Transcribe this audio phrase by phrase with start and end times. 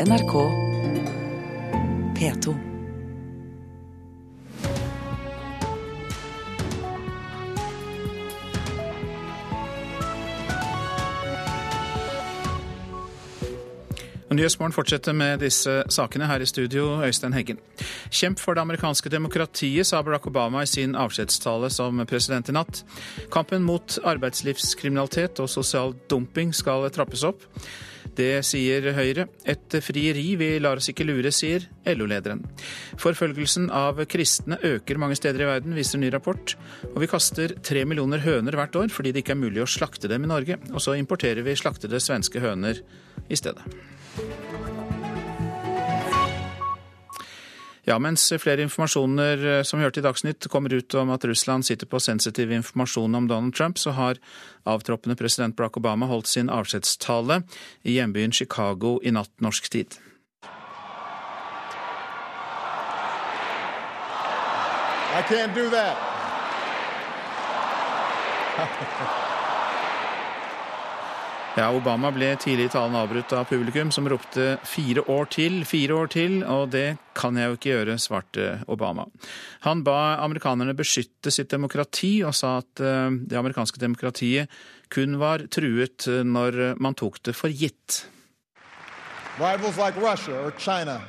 [0.00, 0.32] NRK
[2.18, 2.54] P2.
[14.34, 17.58] Nyhetsmorgen fortsetter med disse sakene her i studio, Øystein Heggen.
[18.10, 22.82] Kjemp for det amerikanske demokratiet, sa Barack Obama i sin avskjedstale som president i natt.
[23.30, 27.46] Kampen mot arbeidslivskriminalitet og sosial dumping skal trappes opp.
[28.16, 29.26] Det sier Høyre.
[29.48, 32.44] Et frieri, vi lar oss ikke lure, sier LO-lederen.
[33.00, 36.56] Forfølgelsen av kristne øker mange steder i verden, viser ny rapport.
[36.92, 40.10] Og vi kaster tre millioner høner hvert år fordi det ikke er mulig å slakte
[40.10, 40.60] dem i Norge.
[40.72, 42.84] Og så importerer vi slaktede svenske høner
[43.28, 43.64] i stedet.
[47.84, 51.66] Ja, mens flere informasjoner eh, som vi hørte i Dagsnytt kommer ut om at Russland
[51.68, 54.16] sitter på sensitiv informasjon om Donald Trump, så har
[54.64, 57.42] avtroppende president Barack Obama holdt sin avskjedstale
[57.82, 60.00] i hjembyen Chicago i natt norsk tid.
[65.14, 65.96] I can't do that.
[71.54, 75.94] Ja, Obama ble tidlig i talen avbrutt av publikum, som ropte 'fire år til', 'fire
[75.94, 79.04] år til', og det kan jeg jo ikke gjøre, svarte Obama.
[79.60, 84.48] Han ba amerikanerne beskytte sitt demokrati, og sa at eh, det amerikanske demokratiet
[84.90, 88.08] kun var truet eh, når man tok det for gitt.
[89.38, 91.00] Rivals like Russia or China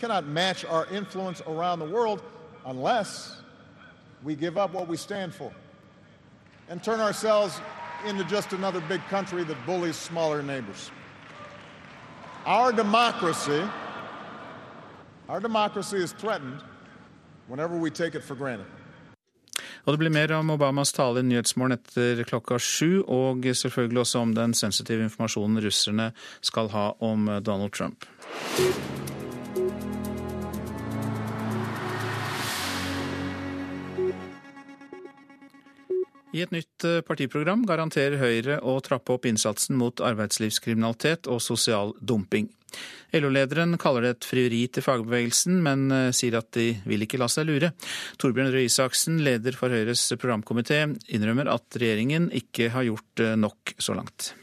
[0.00, 2.20] cannot match our influence around the world
[2.64, 3.42] unless
[4.22, 5.50] we give up what we stand for
[6.68, 7.60] and turn ourselves
[8.06, 10.90] into just another big country that bullies smaller neighbors.
[12.46, 13.62] Our democracy,
[15.28, 16.60] our democracy is threatened
[17.48, 18.66] whenever we take it for granted.
[19.84, 24.18] Og det blir mer om Obamas tale i Nyhetsmorgen etter klokka sju, og selvfølgelig også
[24.20, 26.10] om den sensitive informasjonen russerne
[26.44, 28.04] skal ha om Donald Trump.
[36.36, 41.94] I et nytt eh, partiprogram garanterer Høyre å trappe opp innsatsen mot arbeidslivskriminalitet og sosial
[42.00, 42.50] dumping.
[43.16, 47.30] LO-lederen kaller det et frieri til fagbevegelsen, men eh, sier at de vil ikke la
[47.32, 47.72] seg lure.
[48.20, 53.78] Torbjørn Røe Isaksen, leder for Høyres programkomité, innrømmer at regjeringen ikke har gjort eh, nok
[53.80, 54.34] så langt.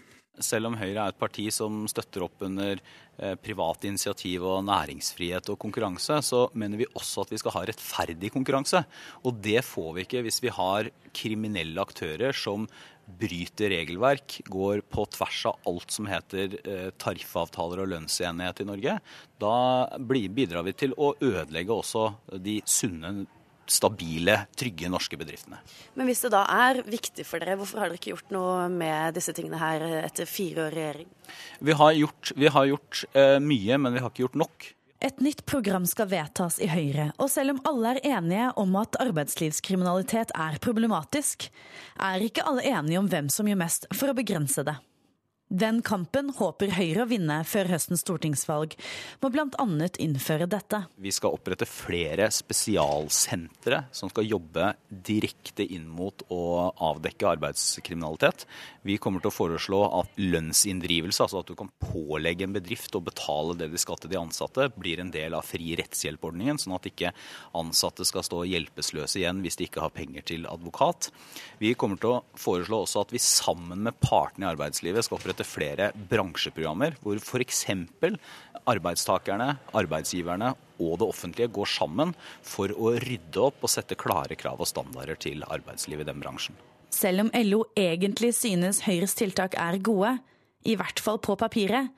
[0.44, 5.52] Selv om Høyre er et parti som støtter opp under eh, privat initiativ og næringsfrihet
[5.54, 8.84] og konkurranse, så mener vi også at vi skal ha rettferdig konkurranse.
[9.24, 12.68] Og det får vi ikke hvis vi har kriminelle aktører som
[13.06, 18.98] bryter regelverk, går på tvers av alt som heter eh, tariffavtaler og lønnsenighet i Norge.
[19.42, 19.56] Da
[20.02, 22.10] bidrar vi til å ødelegge også
[22.42, 23.28] de sunne
[23.72, 25.60] stabile, trygge norske bedriftene.
[25.98, 29.18] Men hvis det da er viktig for dere, hvorfor har dere ikke gjort noe med
[29.18, 31.12] disse tingene her etter fire år i regjering?
[31.60, 34.72] Vi har gjort, vi har gjort eh, mye, men vi har ikke gjort nok.
[35.06, 38.96] Et nytt program skal vedtas i Høyre, og selv om alle er enige om at
[39.04, 41.50] arbeidslivskriminalitet er problematisk,
[42.00, 44.78] er ikke alle enige om hvem som gjør mest for å begrense det.
[45.54, 48.72] Den kampen håper Høyre å vinne før høstens stortingsvalg,
[49.22, 49.66] må bl.a.
[50.02, 50.80] innføre dette.
[50.98, 58.48] Vi skal opprette flere spesialsentre som skal jobbe direkte inn mot å avdekke arbeidskriminalitet.
[58.90, 63.04] Vi kommer til å foreslå at lønnsinndrivelse, altså at du kan pålegge en bedrift å
[63.06, 66.90] betale det de skal til de ansatte, blir en del av fri rettshjelpordningen, sånn at
[66.90, 67.14] ikke
[67.54, 71.12] ansatte skal stå hjelpeløse igjen hvis de ikke har penger til advokat.
[71.62, 75.35] Vi kommer til å foreslå også at vi sammen med partene i arbeidslivet skal opprette
[75.36, 77.66] opprette flere bransjeprogrammer hvor f.eks.
[78.66, 82.14] arbeidstakerne, arbeidsgiverne og det offentlige går sammen
[82.44, 86.56] for å rydde opp og sette klare krav og standarder til arbeidslivet i den bransjen.
[86.90, 90.18] Selv om LO egentlig synes Høyres tiltak er gode,
[90.66, 91.92] i hvert fall på papiret,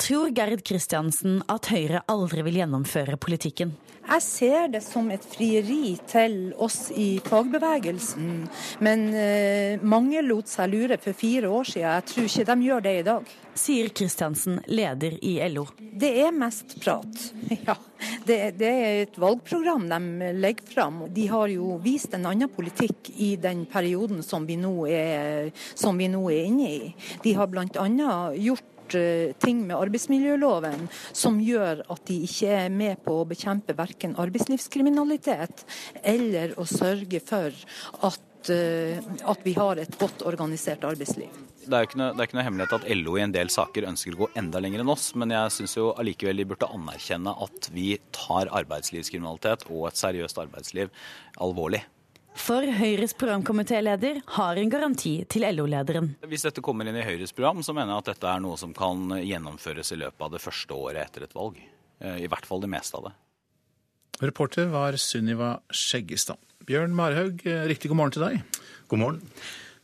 [0.00, 3.76] tror Gerd Kristiansen at Høyre aldri vil gjennomføre politikken.
[4.10, 8.30] Jeg ser det som et frieri til oss i fagbevegelsen.
[8.82, 11.86] Men eh, mange lot seg lure for fire år siden.
[11.86, 13.30] Jeg tror ikke de gjør det i dag.
[13.60, 15.66] Sier Kristiansen, leder i LO.
[15.78, 17.30] Det er mest prat.
[17.60, 17.74] Ja.
[18.24, 21.02] Det, det, er et valgprogram de legger fram.
[21.12, 25.98] De har jo vist en annen politikk i den perioden som vi nå er, som
[26.00, 26.94] vi nå er inne i.
[27.20, 27.66] De har bl.a.
[28.40, 33.76] gjort Eh, ting med arbeidsmiljøloven som gjør at de ikke er med på å bekjempe
[33.78, 35.64] verken arbeidslivskriminalitet
[36.02, 37.54] eller å sørge for
[38.08, 41.30] at, eh, at vi har et godt organisert arbeidsliv.
[41.60, 44.16] Det er, noe, det er, ikke noe, hemmelighet at LO i en del saker ønsker
[44.16, 47.70] å gå enda lenger enn oss, men jeg syns jo allikevel de burde anerkjenne at
[47.74, 50.90] vi tar arbeidslivskriminalitet og et seriøst arbeidsliv
[51.38, 51.84] alvorlig.
[52.38, 56.12] For Høyres programkomitéleder har en garanti til LO-lederen.
[56.30, 58.74] Hvis dette kommer inn i Høyres program, så mener jeg at dette er noe som
[58.76, 61.58] kan gjennomføres i løpet av det første året etter et valg.
[62.00, 63.14] Eh, I hvert fall det meste av det.
[64.20, 66.38] Reporter var Sunniva Skjeggestad.
[66.68, 68.62] Bjørn Marhaug, eh, riktig god morgen til deg.
[68.88, 69.20] God morgen.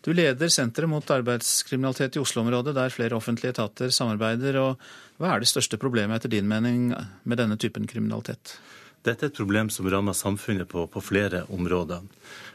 [0.06, 4.54] Du leder Senteret mot arbeidskriminalitet i Oslo-området, der flere offentlige etater samarbeider.
[4.60, 4.78] og
[5.18, 6.94] Hva er det største problemet etter din mening
[7.24, 8.58] med denne typen kriminalitet?
[9.06, 12.02] Dette er et problem som rammer samfunnet på, på flere områder.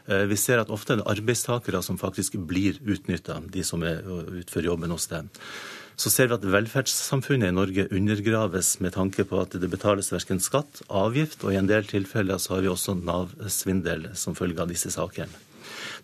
[0.06, 4.02] Eh, vi ser at ofte er det arbeidstakere som faktisk blir utnytta, de som er,
[4.42, 5.30] utfører jobben hos dem.
[5.96, 10.40] Så ser vi at velferdssamfunnet i Norge undergraves med tanke på at det betales verken
[10.42, 14.72] skatt, avgift, og i en del tilfeller så har vi også Nav-svindel som følge av
[14.72, 15.32] disse sakene.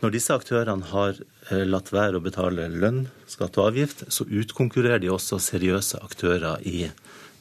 [0.01, 1.17] Når disse aktørene har
[1.51, 6.63] eh, latt være å betale lønn, skatt og avgift, så utkonkurrerer de også seriøse aktører
[6.69, 6.87] i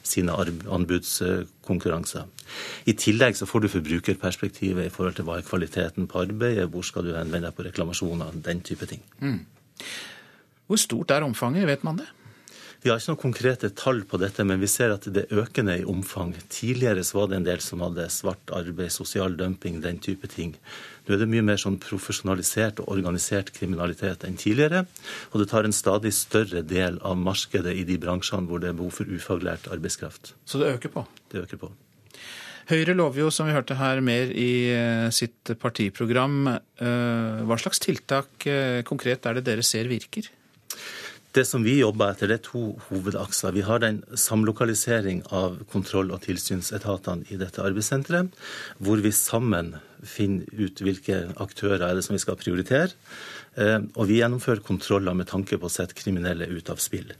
[0.08, 2.26] sine anbudskonkurranser.
[2.88, 6.86] I tillegg så får du forbrukerperspektivet i forhold til hva er kvaliteten på arbeidet, hvor
[6.86, 9.02] skal du henvende deg på reklamasjoner, den type ting.
[9.20, 9.42] Mm.
[10.68, 12.08] Hvor stort er omfanget, vet man det?
[12.78, 15.74] Vi har ikke noen konkrete tall på dette, men vi ser at det er økende
[15.80, 16.30] i omfang.
[16.52, 20.52] Tidligere så var det en del som hadde svart arbeid, sosial dumping, den type ting.
[21.06, 24.84] Nå er det mye mer sånn profesjonalisert og organisert kriminalitet enn tidligere.
[25.32, 28.78] Og det tar en stadig større del av markedet i de bransjene hvor det er
[28.78, 30.36] behov for ufaglært arbeidskraft.
[30.46, 31.06] Så det øker på?
[31.34, 31.74] Det øker på.
[32.68, 36.50] Høyre lover jo, som vi hørte her, mer i eh, sitt partiprogram.
[36.52, 40.28] Eh, hva slags tiltak eh, konkret er det dere ser virker?
[41.32, 43.54] Det som vi jobber etter, det er to hovedakser.
[43.56, 48.36] Vi har den samlokalisering av kontroll- og tilsynsetatene i dette arbeidssenteret,
[48.84, 49.74] hvor vi sammen
[50.04, 52.92] finner ut hvilke aktører er det som vi skal prioritere.
[53.98, 57.12] Og vi gjennomfører kontroller med tanke på å sette kriminelle ut av spill.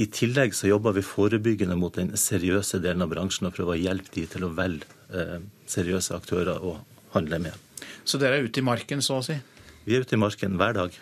[0.00, 3.80] I tillegg så jobber vi forebyggende mot den seriøse delen av bransjen og prøver å
[3.82, 6.78] hjelpe de til å velge eh, seriøse aktører å
[7.12, 7.84] handle med.
[8.08, 9.36] Så dere er ute i marken, så å si?
[9.84, 10.96] Vi er ute i marken hver dag.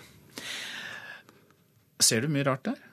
[2.03, 2.88] Ser du mye rart der?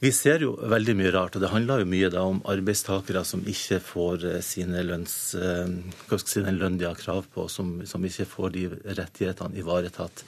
[0.00, 3.78] Vi ser jo veldig mye rart, og det handler jo mye om arbeidstakere som ikke
[3.82, 5.72] får eh, sine lønns, eh,
[6.06, 9.56] hva skal si, den lønn de har krav på, som, som, ikke får de rettighetene
[9.62, 10.22] ivaretatt.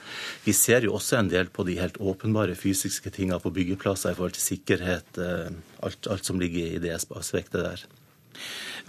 [0.45, 4.17] Vi ser jo også en del på de helt åpenbare fysiske tingene på byggeplasser i
[4.17, 5.47] forhold til sikkerhet, eh,
[5.85, 7.87] alt, alt som ligger i det aspektet der.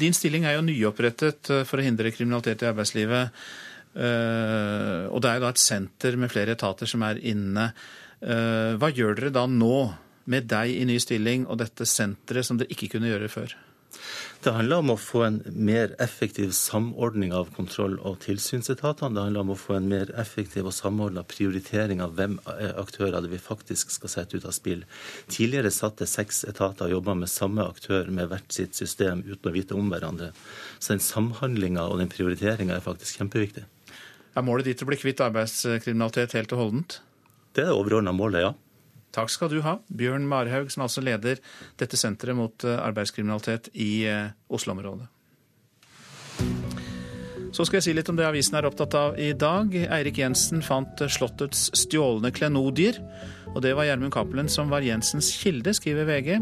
[0.01, 3.43] Din stilling er jo nyopprettet for å hindre kriminalitet i arbeidslivet.
[3.91, 7.73] Og det er jo da et senter med flere etater som er inne.
[8.21, 9.77] Eh, hva gjør dere da nå,
[10.31, 13.57] med deg i ny stilling og dette senteret som dere ikke kunne gjøre før?
[14.41, 19.13] Det handler om å få en mer effektiv samordning av kontroll- og tilsynsetatene.
[19.17, 23.33] Det handler om å få en mer effektiv og samordna prioritering av hvem aktører det
[23.35, 24.87] vi faktisk skal sette ut av spill.
[25.29, 29.55] Tidligere satte seks etater og jobba med samme aktør med hvert sitt system uten å
[29.59, 30.31] vite om hverandre.
[30.79, 33.67] Så den samhandlinga og den prioriteringa er faktisk kjempeviktig.
[34.31, 37.01] Er målet ditt å bli kvitt arbeidskriminalitet helt og holdent?
[37.53, 38.55] Det er det overordna målet, ja.
[39.15, 41.41] Takk skal du ha, Bjørn Marhaug, som altså leder
[41.81, 45.09] dette senteret mot eh, arbeidskriminalitet i eh, Oslo-området.
[47.51, 49.75] Så skal jeg si litt om det avisen er opptatt av i dag.
[49.75, 53.01] Eirik Jensen fant Slottets stjålne klenodier.
[53.51, 56.37] Og det var Gjermund Cappelen som var Jensens kilde, skriver VG.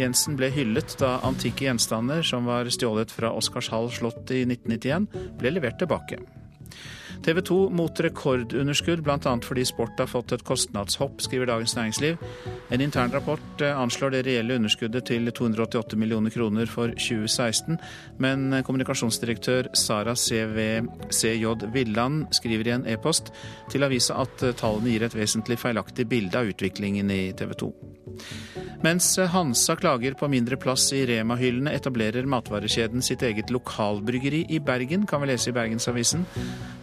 [0.00, 5.52] Jensen ble hyllet da antikke gjenstander som var stjålet fra Oscarshall slott i 1991, ble
[5.58, 6.22] levert tilbake.
[7.24, 9.32] TV 2 mot rekordunderskudd, bl.a.
[9.40, 12.18] fordi sport har fått et kostnadshopp, skriver Dagens Næringsliv.
[12.70, 17.78] En intern rapport eh, anslår det reelle underskuddet til 288 millioner kroner for 2016,
[18.20, 23.32] men kommunikasjonsdirektør Sara CV, CJ Villand skriver i en e-post
[23.72, 27.72] til avisa at tallene gir et vesentlig feilaktig bilde av utviklingen i TV 2.
[28.84, 35.06] Mens Hansa klager på mindre plass i Rema-hyllene, etablerer matvarekjeden sitt eget lokalbryggeri i Bergen,
[35.08, 36.26] kan vi lese i Bergensavisen.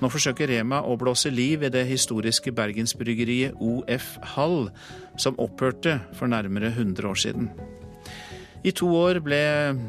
[0.01, 4.69] Nå forsøker Rema å blåse liv i det historiske bergensbryggeriet OF Hall,
[5.17, 7.51] som opphørte for nærmere 100 år siden.
[8.61, 9.41] I to år ble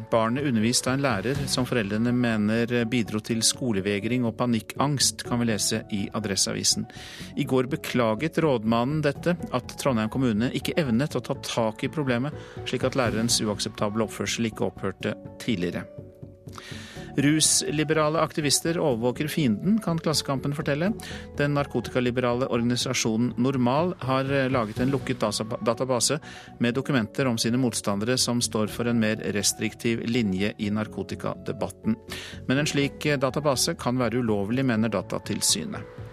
[0.08, 5.50] barnet undervist av en lærer som foreldrene mener bidro til skolevegring og panikkangst, kan vi
[5.50, 6.86] lese i Adresseavisen.
[7.36, 12.32] I går beklaget rådmannen dette, at Trondheim kommune ikke evnet å ta tak i problemet,
[12.64, 15.84] slik at lærerens uakseptable oppførsel ikke opphørte tidligere.
[17.16, 20.92] Rusliberale aktivister overvåker fienden, kan Klassekampen fortelle.
[21.36, 25.20] Den narkotikaliberale organisasjonen Normal har eh, laget en lukket
[25.60, 26.18] database
[26.58, 31.96] med dokumenter om sine motstandere som står for en mer restriktiv linje i narkotikadebatten.
[32.48, 36.11] Men en slik eh, database kan være ulovlig, mener Datatilsynet.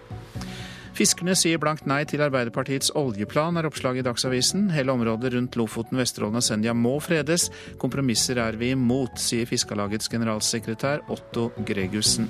[1.00, 4.66] Fiskerne sier blankt nei til Arbeiderpartiets oljeplan, er oppslaget i Dagsavisen.
[4.74, 7.46] Hele området rundt Lofoten, Vesterålen og Senja må fredes.
[7.80, 12.28] Kompromisser er vi imot, sier Fiskarlagets generalsekretær Otto Gregussen.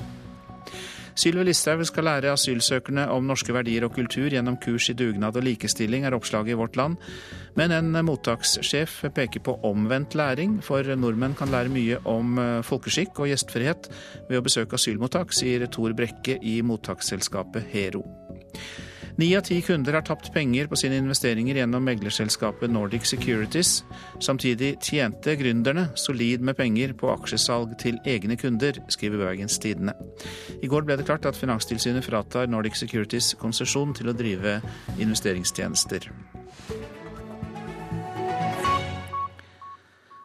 [1.19, 5.49] Sylvi Listhaug skal lære asylsøkerne om norske verdier og kultur gjennom kurs i dugnad og
[5.49, 6.95] likestilling, er oppslaget i Vårt Land.
[7.59, 13.19] Men en mottakssjef peker på omvendt læring, for nordmenn kan lære mye om eh, folkeskikk
[13.19, 13.91] og gjestfrihet
[14.31, 18.07] ved å besøke asylmottak, sier Tor Brekke i mottaksselskapet Hero.
[19.21, 23.83] Ni av ti kunder har tapt penger på sine investeringer gjennom meglerselskapet Nordic Securities.
[24.23, 29.93] Samtidig tjente gründerne solid med penger på aksjesalg til egne kunder, skriver Bergens Tidende.
[30.63, 34.61] I går ble det klart at Finanstilsynet fratar Nordic Securities konsesjon til å drive
[34.97, 36.09] investeringstjenester.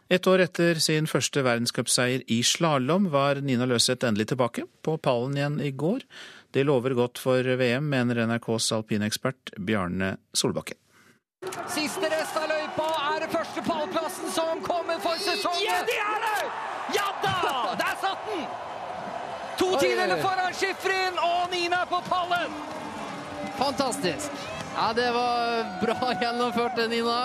[0.06, 5.34] Et år etter sin første verdenscupseier i slalåm var Nina Løseth endelig tilbake, på pallen
[5.34, 6.04] igjen i går.
[6.56, 10.78] Det lover godt for VM, mener NRKs alpinekspert Bjarne Solbakken.
[11.68, 15.66] Siste rest av løypa er det første pallplassen som kommer for sesongen.
[15.66, 16.46] Ja, det er det!
[16.96, 17.34] Ja da!
[17.82, 18.46] Der satt den!
[19.60, 22.56] To tideler foran Schifrin, og Nina på pallen.
[23.60, 24.32] Fantastisk.
[24.78, 27.18] Ja, det var bra gjennomført, Nina.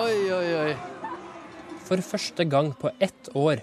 [0.00, 0.72] Oi, oi, oi.
[1.84, 3.60] For første gang på ett år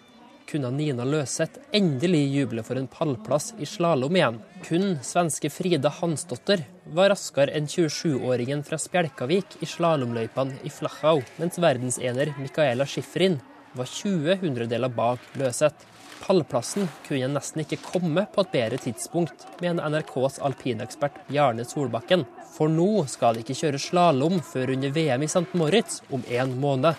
[0.48, 4.40] kunne Nina Løseth endelig juble for en pallplass i slalåm igjen.
[4.68, 6.64] Kun svenske Frida Hansdotter
[6.96, 13.40] var raskere enn 27-åringen fra Spjelkavik i slalåmløypene i Flachau, mens verdensener Mikaela Schifrin
[13.78, 15.86] var 20 hundredeler bak Løseth.
[16.18, 22.26] Pallplassen kunne nesten ikke komme på et bedre tidspunkt, mener NRKs alpinekspert Bjarne Solbakken.
[22.56, 25.46] For nå skal det ikke kjøre slalåm før under VM i St.
[25.60, 26.98] Moritz om en måned.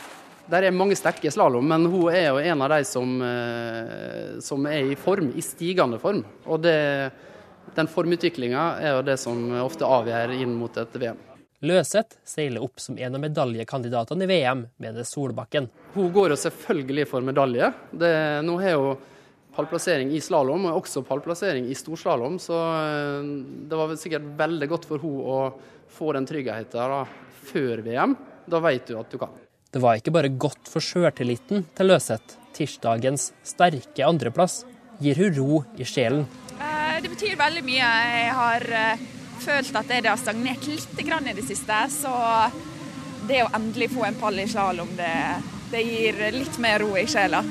[0.48, 4.64] Der er mange sterke slalåm, men hun er jo en av de som, eh, som
[4.66, 6.22] er i form, i stigende form.
[6.46, 7.10] Og det,
[7.76, 11.18] den formutviklinga er jo det som ofte avgjør inn mot et VM.
[11.68, 15.68] Løseth seiler opp som en av medaljekandidatene i VM, mener Solbakken.
[15.92, 17.68] Hun går jo selvfølgelig for medalje.
[17.92, 18.12] Det,
[18.46, 19.02] nå har hun
[19.58, 23.28] pallplassering i slalåm, og også pallplassering i storslalåm, så eh,
[23.68, 25.42] det var sikkert veldig godt for hun å
[25.92, 27.12] få den tryggheten
[27.50, 28.16] før VM.
[28.48, 29.36] Da vet du at du kan.
[29.68, 32.38] Det var ikke bare godt for sjøltilliten til Løseth.
[32.56, 34.62] Tirsdagens sterke andreplass
[35.02, 36.24] gir hun ro i sjelen.
[36.56, 37.90] Eh, det betyr veldig mye.
[38.08, 39.04] Jeg har eh,
[39.44, 41.82] følt at det har stagnert litt i det siste.
[41.92, 42.12] Så
[43.28, 45.14] det å endelig få en pall i slalåm, det,
[45.70, 47.44] det gir litt mer ro i sjela.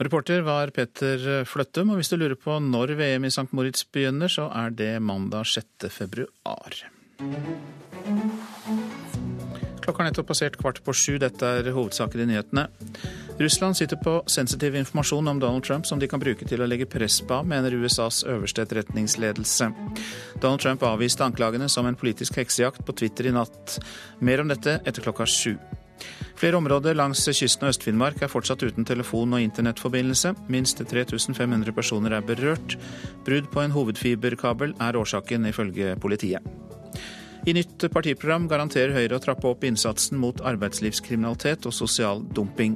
[0.00, 3.50] Reporter var Petter Fløttum, og hvis du lurer på når VM i St.
[3.52, 5.92] Moritz begynner, så er det mandag 6.
[5.92, 6.80] februar.
[9.80, 11.16] Klokka har nettopp passert kvart på sju.
[11.22, 12.66] Dette er hovedsaker i nyhetene.
[13.40, 16.88] Russland sitter på sensitiv informasjon om Donald Trump som de kan bruke til å legge
[16.90, 19.70] press på, mener USAs øverste etterretningsledelse.
[20.42, 23.78] Donald Trump avviste anklagene som en politisk heksejakt på Twitter i natt.
[24.20, 25.54] Mer om dette etter klokka sju.
[26.40, 30.34] Flere områder langs kysten av Øst-Finnmark er fortsatt uten telefon- og internettforbindelse.
[30.48, 32.78] Minst 3500 personer er berørt.
[33.26, 36.69] Brudd på en hovedfiberkabel er årsaken, ifølge politiet.
[37.48, 42.74] I nytt partiprogram garanterer Høyre å trappe opp innsatsen mot arbeidslivskriminalitet og sosial dumping.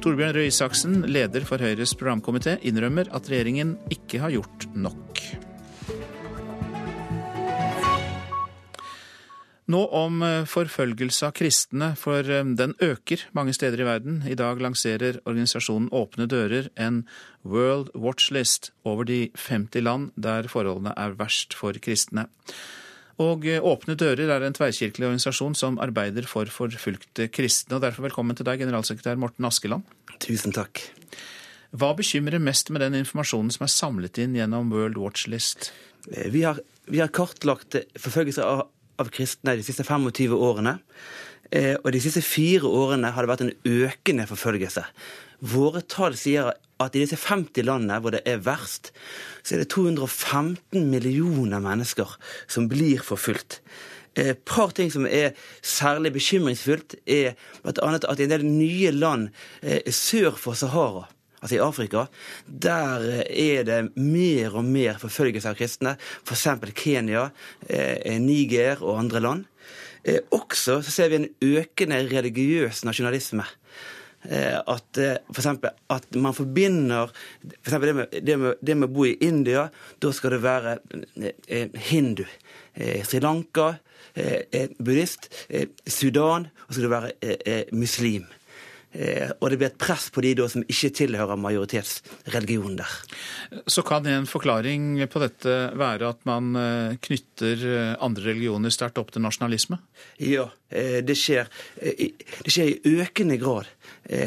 [0.00, 5.22] Torbjørn Røe Isaksen, leder for Høyres programkomité, innrømmer at regjeringen ikke har gjort nok.
[9.68, 14.22] Nå om forfølgelse av kristne, for eh, den øker mange steder i verden.
[14.24, 17.02] I dag lanserer organisasjonen Åpne dører en
[17.44, 22.30] World Watch List over de 50 land der forholdene er verst for kristne.
[23.22, 27.76] Og eh, Åpne dører er en tverrkirkelig organisasjon som arbeider for forfulgte kristne.
[27.76, 29.86] og Derfor velkommen til deg, generalsekretær Morten Askeland.
[30.22, 30.84] Tusen takk.
[31.74, 35.72] Hva bekymrer mest med den informasjonen som er samlet inn gjennom World Watch List?
[36.12, 38.68] Eh, vi har, vi har kartlagt forfølgelse av,
[39.02, 40.78] av, kristne de siste 25 årene.
[41.50, 44.86] Eh, og de siste fire årene har det vært en økende forfølgelse.
[45.50, 48.92] Våre tall sier at i disse 50 landene hvor det er verst,
[49.42, 52.16] så er det 215 millioner mennesker
[52.46, 53.60] som blir forfulgt.
[54.18, 57.92] Et par ting som er særlig bekymringsfullt, er bl.a.
[57.94, 59.28] at i en del nye land
[59.62, 61.04] eh, sør for Sahara,
[61.38, 62.06] altså i Afrika,
[62.46, 65.94] der er det mer og mer forfølgelse av kristne.
[66.26, 66.48] F.eks.
[66.74, 67.28] Kenya,
[67.68, 69.46] eh, Niger og andre land.
[70.04, 73.46] Eh, også så ser vi en økende religiøs nasjonalisme.
[74.26, 77.12] Eh, at for eksempel, at man forbinder
[77.62, 79.68] for det, med, det, med, det med å bo i India,
[80.02, 80.78] da skal det være
[81.22, 82.26] eh, hindu.
[82.78, 83.72] Sri Lanka,
[84.78, 85.26] buddhist.
[85.86, 88.28] Sudan, og så skal det være muslim.
[88.92, 92.94] Eh, og det blir et press på de da som ikke tilhører majoritetsreligionen der.
[93.68, 99.00] Så kan en forklaring på dette være at man eh, knytter eh, andre religioner sterkt
[99.00, 99.80] opp til nasjonalisme?
[100.24, 101.48] Ja, det skjer,
[101.80, 103.68] det skjer i økende grad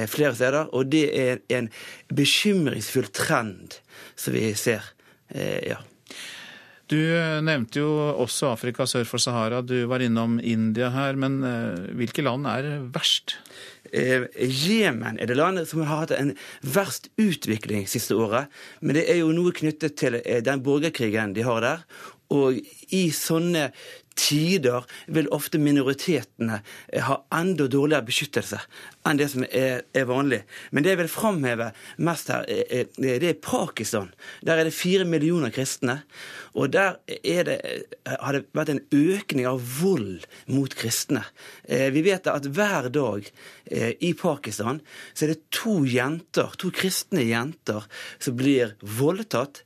[0.10, 0.72] flere steder.
[0.74, 1.68] Og det er en
[2.10, 3.77] bekymringsfull trend
[4.18, 4.88] som vi ser.
[5.30, 5.77] Ja.
[6.89, 6.98] Du
[7.46, 7.91] nevnte jo
[8.24, 9.62] også Afrika sør for Sahara.
[9.62, 11.20] Du var innom India her.
[11.20, 11.39] Men
[12.00, 13.38] hvilke land er verst?
[13.91, 16.33] Eh, Jemen er det landet som har hatt en
[16.63, 18.51] verst utvikling siste året.
[18.79, 21.86] Men det er jo noe knyttet til eh, den borgerkrigen de har der.
[22.31, 22.62] Og
[22.95, 23.69] i sånne
[24.18, 26.60] tider vil ofte minoritetene
[26.91, 28.60] eh, ha enda dårligere beskyttelse
[29.08, 30.44] enn det som er, er vanlig.
[30.70, 31.72] Men det jeg vil framheve
[32.06, 34.12] mest her, er, det er Pakistan.
[34.46, 36.01] Der er det fire millioner kristne.
[36.53, 37.58] Og der det,
[38.06, 41.24] har det vært en økning av vold mot kristne.
[41.65, 43.25] Eh, vi vet at hver dag
[43.72, 47.88] eh, i Pakistan så er det to jenter, to kristne jenter
[48.22, 49.63] som blir voldtatt,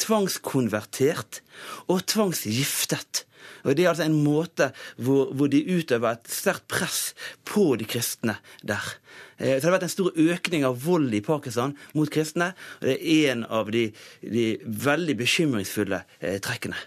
[0.00, 1.40] tvangskonvertert
[1.88, 3.24] og tvangsgiftet.
[3.64, 7.88] Og Det er altså en måte hvor, hvor de utøver et sterkt press på de
[7.88, 8.96] kristne der.
[9.38, 12.52] Eh, så det har vært en stor økning av vold i Pakistan mot kristne.
[12.80, 13.88] og Det er en av de,
[14.22, 16.78] de veldig bekymringsfulle eh, trekkene.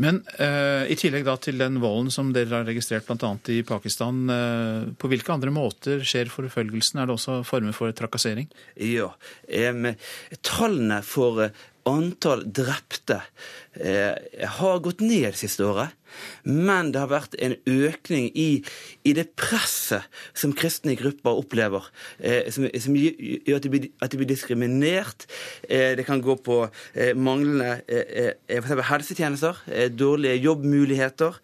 [0.00, 3.34] Men uh, i tillegg da til den volden som dere har registrert bl.a.
[3.52, 7.02] i Pakistan, uh, på hvilke andre måter skjer forfølgelsen?
[7.02, 8.48] Er det også former for trakassering?
[8.80, 9.10] Ja.
[9.68, 9.90] um,
[10.46, 11.50] tallene for
[11.88, 13.22] antall drepte
[13.72, 14.14] eh,
[14.58, 15.96] har gått ned siste året.
[16.44, 18.62] Men det har vært en økning i,
[19.04, 21.86] i det presset som kristne grupper opplever,
[22.18, 25.26] eh, som, som, gjør at de, blir, at de blir diskriminert.
[25.68, 26.62] Eh, det kan gå på
[26.94, 31.36] eh, manglende eh, eh helsetjenester, eh, dårlige jobbmuligheter,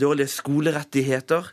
[0.00, 1.48] dårlige skolerettigheter.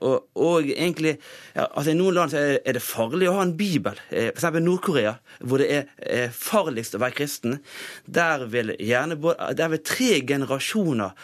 [0.00, 1.18] Og, og, egentlig
[1.54, 3.98] ja, altså I noen land er, er, det farlig å ha en bibel.
[4.10, 4.46] F.eks.
[4.62, 7.58] Nord-Korea, hvor det er farligst å være kristen.
[8.06, 9.18] Der vil, gjerne,
[9.58, 11.14] der vil tre generasjoner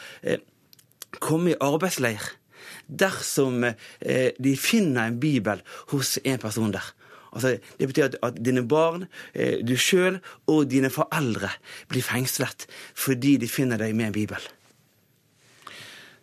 [1.23, 2.33] komme i arbeidsleir
[2.89, 6.91] dersom eh, de finner en bibel hos en person der.
[7.35, 11.51] Altså, det betyr at, at dine barn, eh, du sjøl og dine foreldre
[11.91, 14.51] blir fengslet fordi de finner deg med en bibel.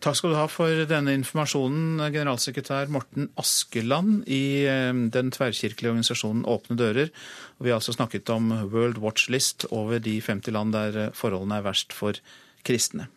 [0.01, 4.65] Takk skal du ha for denne informasjonen, generalsekretær Morten Askeland i
[5.13, 7.11] den tverrkirkelige organisasjonen Åpne dører.
[7.59, 11.67] vi har altså snakket om World Watch List over de 50 land der forholdene er
[11.69, 12.17] verst for
[12.65, 13.11] kristne.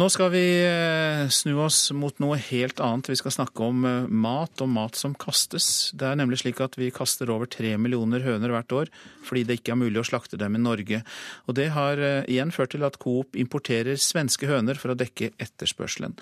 [0.00, 3.10] Nå skal vi eh, snu oss mot noe helt annet.
[3.10, 5.90] Vi skal snakke om eh, mat og mat som kastes.
[5.92, 8.92] Det er nemlig slik at vi kaster over tre millioner høner hvert år
[9.26, 11.02] fordi det ikke er mulig å slakte dem i Norge.
[11.50, 15.34] Og det har eh, igjen ført til at Coop importerer svenske høner for å dekke
[15.36, 16.16] etterspørselen.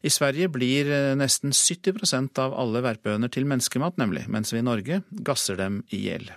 [0.00, 0.88] I Sverige blir
[1.18, 6.06] nesten 70% av alle verpehøner til menneskemat, nemlig, mens vi i Norge gasser dem i
[6.06, 6.30] hjel.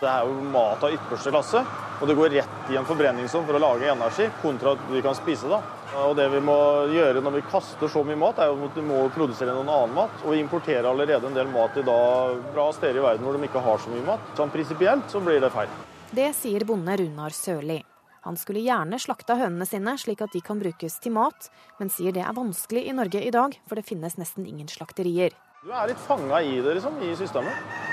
[0.00, 1.60] Det er jo mat av ypperste klasse,
[2.00, 5.16] og det går rett i en forbrenningsovn for å lage energi, kontra at vi kan
[5.18, 5.58] spise det.
[6.00, 6.56] Og Det vi må
[6.88, 10.14] gjøre når vi kaster så mye mat, er at vi må produsere noen annen mat.
[10.24, 13.50] Og vi importerer allerede en del mat i dag fra steder i verden hvor de
[13.50, 14.32] ikke har så mye mat.
[14.38, 15.76] Sånn prinsipielt så blir det feil.
[16.16, 17.82] Det sier bonde Runar Sørli.
[18.24, 22.16] Han skulle gjerne slakta hønene sine slik at de kan brukes til mat, men sier
[22.16, 25.36] det er vanskelig i Norge i dag, for det finnes nesten ingen slakterier.
[25.60, 27.89] Du er litt fanga i det, liksom, i systemet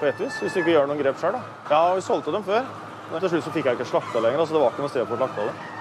[0.00, 1.38] på et vis, hvis du ikke gjør noen grep sjøl.
[1.70, 2.68] Ja, vi solgte dem før,
[3.10, 4.44] men til slutt så fikk jeg ikke slakta lenger.
[4.44, 5.72] så det var ikke noe sted for å slakte det.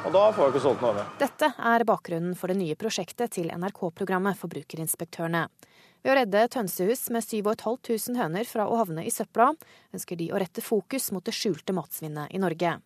[0.00, 1.08] Og da får jeg ikke solgt noe mer.
[1.20, 5.42] Dette er bakgrunnen for det nye prosjektet til NRK-programmet Forbrukerinspektørene.
[6.00, 9.50] Ved å redde Tønsehus med 7500 høner fra å havne i søpla,
[9.92, 12.78] ønsker de å rette fokus mot det skjulte matsvinnet i Norge.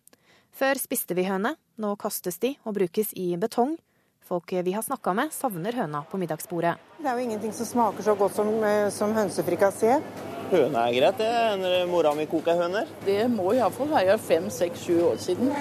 [0.55, 3.77] Før spiste vi høne, nå kastes de og brukes i betong.
[4.25, 6.71] Folk vi har snakka med, savner høna på middagsbordet.
[6.97, 9.99] Det er jo ingenting som smaker så godt som, eh, som hønsefrikassé.
[10.49, 11.59] Høne er greit, det.
[11.61, 12.87] Når mora mi koker høner.
[13.05, 15.51] Det må iallfall være fem, seks, sju år siden.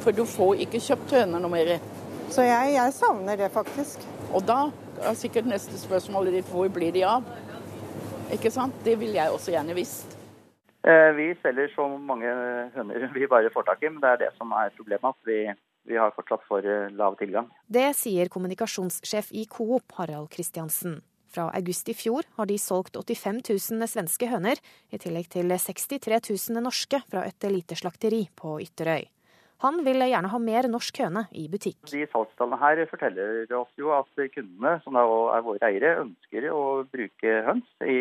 [0.00, 1.78] For du får ikke kjøpt høner noe mer.
[2.30, 4.02] Så jeg, jeg, savner det faktisk.
[4.32, 7.22] Og da er sikkert neste spørsmål ditt hvor blir de av?
[8.34, 8.74] Ikke sant?
[8.84, 10.18] Det vil jeg også gjerne visst.
[10.82, 12.26] Eh, vi selger så mange
[12.74, 15.14] høner vi bare får tak i, men det er det som er problemet.
[15.14, 15.38] at vi,
[15.88, 17.50] vi har fortsatt for eh, lav tilgang.
[17.66, 21.00] Det sier kommunikasjonssjef i Coop, Harald Kristiansen.
[21.34, 24.60] Fra august i fjor har de solgt 85 000 svenske høner,
[24.94, 29.08] i tillegg til 63 000 norske fra et lite slakteri på Ytterøy.
[29.64, 31.78] Han vil gjerne ha mer norsk høne i butikk.
[31.88, 35.04] De salgstallene her forteller oss jo at kundene, som da
[35.38, 37.96] er våre eiere, ønsker å bruke høns i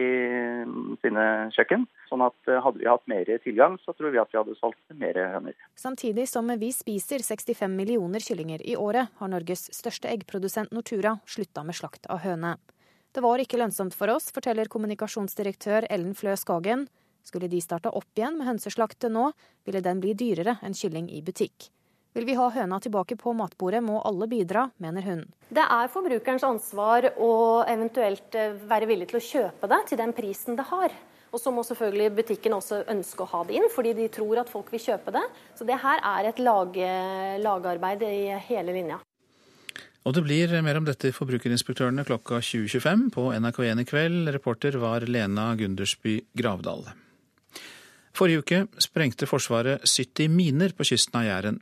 [0.99, 1.86] sine kjøkken.
[2.10, 5.15] Sånn at hadde vi hatt mer tilgang, så tror vi at vi hadde solgt mer
[5.38, 5.56] høner.
[5.80, 11.63] Samtidig som vi spiser 65 millioner kyllinger i året, har Norges største eggprodusent Nortura slutta
[11.63, 12.58] med slakt av høne.
[13.13, 16.89] Det var ikke lønnsomt for oss, forteller kommunikasjonsdirektør Ellen Flø Skagen.
[17.23, 19.29] Skulle de starte opp igjen med hønseslakte nå,
[19.65, 21.69] ville den bli dyrere enn kylling i butikk.
[22.13, 25.23] Vil vi ha høna tilbake på matbordet, må alle bidra, mener hun.
[25.49, 27.31] Det er forbrukerens ansvar å
[27.65, 30.93] eventuelt eh, være villig til å kjøpe det til den prisen det har.
[31.33, 34.51] Og så må selvfølgelig butikken også ønske å ha det inn, fordi de tror at
[34.53, 35.23] folk vil kjøpe det.
[35.57, 36.77] Så det her er et lag,
[37.41, 38.99] lagarbeid i hele linja.
[40.03, 44.33] Og det blir mer om dette i Forbrukerinspektørene klokka 20.25 på NRK1 i kveld.
[44.36, 46.86] Reporter var Lena Gundersby Gravdal.
[48.13, 51.56] Forrige uke sprengte Forsvaret 70 miner på kysten av Jæren.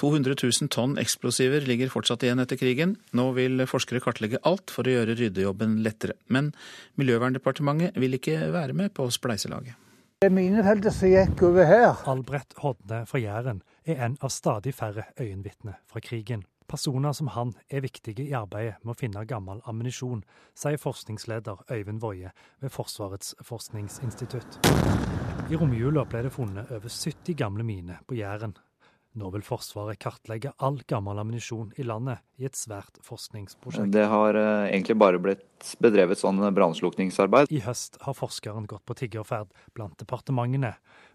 [0.00, 2.94] 200 000 tonn eksplosiver ligger fortsatt igjen etter krigen.
[3.12, 6.16] Nå vil forskere kartlegge alt for å gjøre ryddejobben lettere.
[6.32, 6.54] Men
[6.96, 9.76] Miljøverndepartementet vil ikke være med på spleiselaget.
[10.24, 11.90] Det minefeltet som gikk over her.
[12.08, 16.48] Albrett Hodne fra Jæren er en av stadig færre øyenvitner fra krigen.
[16.68, 20.24] Personer som han er viktige i arbeidet med å finne gammel ammunisjon,
[20.56, 24.60] sier forskningsleder Øyvind Woie ved Forsvarets forskningsinstitutt.
[25.48, 28.50] I romjula ble det funnet over 70 gamle miner på Jæren.
[29.16, 33.88] Nå vil Forsvaret kartlegge all gammel ammunisjon i landet i et svært forskningsprosjekt.
[33.94, 37.48] Det har eh, egentlig bare blitt bedrevet sånn brannslukningsarbeid.
[37.48, 40.74] I høst har forskeren gått på tiggerferd blant departementene,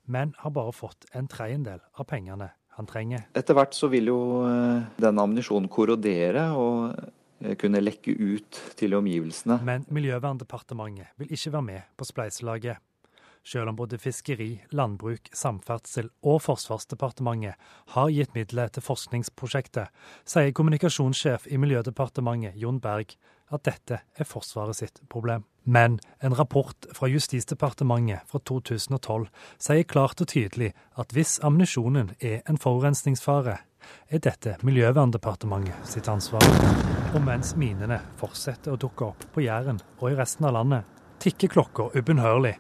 [0.10, 3.28] men har bare fått en tredjedel av pengene han trenger.
[3.38, 8.98] Etter hvert så vil jo eh, denne ammunisjonen korrodere og eh, kunne lekke ut til
[8.98, 9.60] omgivelsene.
[9.62, 12.82] Men Miljøverndepartementet vil ikke være med på spleiselaget.
[13.44, 17.60] Selv om både fiskeri, landbruk, samferdsel og Forsvarsdepartementet
[17.92, 19.92] har gitt midler til forskningsprosjektet,
[20.24, 23.18] sier kommunikasjonssjef i Miljødepartementet Jon Berg
[23.54, 25.44] at dette er Forsvaret sitt problem.
[25.68, 29.28] Men en rapport fra Justisdepartementet fra 2012
[29.60, 33.60] sier klart og tydelig at hvis ammunisjonen er en forurensningsfare,
[34.08, 36.48] er dette Miljøverndepartementet sitt ansvar.
[37.12, 40.88] Og mens minene fortsetter å dukke opp på Jæren og i resten av landet,
[41.24, 42.56] tikker klokka ubønnhørlig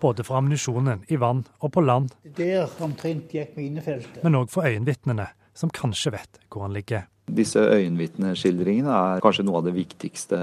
[0.00, 2.14] både for ammunisjonen i vann og på land.
[2.36, 4.22] Der omtrent gikk minefeltet.
[4.24, 7.06] Men òg for øyenvitnene, som kanskje vet hvor han ligger.
[7.26, 10.38] Disse øyenvitneskildringene er kanskje noe av det viktigste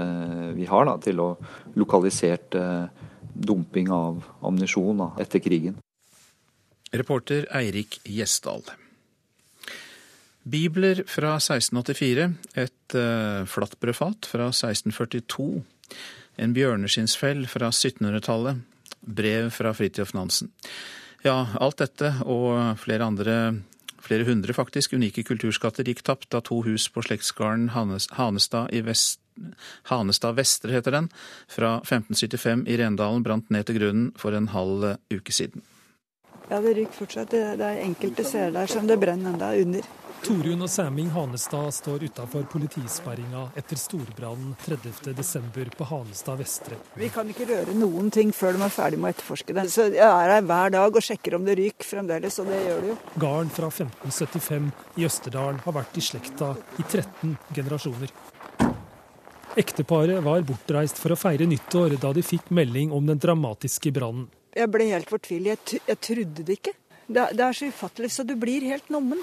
[0.56, 1.30] vi har da, til å
[1.80, 5.78] lokalisert eh, dumping av ammunisjon etter krigen.
[6.94, 8.62] Reporter Eirik Gjesdal.
[10.44, 12.26] Bibler fra 1684,
[12.60, 15.64] et uh, flatbrødfat fra 1642,
[16.44, 18.60] en bjørneskinnsfell fra 1700-tallet,
[19.00, 20.52] brev fra Fridtjof Nansen.
[21.24, 23.36] Ja, alt dette og flere andre,
[24.04, 29.20] flere hundre faktisk, unike kulturskatter gikk tapt da to hus på slektsgården Hanestad i vest
[29.90, 31.08] Hanestad Vestre heter den,
[31.50, 35.64] fra 1575 i Rendalen brant ned til grunnen for en halv uke siden.
[36.50, 37.32] Ja, det ryker fortsatt.
[37.32, 39.86] Det er enkelte steder der som det brenner enda under.
[40.24, 45.74] Torunn og Sæming Hanestad står utafor politisperringa etter storbrannen 30.12.
[45.76, 46.78] på Hanestad Vestre.
[46.96, 49.66] Vi kan ikke røre noen ting før de er ferdig med å etterforske det.
[49.74, 52.80] Så jeg er her hver dag og sjekker om det ryker fremdeles, og det gjør
[52.80, 52.96] det jo.
[53.26, 58.14] Garden fra 1575 i Østerdalen har vært i slekta i 13 generasjoner.
[59.60, 64.30] Ekteparet var bortreist for å feire nyttår da de fikk melding om den dramatiske brannen.
[64.56, 65.76] Jeg ble helt fortvilet.
[65.76, 66.74] Jeg, jeg trodde det ikke.
[67.04, 69.20] Det, det, er så ufattelig, så du blir helt nummen.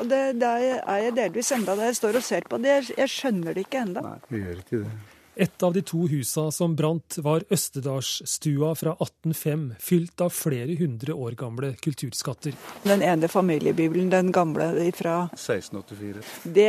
[0.00, 0.50] Og det, det
[0.80, 2.76] er jeg delvis enda der jeg står og ser på det.
[2.96, 4.04] Jeg skjønner det ikke enda.
[4.06, 4.92] Nei, vi gjør ikke det.
[5.34, 11.14] Et av de to husa som brant, var Østerdalsstua fra 1805, fylt av flere hundre
[11.16, 12.52] år gamle kulturskatter.
[12.84, 16.20] Den ene familiebibelen, den gamle fra 1684.
[16.44, 16.68] Det,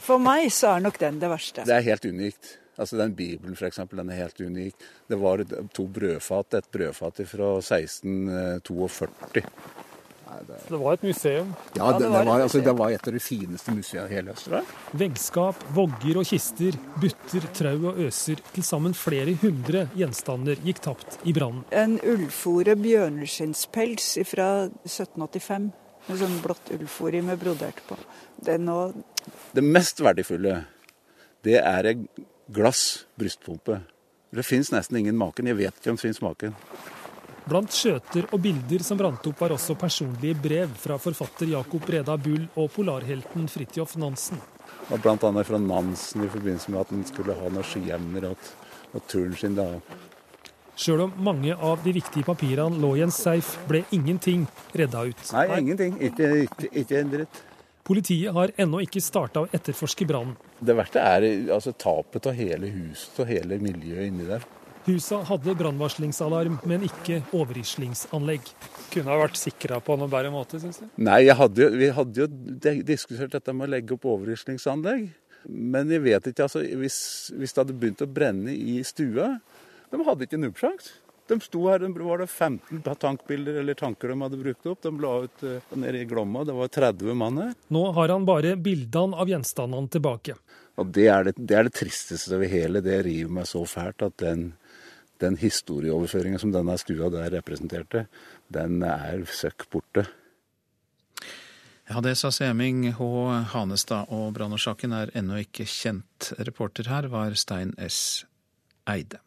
[0.00, 1.68] for meg så er nok den det verste.
[1.68, 2.56] Det er helt unikt.
[2.78, 4.74] Altså Den Bibelen for eksempel, den er helt unik.
[5.10, 5.42] Det var
[5.74, 9.42] to brødfat, et brødfat fra 1642.
[10.28, 10.58] Nei, det...
[10.68, 10.78] det...
[10.82, 11.50] var et museum?
[11.74, 14.70] Ja, det, det, var, altså, det, var, et av de fineste museene i hele Østerdal.
[15.00, 18.42] Veggskap, vogger og kister, butter, trau og øser.
[18.52, 21.64] Til sammen flere hundre gjenstander gikk tapt i brannen.
[21.72, 24.48] En ullfòre bjørneskinnspels fra
[24.84, 25.70] 1785.
[26.08, 27.96] Med sånn blått ullfòre med brodert på.
[28.44, 28.96] Det, og
[29.56, 30.62] det mest verdifulle,
[31.44, 32.04] det er et
[32.52, 33.80] glass brystpumpe.
[34.32, 35.48] Det fins nesten ingen maken.
[35.48, 36.56] Jeg vet ikke om det fins maken.
[37.48, 42.18] Blant skjøter og bilder som brant opp, var også personlige brev fra forfatter Jakob Breda
[42.20, 44.40] Bull og polarhelten Fridtjof Nansen.
[44.92, 48.50] Og blant annet fra Nansen i forbindelse med at han skulle ha noen skiemner og,
[48.92, 49.56] og turen sin.
[49.56, 49.64] da.
[50.78, 54.44] Sjøl om mange av de viktige papirene lå i en safe, ble ingenting
[54.76, 55.24] redda ut.
[55.32, 55.96] Nei, ingenting.
[56.10, 57.42] Ikke, ikke, ikke en dritt.
[57.88, 60.36] Politiet har ennå ikke starta å etterforske brannen.
[60.60, 64.44] Det verste er altså, tapet av hele huset og hele miljøet inni der.
[64.88, 68.46] Husa hadde brannvarslingsalarm, men ikke overrislingsanlegg.
[68.94, 70.86] Kunne ha vært sikra på noen bedre måte, syns du?
[71.04, 72.28] Nei, hadde vi hadde jo
[72.88, 75.10] diskutert dette med å legge opp overrislingsanlegg.
[75.48, 76.96] Men jeg vet ikke, altså, hvis,
[77.36, 79.36] hvis det hadde begynt å brenne i stua
[79.88, 80.96] De hadde ikke nubbsjanse.
[81.28, 84.80] De sto her, det var det 15 tankbilder eller tanker de hadde brukt opp.
[84.80, 87.50] De la ut uh, nede i Glomma, det var 30 mann her.
[87.76, 90.38] Nå har han bare bildene av gjenstandene tilbake.
[90.80, 92.80] Og Det er det, det, er det tristeste ved hele.
[92.84, 94.54] Det river meg så fælt at den,
[95.20, 98.06] den historieoverføringen som denne stua der representerte,
[98.52, 100.06] den er søkk borte.
[101.88, 103.04] Ja, det sa Seming H.
[103.54, 106.34] Hanestad, og brannårsaken er ennå ikke kjent.
[106.36, 108.26] Reporter her var Stein S.
[108.88, 109.22] Eide.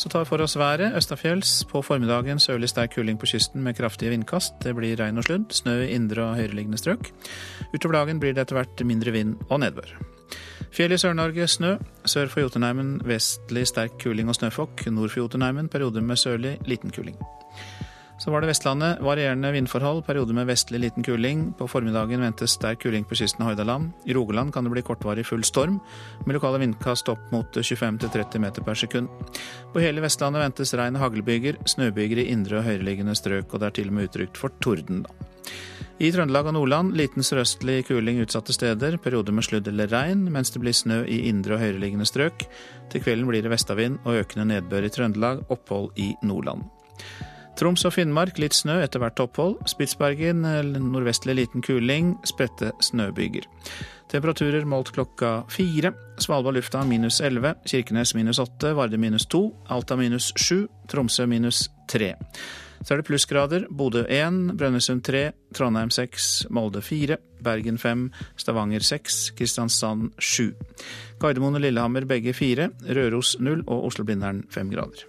[0.00, 0.96] Så tar for oss været.
[0.96, 4.56] Østafjells på formiddagen sørlig sterk kuling på kysten med kraftige vindkast.
[4.64, 5.52] Det blir regn og sludd.
[5.52, 7.12] Snø i indre og høyereliggende strøk.
[7.74, 9.92] Utover dagen blir det etter hvert mindre vind og nedbør.
[10.70, 11.74] Fjell i Sør-Norge snø.
[12.06, 14.86] Sør for Jotunheimen vestlig sterk kuling og snøfokk.
[14.94, 17.18] Nord for Jotunheimen perioder med sørlig liten kuling.
[18.20, 18.98] Så var det Vestlandet.
[19.00, 21.46] Varierende vindforhold, perioder med vestlig liten kuling.
[21.56, 23.94] På formiddagen ventes sterk kuling på kysten av Hordaland.
[24.04, 25.78] I Rogaland kan det bli kortvarig full storm,
[26.26, 29.08] med lokale vindkast opp mot 25-30 meter per sekund.
[29.72, 33.70] På hele Vestlandet ventes regn og haglbyger, snøbyger i indre og høyereliggende strøk, og det
[33.70, 35.30] er til og med utrygt for torden, da.
[36.00, 40.48] I Trøndelag og Nordland liten sørøstlig kuling utsatte steder, perioder med sludd eller regn, mens
[40.48, 42.46] det blir snø i indre og høyereliggende strøk.
[42.88, 46.64] Til kvelden blir det vestavind og økende nedbør i Trøndelag, opphold i Nordland.
[47.60, 49.58] Troms og Finnmark litt snø, etter hvert opphold.
[49.68, 50.40] Spitsbergen
[50.86, 53.44] nordvestlig liten kuling, spredte snøbyger.
[54.08, 55.92] Temperaturer målt klokka fire.
[56.16, 59.44] Svalbard lufthavn minus 11, Kirkenes minus 8, Varde minus 2,
[59.76, 62.14] Alta minus 7, Tromsø minus 3.
[62.80, 63.66] Så er det plussgrader.
[63.68, 68.08] Bodø 1, Brønnøysund 3, Trondheim 6, Molde 4, Bergen 5,
[68.40, 70.54] Stavanger 6, Kristiansand 7.
[71.20, 75.08] Gardermoen og Lillehammer begge 4, Røros 0 og Oslo-Blindern 5 grader.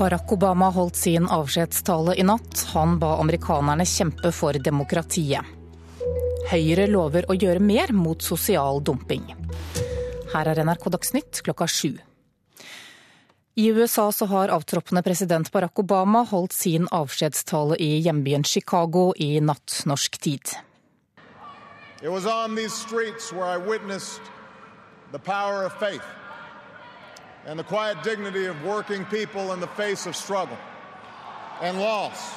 [0.00, 2.62] Barack Obama holdt sin avskjedstale i natt.
[2.72, 5.59] Han ba amerikanerne kjempe for demokratiet.
[6.50, 9.24] Høyre lover å gjøre mer mot sosial dumping.
[10.32, 11.98] Her er NRK Dagsnytt klokka sju.
[13.60, 19.40] I USA så har avtroppende president Barack Obama holdt sin avskjedstale i hjembyen Chicago i
[19.40, 20.54] natt norsk tid.
[22.02, 24.22] It was on these streets where I witnessed
[25.12, 26.06] the power of faith
[27.46, 30.56] and the quiet dignity of working people in the face of struggle
[31.60, 32.32] and loss.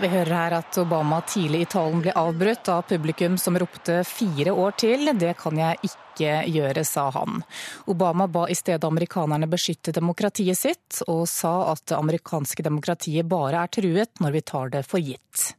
[0.00, 4.50] Vi hører her at Obama tidlig i talen ble avbrutt av publikum som ropte fire
[4.50, 5.12] år til.
[5.14, 7.44] Det kan jeg ikke gjøre, sa han.
[7.86, 13.62] Obama ba i stedet amerikanerne beskytte demokratiet sitt, og sa at det amerikanske demokratiet bare
[13.62, 15.54] er truet når vi tar det for gitt.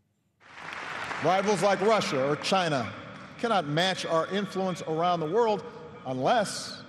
[1.24, 2.86] Rivals like Russia or China
[3.40, 5.64] cannot match our influence around the world
[6.06, 6.84] unless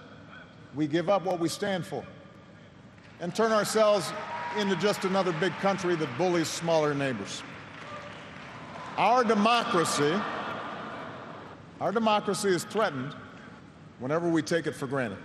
[0.75, 2.03] we give up what we stand for
[3.21, 4.13] and turn ourselves
[4.57, 7.43] into just another big country that bullies smaller neighbors.
[8.97, 10.15] Our democracy,
[11.81, 13.15] our democracy is threatened
[13.99, 15.19] whenever we take it for granted.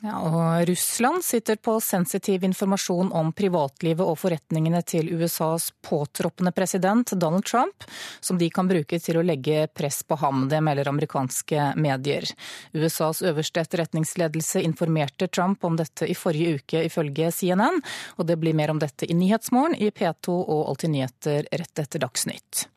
[0.00, 7.12] Ja, og Russland sitter på sensitiv informasjon om privatlivet og forretningene til USAs påtroppende president
[7.20, 7.84] Donald Trump,
[8.20, 10.46] som de kan bruke til å legge press på ham.
[10.48, 12.24] Det melder amerikanske medier.
[12.72, 17.82] USAs øverste etterretningsledelse informerte Trump om dette i forrige uke, ifølge CNN.
[18.16, 22.00] Og det blir mer om dette i Nyhetsmorgen i P2 og Alltid nyheter rett etter
[22.00, 22.70] Dagsnytt.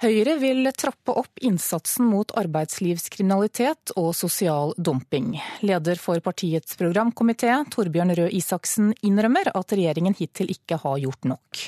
[0.00, 5.34] Høyre vil trappe opp innsatsen mot arbeidslivskriminalitet og sosial dumping.
[5.60, 11.60] Leder for partiets programkomité, Torbjørn Røe Isaksen, innrømmer at regjeringen hittil ikke har gjort nok.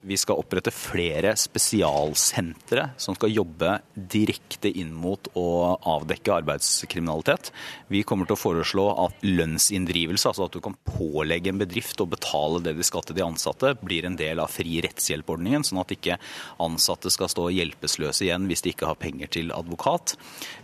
[0.00, 7.50] Vi skal opprette flere spesialsentre som skal jobbe direkte inn mot å avdekke arbeidskriminalitet.
[7.92, 12.06] Vi kommer til å foreslå at lønnsinndrivelse, altså at du kan pålegge en bedrift å
[12.08, 15.92] betale det de skal til de ansatte, blir en del av fri rettshjelpordningen, sånn at
[15.92, 16.16] ikke
[16.64, 20.14] ansatte skal stå hjelpeløse igjen hvis de ikke har penger til advokat.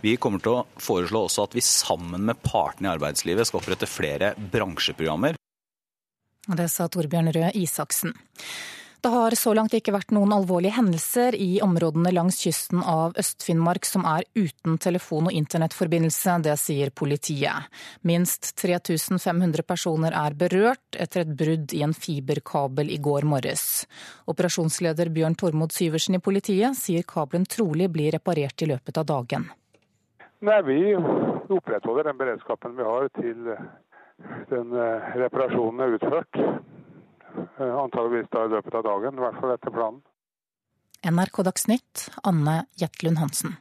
[0.01, 3.91] Vi kommer til å foreslå også at vi sammen med partene i arbeidslivet skal opprette
[3.91, 5.37] flere bransjeprogrammer.
[6.57, 8.17] Det sa Torbjørn Røe Isaksen.
[9.01, 13.85] Det har så langt ikke vært noen alvorlige hendelser i områdene langs kysten av Øst-Finnmark
[13.85, 16.39] som er uten telefon- og internettforbindelse.
[16.41, 17.69] Det sier politiet.
[18.01, 23.85] Minst 3500 personer er berørt etter et brudd i en fiberkabel i går morges.
[24.25, 29.45] Operasjonsleder Bjørn Tormod Syversen i politiet sier kabelen trolig blir reparert i løpet av dagen.
[30.41, 33.45] Nei, Vi opprettholder den beredskapen vi har til
[34.49, 36.41] den eh, reparasjonen er utført.
[37.37, 40.01] Eh, antageligvis da i løpet av dagen, i hvert fall etter planen.
[41.05, 43.57] NRK Dagsnytt, Anne Jetlund Hansen.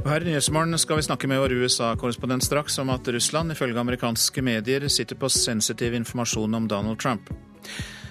[0.00, 4.42] Her i Nyhetsmorgen skal vi snakke med vår USA-korrespondent straks om at Russland ifølge amerikanske
[4.42, 7.28] medier sitter på sensitiv informasjon om Donald Trump.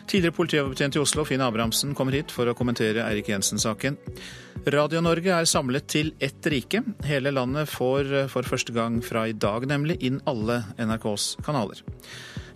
[0.10, 4.00] Tidligere politibetjent i Oslo, Finn Abrahamsen, kommer hit for å kommentere Eirik Jensen-saken.
[4.74, 6.82] Radio-Norge er samlet til ett rike.
[7.06, 11.84] Hele landet får for første gang fra i dag nemlig inn alle NRKs kanaler.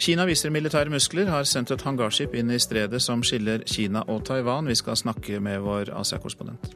[0.01, 4.25] Kina viser militære muskler, har sendt et hangarskip inn i stredet som skiller Kina og
[4.25, 4.67] Taiwan.
[4.67, 6.73] Vi skal snakke med vår Asia-korrespondent.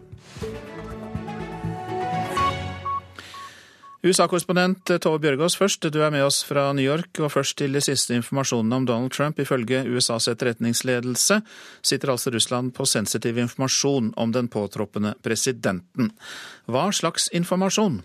[4.08, 5.90] USA-korrespondent Tove Bjørgaas først.
[5.92, 9.12] Du er med oss fra New York, og først til de siste informasjonene om Donald
[9.12, 9.40] Trump.
[9.44, 11.42] Ifølge USAs etterretningsledelse
[11.82, 16.14] sitter altså Russland på sensitiv informasjon om den påtroppende presidenten.
[16.72, 18.00] Hva slags informasjon?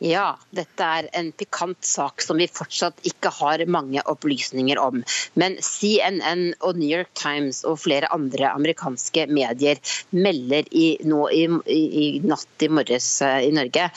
[0.00, 5.02] Ja, dette er en pikant sak som vi fortsatt ikke har mange opplysninger om.
[5.40, 9.80] Men CNN og New York Times og flere andre amerikanske medier
[10.16, 11.44] melder i, nå i,
[11.76, 13.90] i, natt i morges eh, i Norge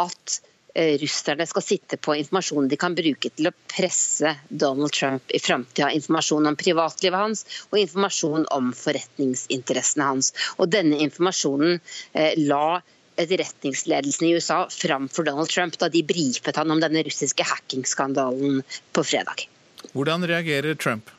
[0.00, 0.36] at
[0.74, 5.42] eh, russerne skal sitte på informasjon de kan bruke til å presse Donald Trump i
[5.42, 5.90] framtida.
[5.98, 10.32] Informasjon om privatlivet hans og informasjon om forretningsinteressene hans.
[10.58, 11.80] Og Denne informasjonen
[12.14, 12.80] eh, la
[13.22, 18.62] etterretningsledelsen i USA framfor Donald Trump da de brifet han om denne russiske hackingskandalen
[18.96, 19.46] på fredag.
[19.92, 21.10] Hvordan reagerer Trump?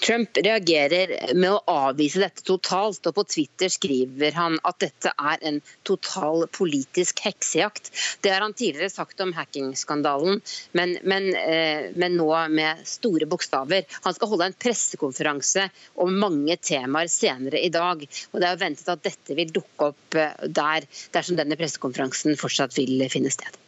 [0.00, 5.42] Trump reagerer med å avvise dette totalt, og på Twitter skriver han at dette er
[5.50, 7.90] en total politisk heksejakt.
[8.24, 10.40] Det har han tidligere sagt om hackingskandalen,
[10.76, 13.86] men, men, eh, men nå med store bokstaver.
[14.06, 15.68] Han skal holde en pressekonferanse
[16.02, 18.06] om mange temaer senere i dag.
[18.32, 22.76] og Det er ventet at dette vil dukke opp eh, der, dersom denne pressekonferansen fortsatt
[22.78, 23.60] vil finne sted.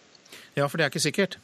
[0.57, 1.39] Ja, for det er ikke sikkert?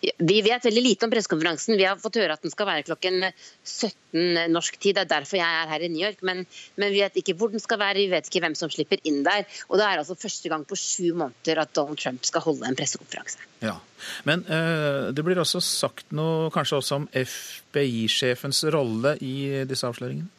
[0.00, 1.76] Vi vet veldig lite om pressekonferansen.
[1.76, 4.96] Vi har fått høre at den skal være klokken 17 norsk tid.
[4.96, 6.22] Det er derfor jeg er her i New York.
[6.26, 6.42] Men,
[6.80, 9.20] men, vi vet ikke hvor den skal være, vi vet ikke hvem som slipper inn
[9.26, 9.44] der.
[9.68, 12.78] Og det er altså første gang på sju måneder at Donald Trump skal holde en
[12.78, 13.44] pressekonferanse.
[13.60, 13.76] Ja,
[14.24, 20.30] Men uh, det blir også sagt noe kanskje også om FBI-sjefens rolle i disse avsløringene?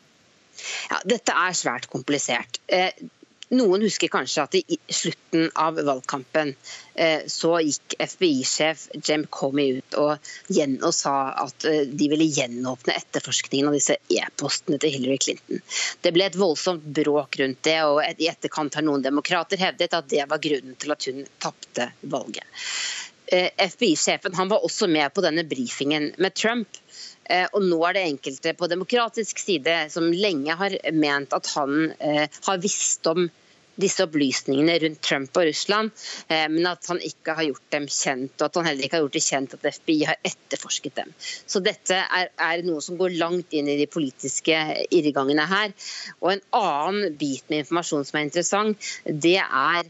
[0.89, 2.59] Ja, Dette er svært komplisert.
[2.69, 2.89] Eh,
[3.55, 6.53] noen husker kanskje at i slutten av valgkampen
[6.95, 10.31] eh, så gikk FBI-sjef Jem Comey ut og,
[10.71, 15.61] og sa at eh, de ville gjenåpne etterforskningen av disse e-postene til Hillary Clinton.
[16.01, 20.09] Det ble et voldsomt bråk rundt det, og i etterkant har noen demokrater hevdet at
[20.11, 22.47] det var grunnen til at hun tapte valget.
[23.31, 26.79] Eh, FBI-sjefen var også med på denne brifingen med Trump.
[27.31, 32.57] Og nå er det enkelte på demokratisk side som lenge har ment at han har
[32.59, 33.29] visst om
[33.79, 35.91] disse opplysningene rundt Trump og Russland,
[36.27, 39.05] eh, men at han ikke har gjort dem kjent, og at han heller ikke har
[39.05, 41.11] gjort det kjent at FBI har etterforsket dem.
[41.21, 44.57] Så dette er, er noe som går langt inn i de politiske
[44.91, 45.75] irrgangene her.
[46.21, 49.87] Og en annen bit med informasjon som er interessant, det er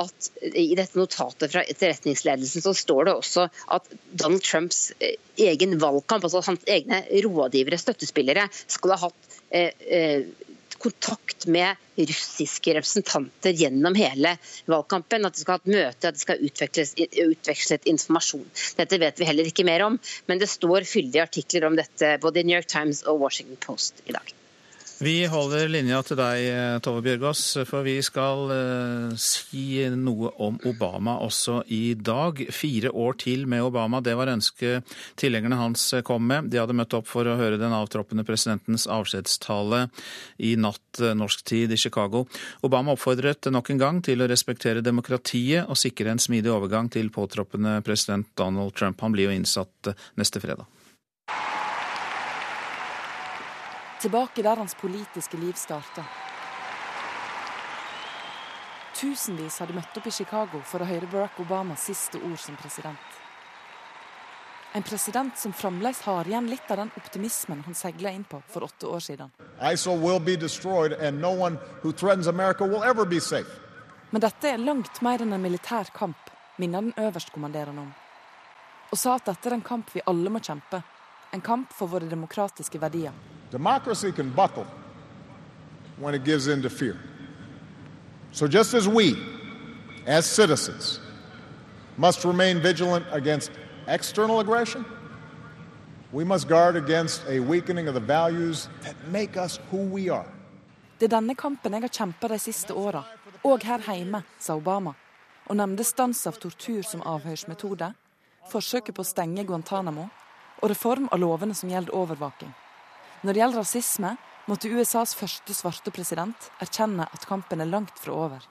[0.00, 5.18] at i dette notatet fra etterretningsledelsen så står det også at Donald Trumps eh,
[5.50, 10.24] egen valgkamp, altså hans egne rådgivere, støttespillere, skal ha hatt eh, eh,
[10.82, 14.36] kontakt med russiske representanter gjennom hele
[14.70, 15.26] valgkampen.
[15.28, 18.46] At de skal ha et møte, at de skal ha utvekslet informasjon.
[18.80, 22.42] Dette vet vi heller ikke mer om, men det står fyldige artikler om dette både
[22.42, 24.34] i New York Times og Washington Post i dag.
[25.02, 26.44] Vi holder linja til deg,
[26.86, 32.38] Tove Bjørgaas, for vi skal uh, si noe om Obama også i dag.
[32.54, 34.86] Fire år til med Obama, det var ønsket
[35.18, 36.52] tilhengerne hans kom med.
[36.52, 39.88] De hadde møtt opp for å høre den avtroppende presidentens avskjedstale
[40.38, 42.22] i natt norsk tid i Chicago.
[42.62, 47.10] Obama oppfordret nok en gang til å respektere demokratiet og sikre en smidig overgang til
[47.10, 49.02] påtroppende president Donald Trump.
[49.02, 50.70] Han blir jo innsatt neste fredag.
[54.02, 56.02] Tilbake der hans politiske liv starta.
[58.98, 63.20] Tusenvis hadde møtt opp i Chicago for å høre Barack Obamas siste ord som president.
[64.74, 68.66] En president som fremdeles har igjen litt av den optimismen han seila inn på for
[68.66, 69.30] åtte år siden.
[74.10, 77.92] Men dette er langt mer enn en militær kamp, minner den øverstkommanderende om.
[78.90, 80.82] Og sa at dette er en kamp vi alle må kjempe,
[81.32, 83.12] En kamp for våre demokratiske verdier.
[83.50, 84.66] Democracy can buckle
[85.98, 86.96] when it gives in to fear.
[88.32, 89.16] So just as we,
[90.06, 91.00] as citizens,
[91.96, 93.50] must remain vigilant against
[93.86, 94.84] external aggression,
[96.12, 100.26] we must guard against a weakening of the values that make us who we are.
[100.98, 103.02] Det er denne kampen jeg har kjempa de siste åra,
[103.44, 104.94] òg her hjemme, sa Obama,
[105.48, 107.88] og nevnte stans av tortur som avhørsmetode,
[108.48, 110.08] forsøket på å stenge Guantánamo
[110.62, 112.52] og reform av lovene som gjelder overvåking.
[113.22, 118.12] Når det gjelder rasisme, måtte USAs første svarte president erkjenne at kampen er langt fra
[118.12, 118.48] over.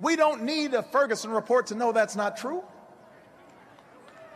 [0.00, 2.62] We don't need a Ferguson report to know that's not true.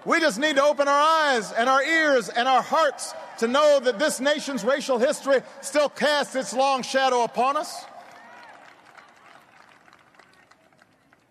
[0.05, 3.81] We just need to open our eyes and our ears and our hearts to know
[3.81, 7.87] that this nation's racial history still casts its long shadow upon us.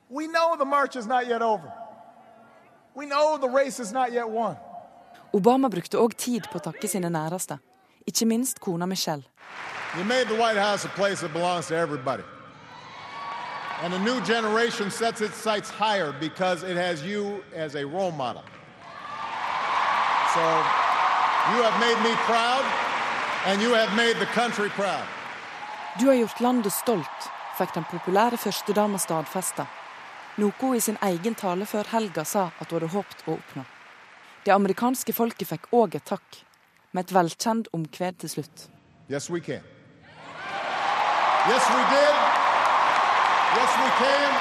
[0.10, 1.72] We know the march is not yet over.
[2.96, 4.58] We know the race is not yet won.
[5.34, 7.58] Obama brukte òg tid på å takke sine næreste,
[8.06, 9.26] ikke minst kona Michelle.
[9.98, 12.24] You made the White House a place that belongs to everybody.
[13.82, 18.12] And a new generation sets its sights higher because it has you as a role
[18.12, 18.44] model.
[20.34, 20.42] So
[21.54, 22.66] you have made me proud,
[23.46, 25.08] and you have made the country proud.
[26.00, 29.66] Du har gjort landet stolt, fikk den populære førstedama stadfesta.
[30.38, 33.66] Noe i sin egen tale før helga sa at hun hadde håpet å oppnå.
[34.44, 36.42] Det amerikanske folket fikk òg et takk,
[36.92, 38.68] med et velkjent omkved til slutt.
[39.10, 39.64] Yes, we can.
[41.48, 42.16] Yes, we did.
[43.56, 44.32] Yes, we can.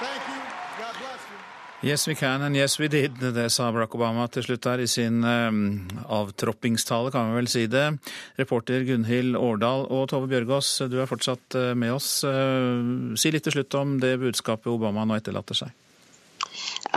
[0.00, 0.40] Thank you.
[0.80, 1.54] God bless you.
[1.84, 4.86] Yes we can and yes we did, det sa Barack Obama til slutt der i
[4.88, 7.98] sin um, avtroppingstale, kan vi vel si det.
[8.40, 12.24] Reporter Gunhild Årdal og Tove Bjørgaas, du er fortsatt uh, med oss.
[12.24, 15.76] Uh, si litt til slutt om det budskapet Obama nå etterlater seg.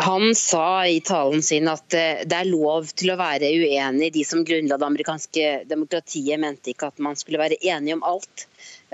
[0.07, 4.11] Han sa i talen sin at eh, det er lov til å være uenig.
[4.13, 8.45] De som grunnla det amerikanske demokratiet, mente ikke at man skulle være enige om alt.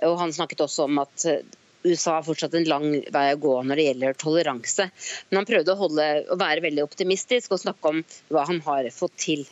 [0.07, 1.43] Og Han snakket også om at eh,
[1.83, 4.87] USA har fortsatt en lang vei å gå når det gjelder toleranse.
[5.29, 7.99] Men han prøvde å, holde, å være veldig optimistisk og snakke om
[8.31, 9.43] hva han har fått til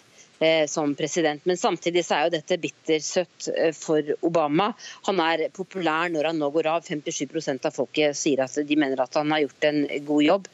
[0.68, 1.46] som president.
[1.46, 4.72] Men samtidig så er jo dette bittersøtt eh, for Obama.
[5.08, 6.88] Han er populær når han nå går av.
[6.88, 10.50] 57% av folket sier at de mener at han har gjort en god jobb.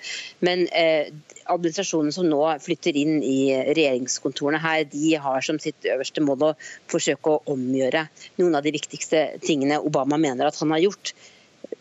[0.45, 1.13] Men eh,
[1.47, 3.39] administrasjonen som nå flytter inn i
[3.71, 6.53] regjeringskontorene her, de har som sitt øverste mål å
[6.91, 8.07] forsøke å omgjøre
[8.41, 11.13] noen av de viktigste tingene Obama mener at han har gjort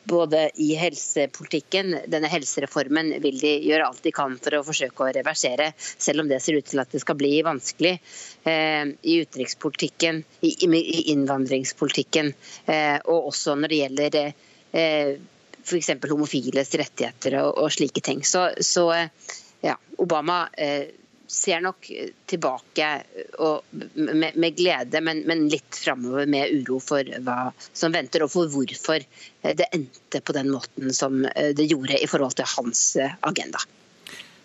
[0.07, 5.13] både i helsepolitikken, denne helsereformen, vil de gjøre alt de kan for å forsøke å
[5.15, 7.97] reversere, selv om det ser ut til at det skal bli vanskelig.
[8.47, 10.53] Eh, I utenrikspolitikken, i,
[11.15, 12.33] innvandringspolitikken,
[12.67, 15.17] eh, og også når det gjelder eh,
[15.67, 15.91] f.eks.
[16.07, 18.23] homofiles rettigheter og, slike ting.
[18.27, 18.87] Så, så
[19.65, 20.45] ja, Obama
[21.29, 21.89] ser nok
[22.31, 22.89] tilbake
[23.95, 27.39] med, med glede, men, men litt framover med uro for hva
[27.73, 29.05] som venter, og for hvorfor
[29.47, 32.85] det endte på den måten som det gjorde i forhold til hans
[33.21, 33.63] agenda.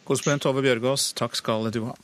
[0.07, 1.95] Korrespondent Tove Bjørgaas, takk skal du ha.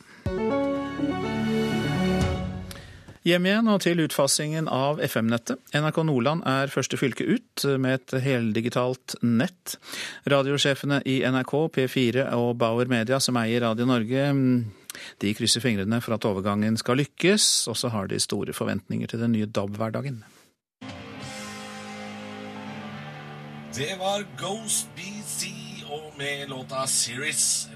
[3.28, 5.59] Hjem igjen og til utfasingen av FM-nettet.
[5.75, 9.73] NRK Nordland er første fylke ut med et heldigitalt nett.
[10.32, 14.30] Radiosjefene i NRK, P4 og Bauer Media, som eier Radio Norge,
[15.19, 19.19] de krysser fingrene for at overgangen skal lykkes, og så har de store forventninger til
[19.25, 20.23] den nye DAB-hverdagen.
[23.75, 25.51] Det var Ghost BC
[25.91, 27.67] og med låta Series.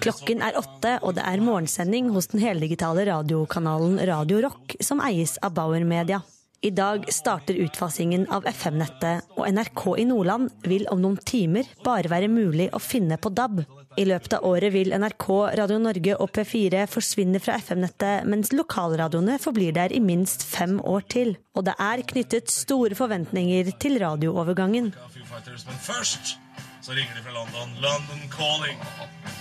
[0.00, 5.36] Klokken er åtte, og det er morgensending hos den heldigitale radiokanalen Radio Rock, som eies
[5.42, 6.22] av Bauer Media.
[6.62, 12.10] I dag starter utfasingen av FM-nettet, og NRK i Nordland vil om noen timer bare
[12.12, 13.64] være mulig å finne på DAB.
[13.98, 15.26] I løpet av året vil NRK,
[15.58, 21.02] Radio Norge og P4 forsvinne fra FM-nettet, mens lokalradioene forblir der i minst fem år
[21.12, 21.34] til.
[21.58, 24.94] Og det er knyttet store forventninger til radioovergangen.
[24.94, 26.36] Men først
[26.82, 27.68] så ringer de fra London.
[27.80, 28.78] London calling.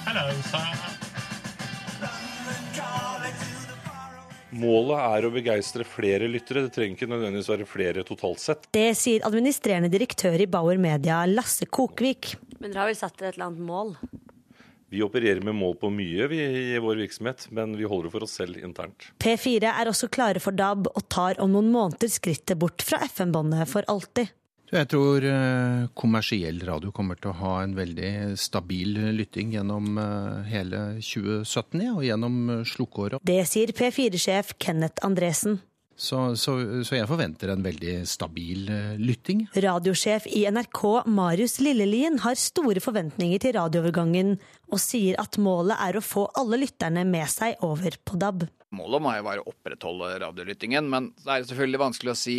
[0.06, 0.26] Hello,
[4.52, 6.66] Målet er å begeistre flere lyttere.
[6.68, 8.68] Det trenger ikke nødvendigvis være flere totalt sett.
[8.76, 12.36] Det sier administrerende direktør i Bauer Media, Lasse Kokvik.
[12.60, 13.96] Men dere har vel satt et eller annet mål?
[14.92, 16.42] Vi opererer med mål på mye vi,
[16.76, 19.08] i vår virksomhet, men vi holder det for oss selv internt.
[19.24, 23.72] P4 er også klare for DAB og tar om noen måneder skrittet bort fra FM-båndet
[23.72, 24.36] for alltid.
[24.72, 30.46] Jeg tror eh, kommersiell radio kommer til å ha en veldig stabil lytting gjennom eh,
[30.48, 33.20] hele 2017 ja, og gjennom eh.
[33.28, 35.60] Det sier P4-sjef Kenneth Andresen.
[36.02, 39.44] Så, så, så, jeg forventer en veldig stabil uh, lytting.
[39.54, 44.34] Radiosjef i NRK Marius Lillelien har store forventninger til radioovergangen,
[44.74, 48.48] og sier at målet er å få alle lytterne med seg over på DAB.
[48.74, 52.38] Målet må jo være å opprettholde radiolyttingen, men det er selvfølgelig vanskelig å si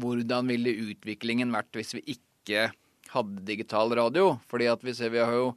[0.00, 2.70] hvordan ville utviklingen vært hvis vi ikke
[3.12, 4.38] hadde digital radio.
[4.48, 5.50] Fordi at vi ser vi har jo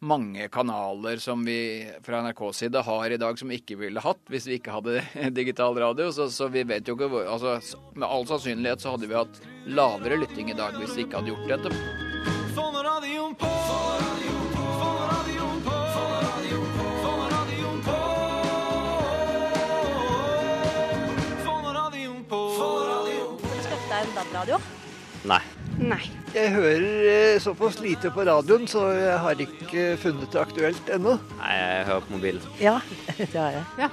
[0.00, 4.20] mange kanaler som vi fra NRKs side har i dag som vi ikke ville hatt
[4.30, 5.02] hvis vi ikke hadde
[5.38, 6.12] digital radio.
[6.12, 7.58] Så, så vi vet jo ikke hvor altså,
[7.94, 11.34] Med all sannsynlighet så hadde vi hatt lavere lytting i dag hvis vi ikke hadde
[11.34, 11.72] gjort dette.
[23.68, 24.60] Skaffe deg en DAB-radio?
[25.28, 25.42] Nei.
[25.88, 26.02] Nei.
[26.34, 31.16] Jeg hører eh, såpass lite på radioen, så jeg har ikke funnet det aktuelt ennå.
[31.38, 32.44] Nei, jeg hører på mobilen.
[32.60, 32.74] Ja,
[33.18, 33.64] det har jeg.
[33.80, 33.88] Ja,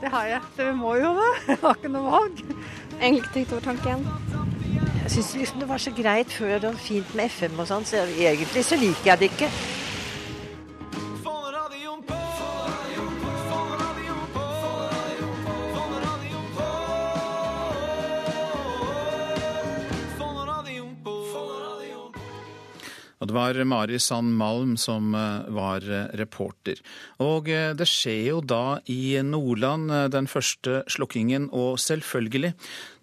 [0.00, 0.40] det har jeg.
[0.56, 1.32] Så vi må jo det.
[1.50, 2.44] Jeg har ikke noe valg.
[3.00, 4.06] Egentlig ikke tenkt over tanken.
[5.00, 8.04] Jeg syns liksom det var så greit før var fint med FM og sånn, så
[8.06, 9.48] egentlig så liker jeg det ikke.
[23.20, 26.80] Og det var Mari Sand Malm som eh, var eh, reporter.
[27.20, 32.54] Og eh, det skjer jo da i Nordland den første slukkingen, og selvfølgelig.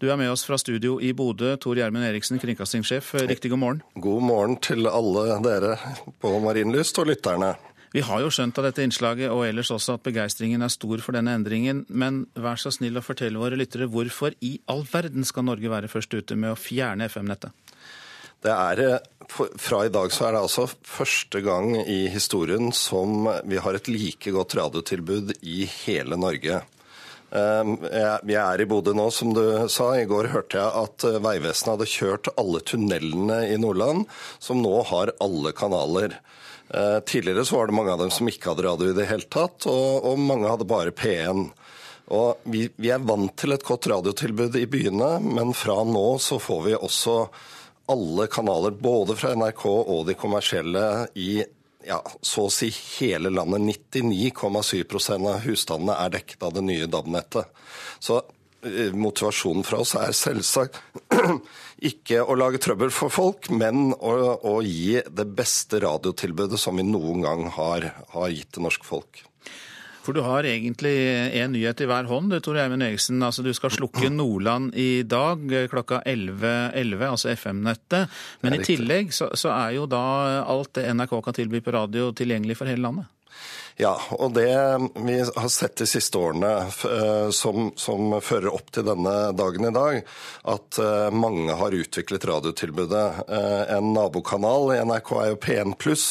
[0.02, 3.14] Du er med oss fra studio i Bodø, Tor Gjermund Eriksen, kringkastingssjef.
[3.30, 3.86] Riktig god morgen.
[3.94, 5.78] God morgen til alle dere
[6.18, 7.54] på Marienlyst og lytterne.
[7.94, 11.16] Vi har jo skjønt av dette innslaget og ellers også at begeistringen er stor for
[11.16, 15.48] denne endringen, men vær så snill å fortelle våre lyttere hvorfor i all verden skal
[15.48, 17.54] Norge være først ute med å fjerne FM-nettet?
[18.48, 19.00] Det er,
[19.60, 23.90] Fra i dag så er det altså første gang i historien som vi har et
[23.92, 26.62] like godt radiotilbud i hele Norge.
[27.28, 29.90] Vi er i Bodø nå, som du sa.
[30.00, 34.06] I går hørte jeg at Vegvesenet hadde kjørt alle tunnelene i Nordland,
[34.40, 36.16] som nå har alle kanaler.
[37.04, 39.68] Tidligere så var det mange av dem som ikke hadde radio i det hele tatt,
[39.68, 41.50] og, og mange hadde bare P1.
[42.16, 46.40] Og vi, vi er vant til et godt radiotilbud i byene, men fra nå så
[46.40, 47.20] får vi også
[47.88, 51.44] alle kanaler, både fra NRK og de kommersielle, i
[51.88, 52.68] ja, så å si
[53.00, 53.64] hele landet.
[53.96, 57.48] 99,7% av husstandene er dekket av det nye DAB-nettet.
[58.04, 58.20] Så
[58.98, 60.80] motivasjonen fra oss er selvsagt
[61.90, 66.86] ikke å lage trøbbel for folk, men å, å gi det beste radiotilbudet som vi
[66.88, 69.24] noen gang har, har gitt det norske folk.
[70.08, 70.94] For du har egentlig
[71.36, 73.20] én nyhet i hver hånd, Tor Eivind Eriksen.
[73.28, 78.16] Altså, du skal slukke Nordland i dag klokka 11.11, 11, altså FM-nettet.
[78.40, 80.06] Men i tillegg så, så, er jo da
[80.48, 83.12] alt det NRK kan tilby på radio, tilgjengelig for hele landet?
[83.78, 84.48] Ja, og det
[84.96, 86.50] vi har sett de siste årene
[87.36, 90.00] som, som, fører opp til denne dagen i dag,
[90.56, 90.80] at
[91.14, 93.06] mange har utviklet radiotilbudet.
[93.76, 96.08] En nabokanal i NRK er jo P1 pluss.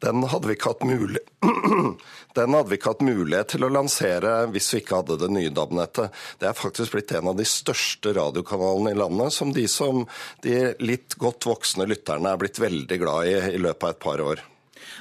[0.00, 1.20] Den hadde vi ikke hatt mulig
[2.36, 5.52] den hadde vi ikke hatt mulighet til å lansere hvis vi ikke hadde det nye
[5.54, 6.14] DAB-nettet.
[6.40, 10.04] Det er faktisk blitt en av de største radiokanalene i landet, som de som
[10.44, 14.22] de litt godt voksne lytterne er blitt veldig glad i i løpet av et par
[14.22, 14.42] år.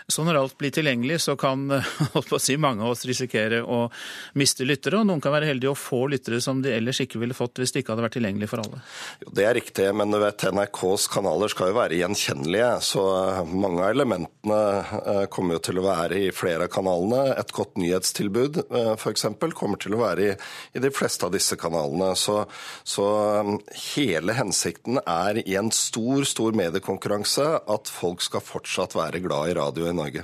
[0.08, 1.68] Så når alt blir tilgjengelig, så kan
[2.40, 3.86] si, mange av oss risikere å
[4.40, 7.38] miste lyttere, og noen kan være heldige å få lyttere som de ellers ikke ville
[7.38, 8.82] fått hvis det ikke hadde vært tilgjengelig for alle.
[9.24, 13.06] Jo, det er riktig, men du vet, NRKs kanaler skal jo være gjenkjennelige, så
[13.50, 14.60] mange av elementene
[15.00, 17.36] eh, kommer jo til å være i flere av kanalene.
[17.40, 19.28] Et godt nyhetstilbud eh, f.eks.
[19.58, 20.34] kommer til å være i,
[20.76, 22.12] i, de fleste av disse kanalene.
[22.20, 22.42] Så,
[22.88, 23.08] så
[23.96, 29.58] hele hensikten er i en stor, stor mediekonkurranse at folk skal fortsatt være glad i
[29.60, 30.24] radio i Norge.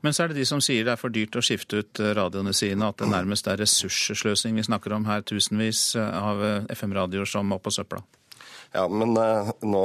[0.00, 2.12] Men så er det de som sier det er for dyrt å skifte ut eh,
[2.14, 7.50] radioene sine, at det nærmest er ressurssløsing vi snakker om her, tusenvis av FM-radioer som
[7.50, 8.04] må på søpla.
[8.76, 9.84] Ja, men nå,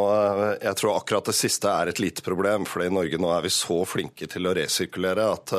[0.60, 2.66] jeg tror akkurat det siste er et lite problem.
[2.68, 5.54] For i Norge nå er vi så flinke til å resirkulere at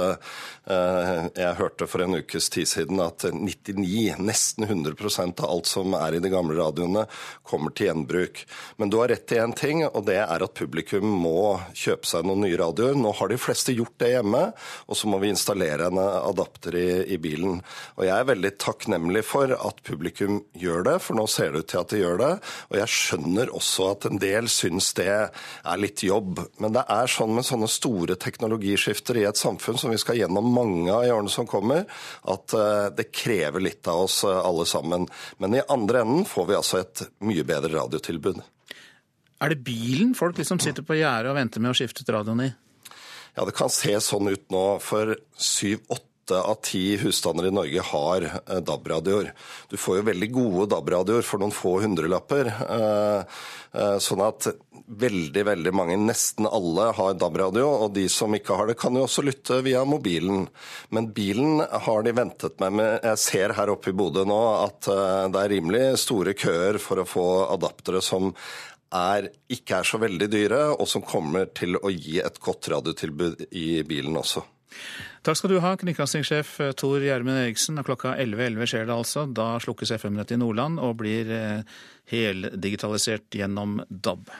[0.62, 6.14] jeg hørte for en ukes tid siden at 99, nesten 100% av alt som er
[6.14, 7.06] i de gamle radioene,
[7.42, 8.44] kommer til gjenbruk.
[8.78, 12.28] Men du har rett i én ting, og det er at publikum må kjøpe seg
[12.28, 12.94] noen nye radioer.
[13.00, 14.44] Nå har de fleste gjort det hjemme,
[14.86, 17.58] og så må vi installere en adapter i, i bilen.
[17.96, 21.72] Og jeg er veldig takknemlig for at publikum gjør det, for nå ser det ut
[21.72, 22.32] til at de gjør det.
[22.70, 23.21] Og jeg skjønner
[23.52, 26.40] også at en del syns det er litt jobb.
[26.62, 30.50] Men det er sånn med sånne store teknologiskifter i et samfunn som vi skal gjennom
[30.54, 31.86] mange av i årene som kommer,
[32.28, 32.56] at
[32.96, 35.08] det krever litt av oss alle sammen.
[35.42, 38.42] Men i andre enden får vi altså et mye bedre radiotilbud.
[39.42, 42.44] Er det bilen folk liksom sitter på gjerdet og venter med å skifte ut radioen
[42.44, 42.52] i?
[43.34, 44.64] Ja, det kan se sånn ut nå.
[44.84, 49.32] For syv-åtte åtte av ti husstander i Norge har eh, DAB-radioer.
[49.68, 52.46] Du får jo veldig gode DAB-radioer for noen få hundrelapper.
[52.46, 53.24] Eh,
[53.72, 54.46] eh, sånn at
[54.86, 57.66] veldig, veldig mange, nesten alle, har DAB-radio.
[57.86, 60.46] Og de som ikke har det, kan jo også lytte via mobilen.
[60.90, 63.00] Men bilen har de ventet med.
[63.02, 67.08] Jeg ser her oppe i Bodø nå at det er rimelig store køer for å
[67.08, 68.30] få adaptere som
[68.92, 73.46] er, ikke er så veldig dyre, og som kommer til å gi et godt radiotilbud
[73.56, 74.44] i bilen også.
[75.22, 77.78] Takk skal du ha, kringkastingssjef eh, Tor Gjermund Eriksen.
[77.86, 79.22] Klokka 11.11 .11 skjer det altså.
[79.30, 81.62] Da slukkes FM-nettet i Nordland og blir eh,
[82.10, 84.34] heldigitalisert gjennom DAB.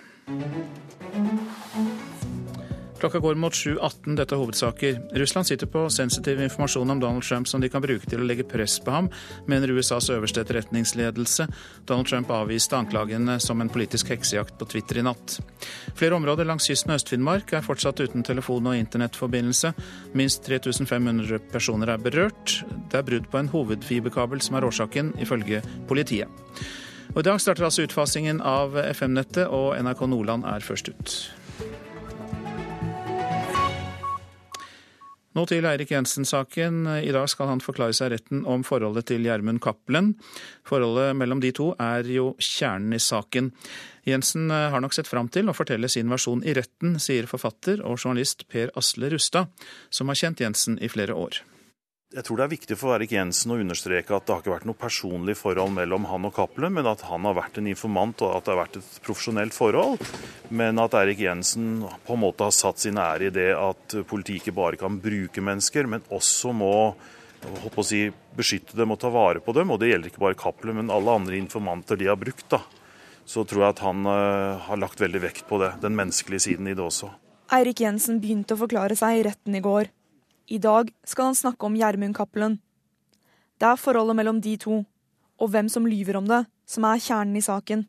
[3.03, 4.15] Klokka går mot 7.18.
[4.15, 4.99] Dette er hovedsaker.
[5.19, 8.45] Russland sitter på sensitiv informasjon om Donald Trump som de kan bruke til å legge
[8.47, 9.09] press på ham,
[9.51, 11.49] mener USAs øverste etterretningsledelse.
[11.91, 15.41] Donald Trump avviste anklagene som en politisk heksejakt på Twitter i natt.
[15.99, 19.75] Flere områder langs kysten av Øst-Finnmark er fortsatt uten telefon- og internettforbindelse.
[20.15, 22.61] Minst 3500 personer er berørt.
[22.87, 26.31] Det er brudd på en hovedfiberkabel som er årsaken, ifølge politiet.
[27.17, 31.21] Og I dag starter altså utfasingen av FM-nettet, og NRK Nordland er først ut.
[35.33, 36.83] Nå til Eirik Jensen-saken.
[37.01, 40.11] I dag skal han forklare seg retten om forholdet til Gjermund Cappelen.
[40.69, 43.49] Forholdet mellom de to er jo kjernen i saken.
[44.05, 47.97] Jensen har nok sett fram til å fortelle sin versjon i retten, sier forfatter og
[47.97, 49.49] journalist Per Asle Rustad,
[49.89, 51.41] som har kjent Jensen i flere år.
[52.13, 54.67] Jeg tror det er viktig for Erik Jensen å understreke at det har ikke vært
[54.69, 58.35] noe personlig forhold mellom han og Cappelen, men at han har vært en informant og
[58.35, 60.03] at det har vært et profesjonelt forhold.
[60.53, 64.43] Men at Erik Jensen på en måte har satt sin ære i det at politiet
[64.43, 66.75] ikke bare kan bruke mennesker, men også må
[67.43, 68.05] å si,
[68.37, 69.73] beskytte dem og ta vare på dem.
[69.73, 72.45] Og det gjelder ikke bare Cappelen, men alle andre informanter de har brukt.
[72.53, 72.61] da.
[73.25, 76.69] Så tror jeg at han uh, har lagt veldig vekt på det, den menneskelige siden
[76.69, 77.09] i det også.
[77.57, 79.89] Eirik Jensen begynte å forklare seg i retten i går.
[80.51, 82.59] I dag skal han snakke om Gjermund Cappelen.
[83.61, 84.83] Det er forholdet mellom de to,
[85.39, 87.87] og hvem som lyver om det, som er kjernen i saken.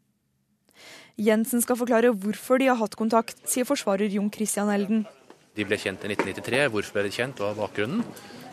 [1.22, 5.04] Jensen skal forklare hvorfor de har hatt kontakt, sier forsvarer Jon Christian Elden.
[5.54, 6.64] De ble kjent i 1993.
[6.74, 8.01] Hvorfor ble de kjent, hva var bakgrunnen?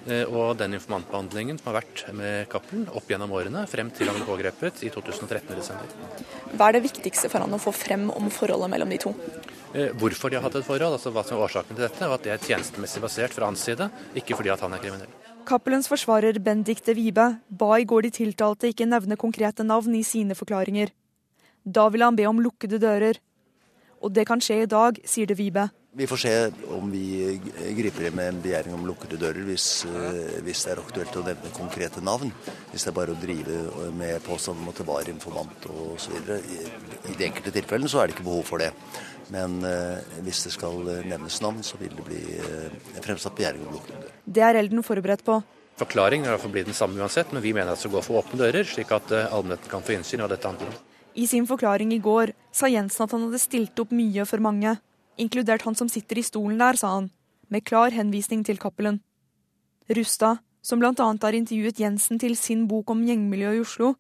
[0.09, 4.17] Eh, og den informantbehandlingen som har vært med Cappelen opp gjennom årene, frem til han
[4.17, 5.57] ble pågrepet i 2013.
[5.57, 5.89] desember.
[6.57, 9.15] Hva er det viktigste for han å få frem om forholdet mellom de to?
[9.71, 12.17] Eh, hvorfor de har hatt et forhold, altså hva som er årsaken til dette, og
[12.17, 13.87] at det er tjenestemessig basert fra hans side,
[14.19, 15.13] ikke fordi at han er kriminell.
[15.47, 20.35] Cappelens forsvarer Bendikte Vibe ba i går de tiltalte ikke nevne konkrete navn i sine
[20.35, 20.91] forklaringer.
[21.63, 23.21] Da ville han be om lukkede dører.
[24.01, 25.69] Og det kan skje i dag, sier det Vibe.
[25.93, 26.33] Vi får se
[26.71, 27.41] om vi
[27.75, 31.25] griper inn med en begjæring om lukkede dører hvis, eh, hvis, det er aktuelt å
[31.27, 32.31] nevne konkrete navn.
[32.71, 36.15] Hvis det er bare å drive med påstand om at det var informant osv.
[36.39, 36.61] I,
[37.11, 38.71] I de enkelte tilfellene så er det ikke behov for det.
[39.31, 43.79] Men eh, hvis det skal nevnes navn, så vil det bli eh, fremsatt begjæring om
[43.79, 44.21] lukkede dører.
[44.27, 45.39] Det er Elden forberedt på.
[45.81, 48.21] Forklaringen vil iallfall bli den samme uansett, men vi mener at det skal gå for
[48.21, 50.81] åpne dører, slik at allmennheten kan få innsyn i hva dette handler om.
[51.15, 54.77] I sin forklaring i går sa Jensen at han hadde stilt opp mye for mange,
[55.21, 57.11] inkludert han som sitter i stolen der, sa han,
[57.49, 59.01] med klar henvisning til Cappelen.
[59.91, 60.93] Rustad, som bl.a.
[60.95, 63.95] har intervjuet Jensen til sin bok om gjengmiljøet i Oslo,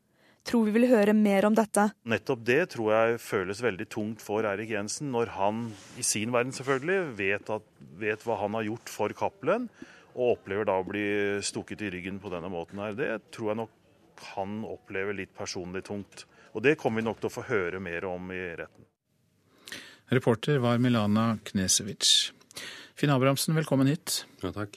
[0.51, 1.87] tror vi vil høre mer om dette.
[2.11, 5.69] Nettopp det tror jeg føles veldig tungt for Eirik Jensen, når han
[6.01, 7.67] i sin verden selvfølgelig vet, at,
[8.01, 9.69] vet hva han har gjort for Cappelen,
[10.17, 11.07] og opplever da å bli
[11.47, 12.97] stukket i ryggen på denne måten her.
[12.99, 13.77] Det tror jeg nok
[14.35, 16.27] han opplever litt personlig tungt.
[16.53, 18.87] Og Det kommer vi nok til å få høre mer om i retten.
[20.11, 22.33] Reporter var Milana Knesevic.
[23.01, 24.27] Finn Abrahamsen, velkommen hit.
[24.43, 24.75] Ja, takk.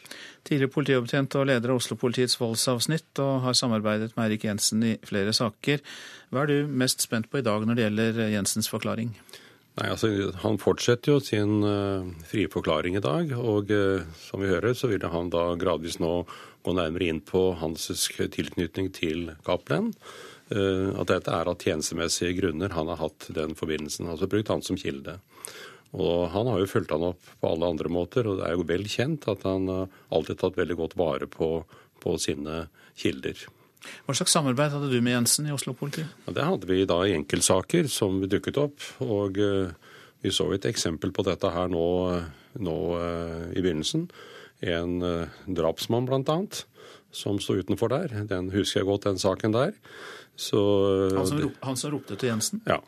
[0.47, 5.33] Tidligere politiopptjent og leder av Oslo-politiets voldsavsnitt, og har samarbeidet med Eirik Jensen i flere
[5.35, 5.81] saker.
[6.31, 9.11] Hva er du mest spent på i dag når det gjelder Jensens forklaring?
[9.75, 10.07] Nei, altså,
[10.39, 14.87] Han fortsetter jo sin uh, frie forklaring i dag, og uh, som vi hører, så
[14.93, 16.13] vil han da gradvis nå
[16.63, 19.91] gå nærmere inn på hans tilknytning til Cappelen.
[20.47, 24.07] Uh, at dette er av tjenestemessige grunner han har hatt den forbindelsen.
[24.07, 25.19] Altså brukt han som kilde.
[25.93, 28.67] Og Han har jo fulgt han opp på alle andre måter, og det er jo
[28.69, 31.59] vel kjent at han alltid tatt veldig godt vare på,
[32.01, 32.63] på sine
[32.97, 33.45] kilder.
[34.07, 36.11] Hva slags samarbeid hadde du med Jensen i Oslo-politiet?
[36.25, 38.85] Ja, det hadde vi da i enkeltsaker som dukket opp.
[39.03, 39.73] og uh,
[40.23, 41.87] Vi så et eksempel på dette her nå,
[42.63, 44.07] nå uh, i begynnelsen.
[44.63, 45.01] En
[45.43, 46.37] drapsmann bl.a.
[47.11, 48.13] som sto utenfor der.
[48.29, 49.73] Den husker jeg godt, den saken der.
[50.35, 50.59] Så,
[51.15, 52.63] han, som, han, som, ropte til Jensen?
[52.65, 52.79] Ja.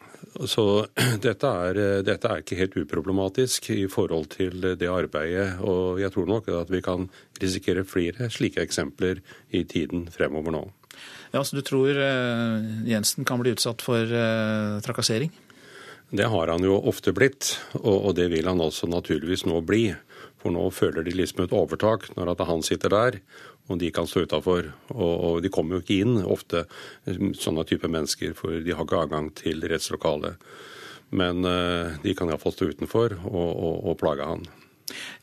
[0.50, 0.88] Så
[1.26, 5.60] dette er, dette er, ikke helt uproblematisk i forhold til det arbeidet.
[5.62, 7.08] Og jeg tror nok at vi kan
[7.42, 9.22] risikere flere slike eksempler
[9.54, 10.66] i tiden fremover nå.
[11.36, 15.34] Ja, Så du tror eh, Jensen kan bli utsatt for eh, trakassering?
[16.16, 19.90] Det har han jo ofte blitt, og, det vil han også naturligvis nå bli.
[20.40, 23.18] For nå føler de liksom et overtak når at han sitter der
[23.66, 24.70] og de kan stå utafor.
[24.94, 26.66] Og, de kommer jo ikke inn ofte,
[27.06, 30.42] sånne type mennesker, for de har ikke adgang til rettslokalet.
[31.16, 34.46] Men uh, de kan iallfall stå utenfor og, og, og plage han.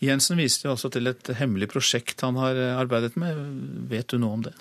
[0.02, 3.38] Jensen viste jo også til et hemmelig prosjekt han har arbeidet med.
[3.90, 4.56] Vet du noe om det?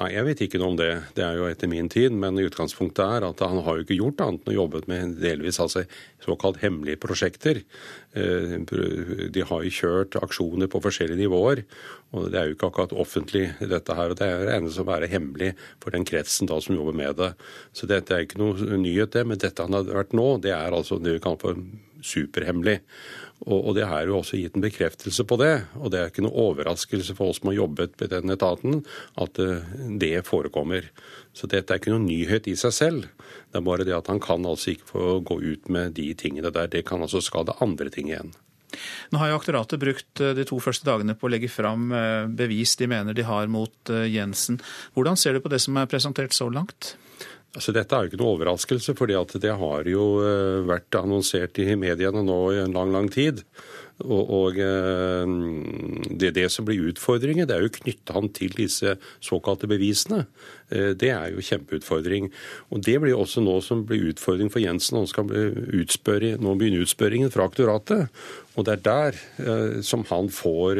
[0.00, 0.88] Nei, jeg vet ikke noe om det.
[1.12, 2.14] Det er jo etter min tid.
[2.16, 5.60] Men utgangspunktet er at han har jo ikke gjort annet enn å jobbet med delvis
[5.60, 5.82] altså
[6.24, 7.60] såkalt hemmelige prosjekter.
[8.16, 11.66] Eh, de har jo kjørt aksjoner på forskjellige nivåer.
[12.16, 14.14] Og det er jo ikke akkurat offentlig, dette her.
[14.14, 15.52] og Det regnet som å være hemmelig
[15.84, 17.34] for den kretsen da som jobber med det.
[17.76, 19.26] Så dette er ikke noe nyhet, det.
[19.28, 21.60] Men dette han har vært nå, det er altså det vi kaller for
[22.00, 22.80] superhemmelig.
[23.48, 25.54] Og, det er jo også gitt en bekreftelse på det.
[25.80, 28.82] Og det er ikke noe overraskelse for oss som har jobbet med den etaten,
[29.20, 29.70] at eh,
[30.02, 30.90] det forekommer.
[31.32, 33.08] Så dette er ikke noen nyhet i seg selv.
[33.48, 36.52] Det er bare det at han kan altså ikke få gå ut med de tingene
[36.52, 36.68] der.
[36.68, 38.34] Det kan altså skade andre ting igjen.
[39.10, 42.28] Nå har jo aktoratet brukt eh, de to første dagene på å legge fram eh,
[42.28, 44.60] bevis de mener de har mot Jensen.
[44.92, 46.94] Hvordan ser du på det som er presentert så langt?
[47.50, 51.72] Altså, dette er jo ikke noe overraskelse, for det har jo eh, vært annonsert i
[51.74, 53.42] mediene nå i en lang, lang tid.
[54.00, 55.32] Og, og eh,
[56.14, 58.94] det, det, som blir utfordringen, det er jo å knytte han til disse
[59.26, 60.28] såkalte bevisene.
[60.70, 62.28] Eh, det er jo kjempeutfordring.
[62.70, 65.00] Og det blir også nå som blir utfordring for Jensen.
[65.00, 68.14] Han skal utspørre, nå begynne utspørringen fra aktoratet.
[68.54, 70.78] Og det er der som han får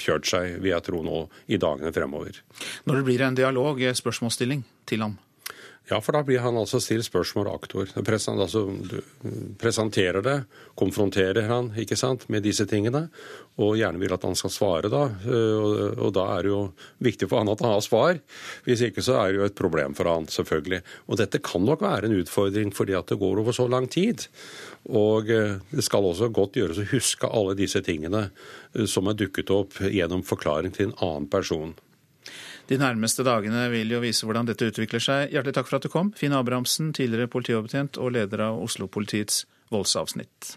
[0.00, 2.42] kjørt seg, vil jeg tro nå, i dagene fremover.
[2.88, 5.16] Når det blir en dialog, spørsmålsstilling til ham?
[5.86, 7.86] Ja, for da blir han altså stilt spørsmål aktor.
[8.06, 8.64] Present, altså,
[9.60, 10.34] presenterer det,
[10.74, 13.04] konfronterer han ikke sant, med disse tingene,
[13.62, 15.04] og gjerne vil at han skal svare da.
[15.22, 16.60] Eh, og, og, da er det jo
[17.06, 18.18] viktig for han at han har svar.
[18.66, 20.82] Hvis ikke så er det jo et problem for han, selvfølgelig.
[21.06, 24.26] Og dette kan nok være en utfordring fordi at det går over så lang tid.
[24.90, 28.26] Og eh, det skal også godt gjøres å huske alle disse tingene
[28.74, 31.76] eh, som er dukket opp gjennom forklaring til en annen person.
[32.66, 35.30] De nærmeste dagene vil jo vise hvordan dette utvikler seg.
[35.30, 40.56] Hjertelig takk for at du kom, Finn Abrahamsen, tidligere politioverbetjent og leder av Oslo-politiets voldsavsnitt.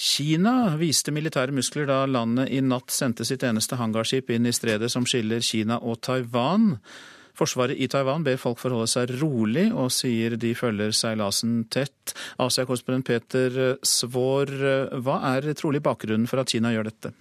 [0.00, 4.88] Kina viste militære muskler da landet i natt sendte sitt eneste hangarskip inn i stredet
[4.92, 6.74] som skiller Kina og Taiwan.
[7.40, 12.12] Forsvaret i Taiwan ber folk forholde seg rolig, og sier de følger seilasen tett.
[12.36, 14.52] Asia-korrespondent Peter Svaar,
[15.00, 17.14] hva er trolig bakgrunnen for at Kina gjør dette?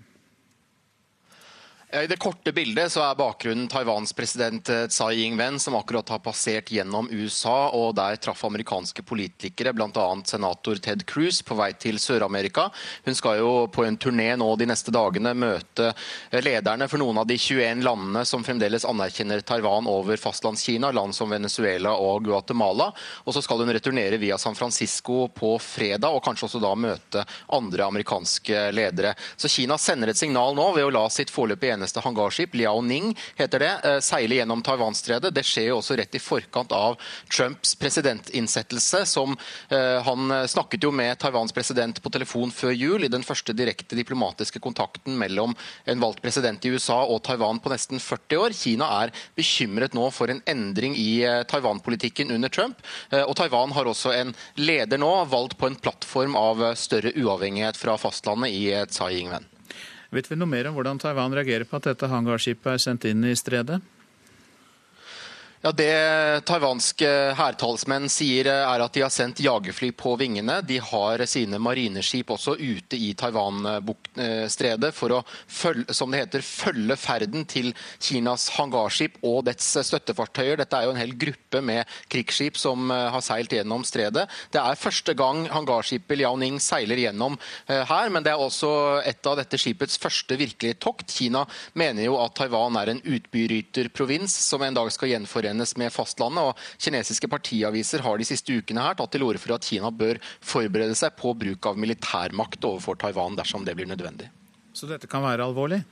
[1.91, 6.19] I det korte bildet så er bakgrunnen Taiwans president eh, Tsai Ing-wen, som akkurat har
[6.21, 10.03] passert gjennom USA, og der traff amerikanske politikere, bl.a.
[10.29, 12.67] senator Ted Cruz, på vei til Sør-Amerika.
[13.07, 17.23] Hun skal jo på en turné nå de neste dagene møte eh, lederne for noen
[17.23, 22.91] av de 21 landene som fremdeles anerkjenner Taiwan over fastlandskina, land som Venezuela og Guatemala.
[23.25, 27.25] Og så skal hun returnere via San Francisco på fredag, og kanskje også da møte
[27.57, 29.17] andre amerikanske ledere.
[29.33, 33.59] Så Kina sender et signal nå ved å la sitt foreløpig eneste hangarskip, Liaoning heter
[33.63, 35.33] det, eh, seiler gjennom Taiwanstredet.
[35.33, 36.97] Det skjer jo også rett i forkant av
[37.31, 39.05] Trumps presidentinnsettelse.
[39.05, 39.37] som
[39.69, 43.95] eh, Han snakket jo med Taiwans president på telefon før jul, i den første direkte
[43.95, 45.55] diplomatiske kontakten mellom
[45.85, 48.53] en valgt president i USA og Taiwan på nesten 40 år.
[48.53, 52.81] Kina er bekymret nå for en endring i eh, Taiwan-politikken under Trump.
[53.11, 57.97] Og Taiwan har også en leder nå, valgt på en plattform av større uavhengighet fra
[57.97, 59.47] fastlandet i Tsai Ing-wen.
[60.09, 63.27] Vet vi noe mer om hvordan Taiwan reagerer på at dette hangarskipet er sendt inn
[63.29, 63.77] i stredet?
[65.59, 70.61] Ja, Det taiwanske hærtalsmenn sier, er at de har sendt jagerfly på vingene.
[70.63, 76.95] De har sine marineskip også ute i Taiwan-stredet for å følge, som det heter, følge
[76.95, 80.61] ferden til Kinas hangarskip og dets støttefartøyer.
[80.61, 84.29] Dette er jo en hel gruppe med krigsskip som eh, har seilt gjennom stredet.
[84.55, 87.35] Det er første gang hangarskipet Liaoning seiler gjennom
[87.67, 88.71] eh, her, men det er også
[89.03, 91.11] et av dette skipets første virkelige tokt.
[91.19, 91.43] Kina
[91.75, 96.43] mener jo at Taiwan er en utbyryterprovins som en dag skal gjenforene forenes med fastlandet.
[96.43, 100.19] og Kinesiske partiaviser har de siste ukene her tatt til orde for at Kina bør
[100.41, 104.29] forberede seg på bruk av militærmakt overfor Taiwan dersom det blir nødvendig.
[104.73, 105.83] Så dette kan være alvorlig?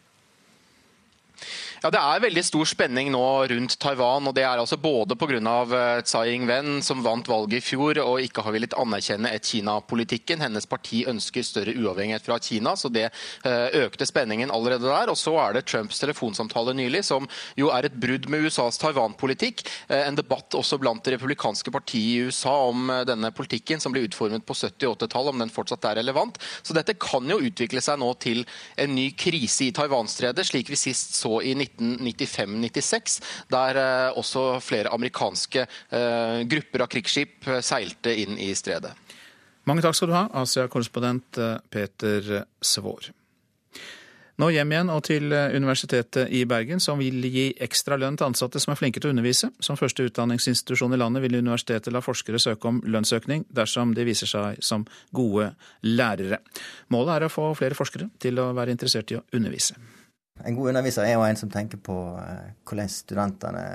[1.84, 4.28] Ja, Det er veldig stor spenning nå rundt Taiwan.
[4.28, 5.38] og Det er altså både pga.
[5.38, 10.42] Eh, Tsai Ing-wen, som vant valget i fjor og ikke har villet anerkjenne et Kina-politikken.
[10.42, 13.12] Hennes parti ønsker større uavhengighet fra Kina, så det
[13.46, 15.12] eh, økte spenningen allerede der.
[15.12, 19.62] Og så er det Trumps telefonsamtale nylig, som jo er et brudd med USAs Taiwan-politikk.
[19.90, 24.08] Eh, en debatt også blant det republikanske partiet i USA om denne politikken, som ble
[24.08, 26.42] utformet på 70- og 80-tallet, om den fortsatt er relevant.
[26.64, 28.46] Så dette kan jo utvikle seg nå til
[28.78, 33.20] en ny krise i Taiwan-stredet, slik vi sist så i 19 1995-96,
[33.51, 38.93] der eh, også flere amerikanske eh, grupper av krigsskip eh, seilte inn i stredet.
[39.68, 41.39] Mange takk skal du ha, Asia-korrespondent
[41.74, 43.09] Peter Svår.
[44.38, 48.61] Nå hjem igjen og til Universitetet i Bergen, som vil gi ekstra lønn til ansatte
[48.61, 49.49] som er flinke til å undervise.
[49.59, 54.30] Som første utdanningsinstitusjon i landet vil universitetet la forskere søke om lønnsøkning dersom de viser
[54.30, 55.49] seg som gode
[55.89, 56.39] lærere.
[56.93, 59.97] Målet er å få flere forskere til å være interessert i å undervise.
[60.46, 63.66] En god underviser er jo en som tenker på eh, hvordan studentene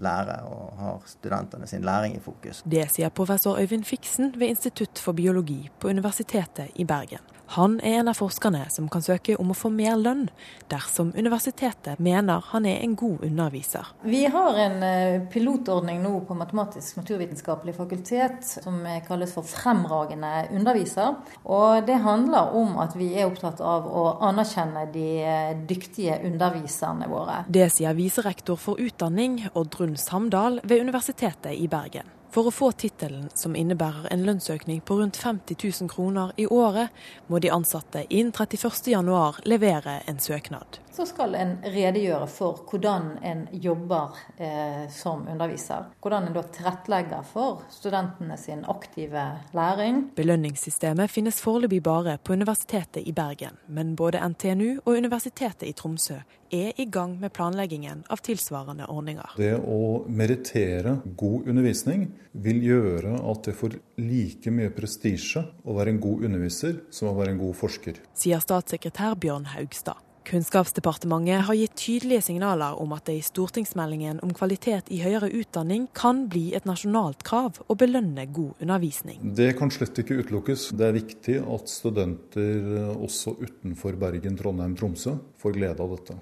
[0.00, 2.62] lærer og har studentene sin læring i fokus.
[2.64, 7.20] Det sier professor Øyvind Fiksen ved Institutt for biologi på Universitetet i Bergen.
[7.56, 10.28] Han er en av forskerne som kan søke om å få mer lønn
[10.70, 13.88] dersom universitetet mener han er en god underviser.
[14.06, 18.78] Vi har en eh, pilotordning nå på Matematisk-naturvitenskapelig fakultet som
[19.08, 21.18] kalles for Fremragende underviser.
[21.42, 27.10] Og det handler om at vi er opptatt av å anerkjenne de eh, dyktige underviserne
[27.10, 27.42] våre.
[27.50, 32.19] Det sier viserektor for utdanning Oddrun Samdal ved Universitetet i Bergen.
[32.30, 36.94] For å få tittelen, som innebærer en lønnsøkning på rundt 50 000 kroner i året,
[37.26, 40.78] må de ansatte innen 31.1 levere en søknad.
[41.00, 45.86] Så skal en redegjøre for hvordan en jobber eh, som underviser.
[46.04, 49.22] Hvordan en da tilrettelegger for studentene sin aktive
[49.56, 50.02] læring.
[50.18, 56.18] Belønningssystemet finnes foreløpig bare på Universitetet i Bergen, men både NTNU og Universitetet i Tromsø
[56.52, 59.38] er i gang med planleggingen av tilsvarende ordninger.
[59.40, 62.10] Det å merittere god undervisning
[62.44, 67.16] vil gjøre at det får like mye prestisje å være en god underviser som å
[67.22, 68.04] være en god forsker.
[68.12, 70.04] Sier statssekretær Bjørn Haugstad.
[70.28, 75.88] Kunnskapsdepartementet har gitt tydelige signaler om at det i stortingsmeldingen om kvalitet i høyere utdanning
[75.96, 79.20] kan bli et nasjonalt krav å belønne god undervisning.
[79.36, 80.70] Det kan slett ikke utelukkes.
[80.76, 86.18] Det er viktig at studenter også utenfor Bergen, Trondheim, Tromsø får glede av dette.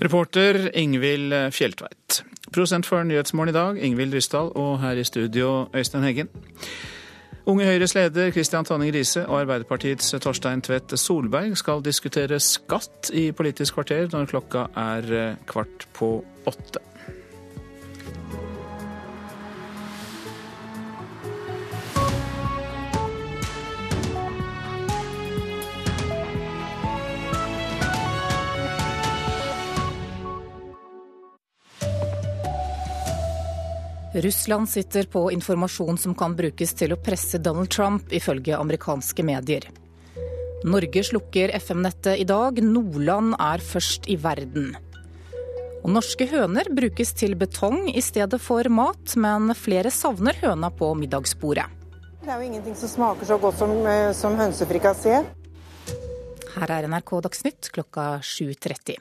[0.00, 2.22] Reporter Ingvild Fjeltveit.
[2.52, 6.32] Prosent for Nyhetsmorgen i dag, Ingvild Ryssdal, og her i studio Øystein Heggen.
[7.42, 13.32] Unge Høyres leder Christian Tonning Riise og Arbeiderpartiets Torstein Tvedt Solberg skal diskutere skatt i
[13.34, 16.14] Politisk kvarter når klokka er kvart på
[16.46, 16.91] åtte.
[34.14, 39.64] Russland sitter på informasjon som kan brukes til å presse Donald Trump, ifølge amerikanske medier.
[40.68, 42.60] Norge slukker FM-nettet i dag.
[42.60, 44.74] Nordland er først i verden.
[45.82, 50.92] Og norske høner brukes til betong i stedet for mat, men flere savner høna på
[51.00, 51.64] middagsbordet.
[52.22, 53.72] Det er jo ingenting som smaker så godt som,
[54.14, 55.22] som hønsefrikassé.
[56.52, 59.00] Her er NRK Dagsnytt klokka 7.30.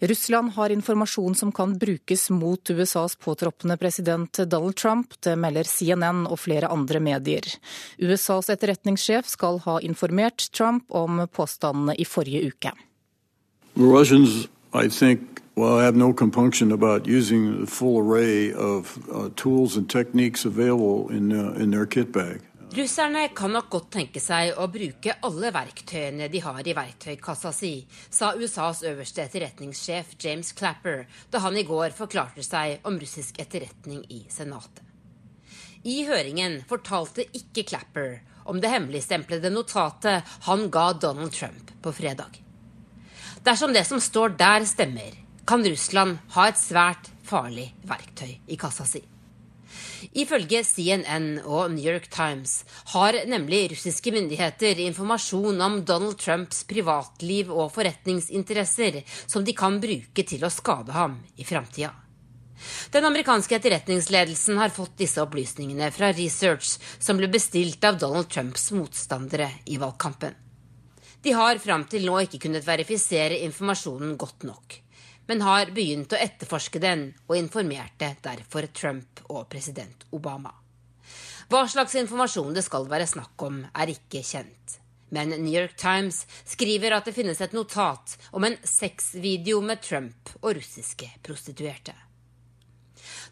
[0.00, 5.20] Russland har informasjon som kan brukes mot USAs påtroppende president Donald Trump.
[5.20, 7.44] Det melder CNN og flere andre medier.
[7.98, 12.72] USAs etterretningssjef skal ha informert Trump om påstandene i forrige uke.
[13.76, 15.20] Russians, I think,
[15.54, 21.14] well, have no compunction about using the full array of uh, tools and techniques available
[21.16, 22.40] in, uh, in their kit bag.
[22.70, 27.72] Russerne kan nok godt tenke seg å bruke alle verktøyene de har i verktøykassa si,
[28.14, 31.02] sa USAs øverste etterretningssjef James Clapper
[31.34, 34.84] da han i går forklarte seg om russisk etterretning i Senatet.
[35.82, 42.38] I høringen fortalte ikke Clapper om det hemmeligstemplede notatet han ga Donald Trump på fredag.
[43.42, 45.10] Dersom det som står der stemmer,
[45.42, 49.02] kan Russland ha et svært farlig verktøy i kassa si.
[50.16, 52.60] Ifølge CNN og New York Times
[52.94, 60.24] har nemlig russiske myndigheter informasjon om Donald Trumps privatliv og forretningsinteresser som de kan bruke
[60.26, 61.92] til å skade ham i framtida.
[62.92, 68.68] Den amerikanske etterretningsledelsen har fått disse opplysningene fra research som ble bestilt av Donald Trumps
[68.76, 70.36] motstandere i valgkampen.
[71.20, 74.80] De har fram til nå ikke kunnet verifisere informasjonen godt nok
[75.30, 80.50] men har begynt å etterforske den og informerte derfor Trump og president Obama.
[81.50, 84.80] Hva slags informasjon det skal være snakk om, er ikke kjent.
[85.14, 90.32] Men New York Times skriver at det finnes et notat om en sexvideo med Trump
[90.40, 91.94] og russiske prostituerte.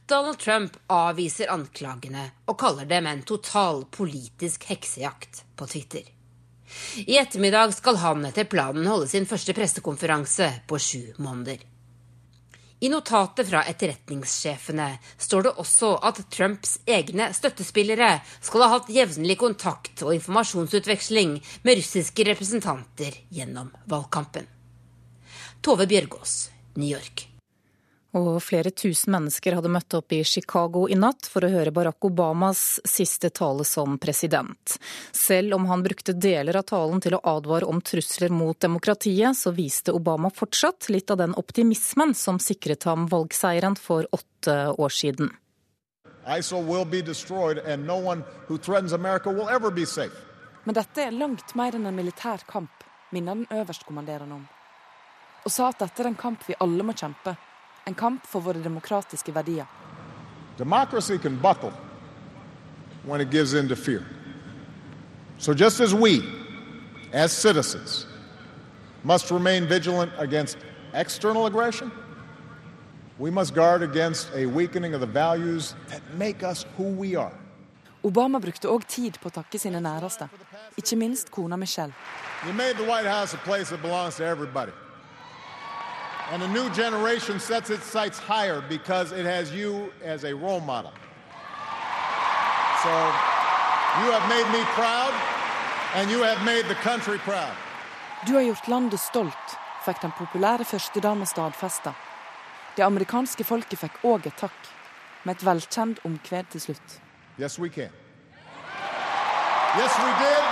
[0.06, 6.06] Donald Trump avviser anklagene og kaller dem en total politisk heksejakt på Twitter.
[7.10, 11.67] I ettermiddag skal han etter planen holde sin første pressekonferanse på sju måneder.
[12.80, 14.86] I notatet fra etterretningssjefene
[15.18, 21.80] står det også at Trumps egne støttespillere skal ha hatt jevnlig kontakt og informasjonsutveksling med
[21.80, 24.46] russiske representanter gjennom valgkampen.
[25.58, 26.44] Tove Bjørgaas,
[26.78, 27.26] New York.
[28.16, 32.06] Og flere tusen mennesker hadde møtt opp i Chicago i natt for å høre Barack
[32.08, 34.78] Obamas siste tale som president.
[35.12, 39.52] Selv om han brukte deler av talen til å advare om trusler mot demokratiet, så
[39.52, 45.28] viste Obama fortsatt litt av den optimismen som sikret ham valgseieren for åtte år siden.
[50.64, 54.48] Men dette er langt mer enn en militær kamp, minner den øverstkommanderende om.
[55.44, 57.36] Og sa at dette er en kamp vi alle må kjempe.
[57.88, 59.64] En kamp for våre demokratiske verdier.
[60.58, 61.72] Democracy can buckle
[63.04, 64.02] when it gives in to fear.
[65.38, 66.20] So just as we,
[67.12, 68.06] as citizens,
[69.04, 70.58] must remain vigilant against
[70.92, 71.90] external aggression,
[73.18, 77.32] we must guard against a weakening of the values that make us who we are.
[78.04, 80.28] Obama brukte òg tid på å takke sine næreste,
[80.76, 81.94] ikke minst kona Michelle.
[82.46, 84.72] You made the White House a place that belongs to everybody.
[86.30, 90.60] And a new generation sets its sights higher because it has you as a role
[90.60, 90.92] model.
[92.82, 92.90] So
[94.00, 95.14] you have made me proud,
[95.94, 97.54] and you have made the country proud.
[98.26, 101.92] Du har gjort landet stolt, fikk den populære førstedama stadfesta.
[102.76, 104.70] Det amerikanske folket fikk òg et takk,
[105.24, 107.00] med et velkjent omkved til slutt.
[107.40, 107.90] Yes, we can.
[109.80, 110.44] Yes, we did.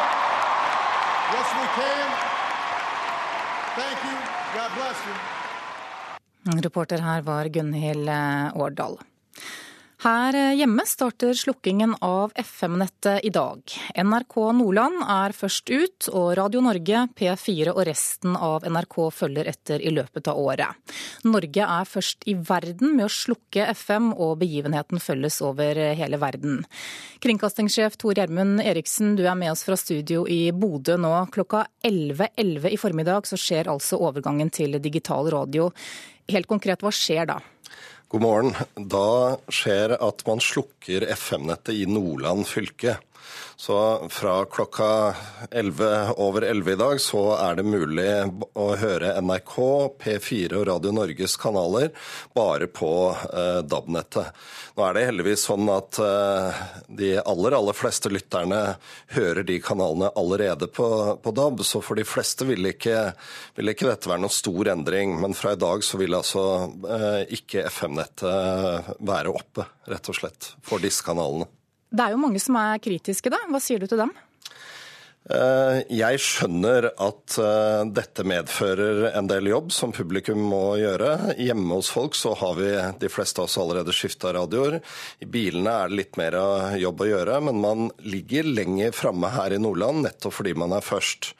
[1.37, 2.09] Yes, we can.
[3.77, 4.16] Thank you.
[4.57, 5.36] God bless you.
[6.47, 8.09] Reporter her var Gunhild
[8.55, 8.99] Årdal.
[10.05, 13.62] Her hjemme starter slukkingen av FM-nettet i dag.
[13.97, 19.80] NRK Nordland er først ut, og Radio Norge, P4 og resten av NRK følger etter
[19.80, 20.94] i løpet av året.
[21.24, 26.61] Norge er først i verden med å slukke FM, og begivenheten følges over hele verden.
[27.24, 31.14] Kringkastingssjef Tor Gjermund Eriksen, du er med oss fra studio i Bodø nå.
[31.32, 35.70] Klokka 11.11 .11 i formiddag så skjer altså overgangen til digital radio.
[36.30, 37.38] Helt konkret, hva skjer da?
[38.09, 38.52] God morgen.
[38.78, 42.92] Da skjer at man slukker FM-nettet i Nordland fylke.
[43.57, 45.14] Så fra klokka
[45.51, 48.11] 11 over 11 i dag så er det mulig
[48.53, 49.55] å høre NRK,
[50.03, 51.89] P4 og Radio Norges kanaler
[52.37, 52.91] bare på
[53.33, 54.45] eh, DAB-nettet.
[54.77, 56.61] Nå er det heldigvis sånn at eh,
[57.01, 58.61] de aller, aller fleste lytterne
[59.16, 60.91] hører de kanalene allerede på,
[61.24, 63.09] på DAB, så for de fleste vil ikke,
[63.57, 65.16] vil ikke, dette være noen stor endring.
[65.22, 66.45] Men fra i dag så vil altså
[66.93, 71.49] eh, ikke FM-nettet være oppe, rett og slett, for disse kanalene.
[71.91, 73.41] Det er jo mange som er kritiske, da.
[73.51, 74.14] Hva sier du til dem?
[75.26, 81.34] Eh, jeg skjønner at eh, dette medfører en del jobb som publikum må gjøre.
[81.43, 82.68] Hjemme hos folk så har vi
[83.03, 84.78] de fleste av oss allerede skifta radioer.
[85.18, 86.39] I bilene er det litt mer
[86.78, 90.87] jobb å gjøre, men man ligger lenger framme her i Nordland nettopp fordi man er
[90.87, 91.32] først.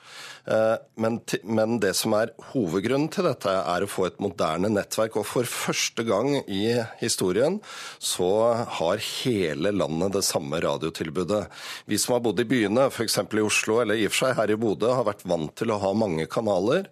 [0.47, 5.19] Eh, men, men, det som er hovedgrunnen til dette, er å få et moderne nettverk.
[5.21, 7.59] Og for første gang i historien
[7.99, 8.31] så
[8.79, 11.43] har hele landet det samme radiotilbudet.
[11.91, 13.19] Vi som har bodd i byene, f.eks.
[13.27, 15.81] i Oslo eller i og for seg her i Bodø, har vært vant til å
[15.83, 16.87] ha mange kanaler.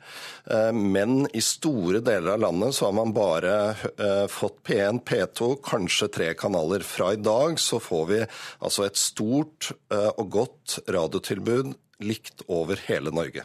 [0.50, 3.54] Eh, men i store deler av landet så har man bare
[3.94, 6.82] eh, fått P1, P2, kanskje tre kanaler.
[6.86, 13.12] Fra i dag så får vi altså et stort og godt radiotilbud likt over hele
[13.14, 13.44] Norge.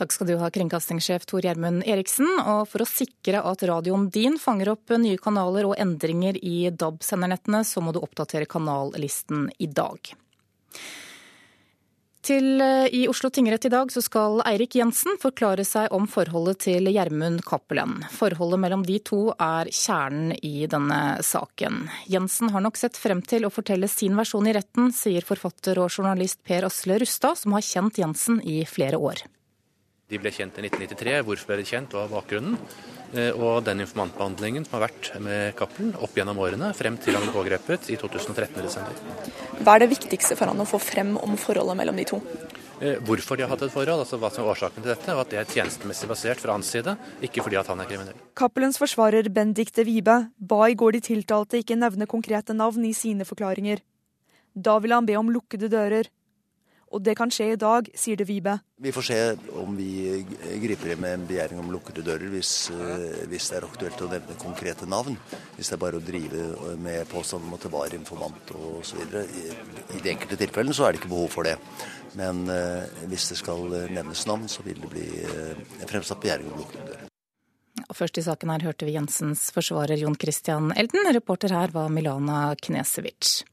[0.00, 2.28] Takk skal du ha, kringkastingssjef Tor Gjermund Eriksen.
[2.40, 7.60] Og for å sikre at radioen din fanger opp nye kanaler og endringer i DAB-sendernettene,
[7.68, 10.12] så må du oppdatere kanallisten i dag.
[12.20, 16.60] Til eh, I Oslo tingrett i dag så skal Eirik Jensen forklare seg om forholdet
[16.66, 18.02] til Gjermund Cappelen.
[18.12, 21.86] Forholdet mellom de to er kjernen i denne saken.
[22.12, 25.88] Jensen har nok sett frem til å fortelle sin versjon i retten, sier forfatter og
[25.88, 29.24] journalist Per Asle Rustad, som har kjent Jensen i flere år.
[30.10, 31.20] De ble kjent i 1993.
[31.24, 32.60] Hvorfor ble de kjent, hva var bakgrunnen?
[33.10, 37.26] Eh, og den informantbehandlingen som har vært med Cappelen opp gjennom årene, frem til han
[37.26, 39.32] ble pågrepet i 2013 desember.
[39.60, 42.20] Hva er det viktigste for han å få frem om forholdet mellom de to?
[42.80, 45.24] Eh, hvorfor de har hatt et forhold, altså hva som er årsaken til dette, og
[45.24, 46.94] at det er tjenestemessig basert fra hans side,
[47.26, 48.22] ikke fordi at han er kriminell.
[48.38, 53.26] Cappelens forsvarer Bendikte Wibe ba i går de tiltalte ikke nevne konkrete navn i sine
[53.28, 53.82] forklaringer.
[54.54, 56.08] Da ville han be om lukkede dører.
[56.90, 58.56] Og det kan skje i dag, sier det Vibe.
[58.82, 59.18] Vi får se
[59.60, 60.24] om vi
[60.62, 64.08] griper inn med en begjæring om lukkede dører hvis, eh, hvis, det er aktuelt å
[64.10, 65.18] nevne konkrete navn.
[65.54, 69.04] Hvis det er bare å drive med påstand om at det var informant osv.
[69.22, 69.44] I,
[69.94, 71.54] I de enkelte tilfellene så er det ikke behov for det.
[72.18, 75.06] Men uh, hvis det skal nevnes navn, så vil det bli
[75.86, 77.06] fremsatt begjæring om lukkede dører.
[77.86, 81.06] Og først i saken her hørte vi Jensens forsvarer Jon Christian Elden.
[81.14, 83.44] Reporter her var Milana Knesevic.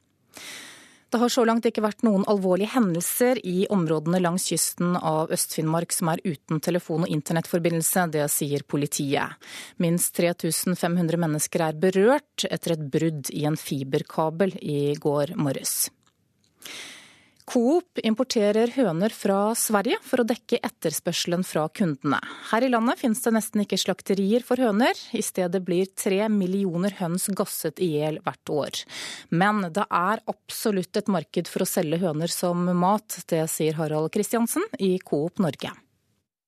[1.09, 5.95] Det har så langt ikke vært noen alvorlige hendelser i områdene langs kysten av Øst-Finnmark
[5.95, 8.09] som er uten telefon- og internettforbindelse.
[8.11, 9.37] Det sier politiet.
[9.79, 15.87] Minst 3500 mennesker er berørt etter et brudd i en fiberkabel i går morges.
[17.47, 22.17] Coop importerer høner fra Sverige for å dekke etterspørselen fra kundene.
[22.49, 24.99] Her i landet finnes det nesten ikke slakterier for høner.
[25.15, 28.81] I stedet blir tre millioner høns gasset i hjel hvert år.
[29.31, 33.21] Men det er absolutt et marked for å selge høner som mat.
[33.31, 35.71] Det sier Harald Kristiansen i Coop Norge.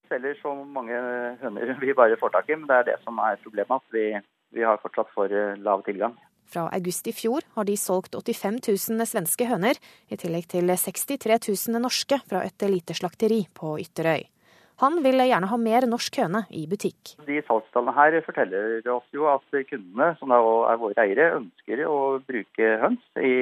[0.04, 1.00] Vi selger så mange
[1.40, 3.80] høner vi bare får tak i, men det er det som er problemet.
[3.80, 4.10] At vi,
[4.52, 5.32] vi har fortsatt for
[5.64, 6.20] lav tilgang.
[6.50, 9.78] Fra august i fjor har de solgt 85 000 svenske høner,
[10.10, 14.26] i tillegg til 63 000 norske fra et lite slakteri på Ytterøy.
[14.80, 17.18] Han vil gjerne ha mer norsk høne i butikk.
[17.28, 22.70] De salgstallene her forteller oss jo at kundene, som er våre eiere, ønsker å bruke
[22.80, 23.34] høns i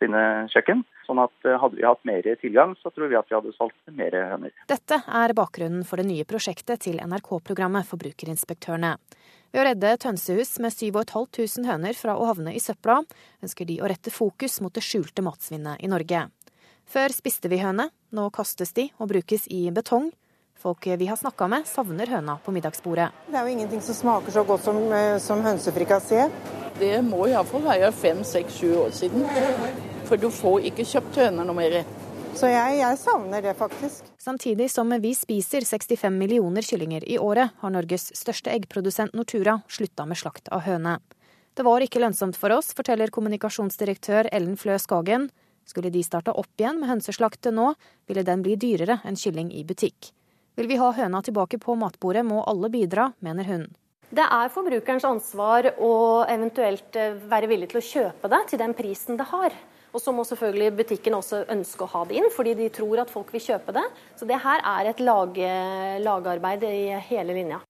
[0.00, 0.22] sine
[0.54, 0.80] kjøkken.
[1.04, 4.16] Sånn at hadde vi hatt mer tilgang, så tror vi at vi hadde solgt mer
[4.16, 4.54] høner.
[4.72, 8.96] Dette er bakgrunnen for det nye prosjektet til NRK-programmet Forbrukerinspektørene.
[9.50, 13.00] Ved å redde Tønsehus med 7500 høner fra å havne i søpla,
[13.42, 16.28] ønsker de å rette fokus mot det skjulte matsvinnet i Norge.
[16.86, 20.12] Før spiste vi høne, nå kastes de og brukes i betong.
[20.60, 23.08] Folk vi har snakka med, savner høna på middagsbordet.
[23.26, 26.30] Det er jo ingenting som smaker så godt som, eh, som hønsefrikassé.
[26.78, 29.26] Det må iallfall være fem, seks, sju år siden.
[30.04, 31.84] For du får ikke kjøpt høner noe mer.
[32.40, 34.06] Så jeg, jeg, savner det, faktisk.
[34.16, 40.06] Samtidig som vi spiser 65 millioner kyllinger i året, har Norges største eggprodusent Nortura slutta
[40.08, 40.94] med slakt av høne.
[41.52, 45.28] Det var ikke lønnsomt for oss, forteller kommunikasjonsdirektør Ellen Flø Skagen.
[45.68, 47.74] Skulle de starte opp igjen med hønseslakt nå,
[48.08, 50.14] ville den bli dyrere enn kylling i butikk.
[50.56, 53.66] Vil vi ha høna tilbake på matbordet, må alle bidra, mener hun.
[54.08, 55.92] Det er forbrukerens ansvar å
[56.24, 59.52] eventuelt være villig til å kjøpe det til den prisen det har.
[59.90, 63.10] Og så må selvfølgelig butikken også ønske å ha det inn, fordi de tror at
[63.10, 63.86] folk vil kjøpe det.
[64.18, 65.42] Så det her er et lag,
[66.04, 67.60] lagarbeid i hele linja.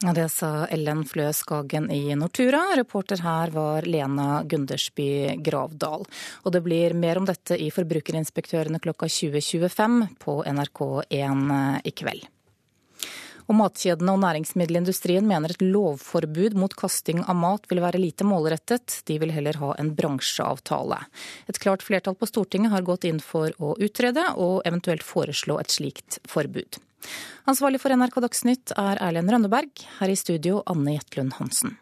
[0.00, 2.62] Det sa Ellen Flø Skagen i Nortura.
[2.78, 6.06] Reporter her var Lena Gundersby Gravdal.
[6.40, 12.24] Og det blir mer om dette i Forbrukerinspektørene klokka 20.25 på NRK1 i kveld.
[13.50, 19.00] Og Matkjedene og næringsmiddelindustrien mener et lovforbud mot kasting av mat vil være lite målrettet.
[19.10, 21.00] De vil heller ha en bransjeavtale.
[21.50, 25.74] Et klart flertall på Stortinget har gått inn for å utrede og eventuelt foreslå et
[25.74, 26.78] slikt forbud.
[27.50, 29.86] Ansvarlig for NRK Dagsnytt er Erlend Rønneberg.
[29.98, 31.74] Her i studio Anne Jetlund Hansen.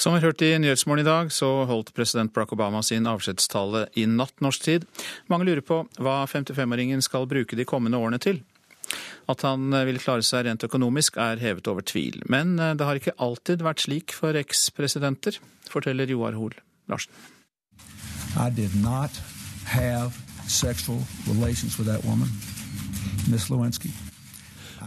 [0.00, 4.06] Som vi hørte i Nyhetsmorgen i dag, så holdt president Barack Obama sin avskjedstale i
[4.08, 4.86] natt norsk tid.
[5.28, 8.40] Mange lurer på hva 55-åringen skal bruke de kommende årene til.
[9.28, 12.16] At han vil klare seg rent økonomisk er hevet over tvil.
[12.32, 15.36] Men det har ikke alltid vært slik for ekspresidenter,
[15.68, 16.56] forteller Joar Hoel
[16.88, 17.12] Larsen.
[18.40, 19.12] I did not
[19.68, 20.16] have
[20.48, 22.32] sexual relations with that woman,
[23.28, 23.92] Miss Lewinsky.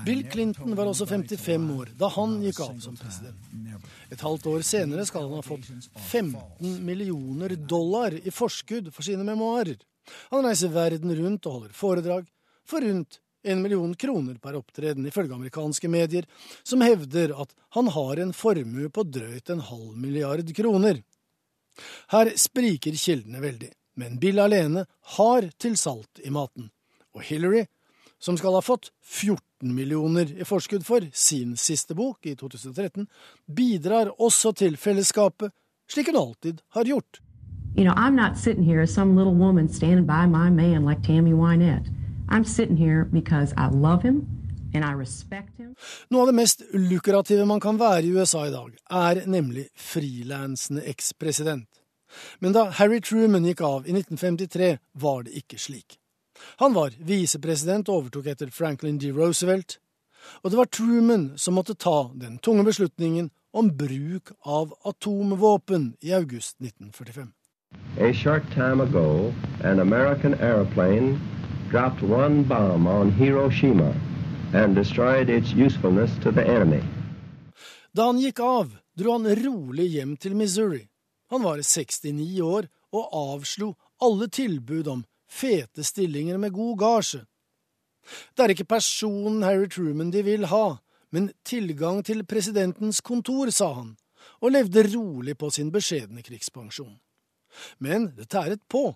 [0.06, 3.49] Bill Clinton var også 55 år da han gikk av som president.
[4.12, 5.68] Et halvt år senere skal han ha fått
[6.10, 9.78] 15 millioner dollar i forskudd for sine memoarer.
[10.34, 12.28] Han reiser verden rundt og holder foredrag
[12.68, 16.28] for rundt en million kroner per opptreden, ifølge amerikanske medier,
[16.64, 21.01] som hevder at han har en formue på drøyt en halv milliard kroner.
[22.14, 24.86] Her spriker kildene veldig, men Bill alene
[25.18, 26.70] har til salt i maten.
[27.14, 27.66] Og Hillary,
[28.24, 33.07] som skal ha fått 14 millioner i forskudd for sin siste bok i 2013,
[33.47, 35.51] bidrar også til fellesskapet,
[35.91, 37.19] slik hun alltid har gjort.
[37.76, 41.01] You know, I'm not sitting here as some little woman standing by my man like
[41.01, 41.89] Tammy Wynette.
[42.30, 44.28] I'm sitting here because I love him
[44.74, 45.76] and I respect him.
[46.09, 50.86] Noe av det mest lukrative man kan være i USA i dag, er nemlig frilansende
[50.88, 51.67] ekspresident.
[52.39, 55.97] Men da Harry Truman gikk av i 1953, var det ikke slik.
[56.62, 59.12] Han var visepresident og overtok etter Franklin D.
[59.16, 59.80] Roosevelt,
[60.41, 66.14] og det var Truman som måtte ta den tunge beslutningen om bruk av atomvåpen i
[66.14, 67.34] august 1945.
[68.00, 69.34] A short time ago,
[69.64, 71.20] an American airplane
[71.72, 73.94] dropped one bomb on Hiroshima
[74.54, 76.82] and destroyed its usefulness to the enemy.
[77.94, 80.88] Da han gikk av, dro han rolig hjem til Missouri.
[81.30, 85.04] Han var 69 år og avslo alle tilbud om
[85.34, 87.24] fete stillinger med god gasje.
[88.36, 90.78] Det er ikke personen Harry Truman de vil ha,
[91.14, 93.94] men tilgang til presidentens kontor, sa han,
[94.42, 96.98] og levde rolig på sin beskjedne krigspensjon.
[97.80, 98.90] Men det tæret på,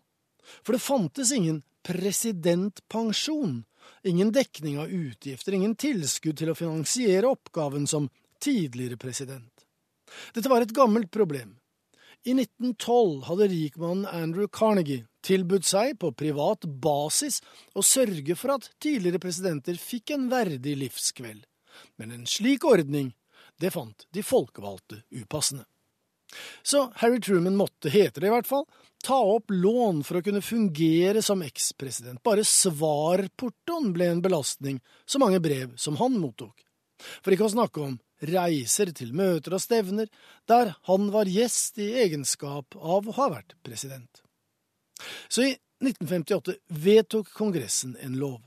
[0.64, 3.62] for det fantes ingen presidentpensjon,
[4.04, 8.10] ingen dekning av utgifter, ingen tilskudd til å finansiere oppgaven som
[8.44, 9.54] tidligere president.
[10.36, 11.56] Dette var et gammelt problem.
[12.28, 17.38] I 1912 hadde rikmannen Andrew Carnegie tilbudt seg på privat basis
[17.72, 21.46] å sørge for at tidligere presidenter fikk en verdig livskveld.
[21.96, 23.14] Men en slik ordning,
[23.64, 25.64] det fant de folkevalgte upassende.
[26.68, 28.68] Så Harry Truman måtte, heter det i hvert fall,
[29.08, 32.20] ta opp lån for å kunne fungere som ekspresident.
[32.28, 36.68] Bare svarportoen ble en belastning, så mange brev som han mottok.
[37.24, 40.10] For ikke å snakke om reiser til møter og stevner,
[40.50, 44.24] der han var gjest i egenskap av å ha vært president.
[45.30, 48.42] Så i 1958 vedtok Kongressen en lov,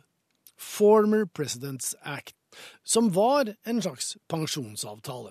[0.59, 2.35] Former Presidents Act,
[2.83, 5.31] som var en slags pensjonsavtale.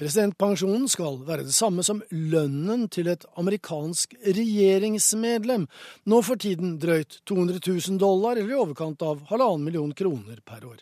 [0.00, 5.66] Presidentpensjonen skal være det samme som lønnen til et amerikansk regjeringsmedlem,
[6.08, 10.64] nå for tiden drøyt 200 000 dollar, eller i overkant av halvannen million kroner per
[10.68, 10.80] år.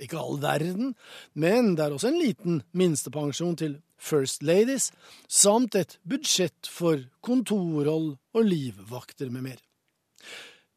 [0.00, 0.94] Ikke all verden,
[1.34, 4.90] men det er også en liten minstepensjon til First Ladies,
[5.28, 9.58] samt et budsjett for kontorhold og livvakter med mer.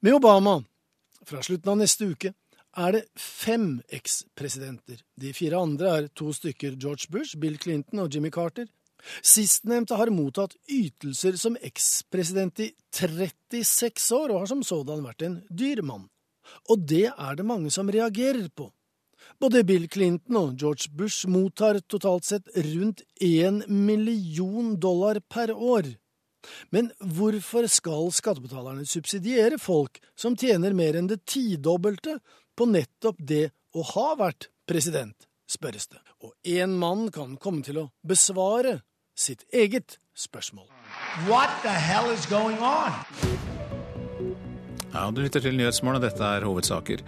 [0.03, 0.59] Med Obama,
[1.25, 2.33] fra slutten av neste uke,
[2.75, 4.99] er det fem ekspresidenter.
[5.15, 8.67] De fire andre er to stykker George Bush, Bill Clinton og Jimmy Carter.
[9.23, 15.39] Sistnevnte har mottatt ytelser som ekspresident i 36 år, og har som sådan vært en
[15.49, 16.09] dyr mann.
[16.69, 18.69] Og det er det mange som reagerer på.
[19.39, 25.91] Både Bill Clinton og George Bush mottar totalt sett rundt én million dollar per år.
[26.69, 32.19] Men hvorfor skal skattebetalerne subsidiere folk som tjener mer enn det tidobbelte
[32.55, 36.01] på nettopp det å ha vært president, spørres det.
[36.23, 38.79] Og én mann kan komme til å besvare
[39.15, 40.69] sitt eget spørsmål.
[41.27, 43.54] What the hell is going on?
[44.95, 47.01] Ja, Du lytter til Nyhetsmorgen, og dette er hovedsaker.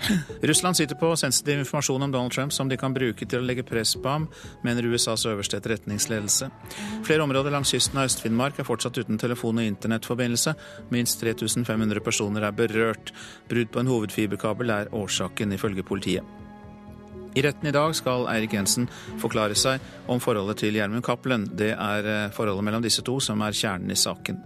[0.49, 3.63] Russland sitter på sensitiv informasjon om Donald Trump som de kan bruke til å legge
[3.63, 4.25] press på ham,
[4.65, 6.49] mener USAs øverste etterretningsledelse.
[7.07, 10.53] Flere områder langs kysten av Øst-Finnmark er fortsatt uten telefon- og internettforbindelse.
[10.91, 13.13] Minst 3500 personer er berørt.
[13.47, 16.27] Brudd på en hovedfiberkabel er årsaken, ifølge politiet.
[17.37, 18.89] I retten i dag skal Eirik Jensen
[19.21, 19.79] forklare seg
[20.11, 21.47] om forholdet til Gjermund Cappelen.
[21.55, 24.43] Det er eh, forholdet mellom disse to som er kjernen i saken.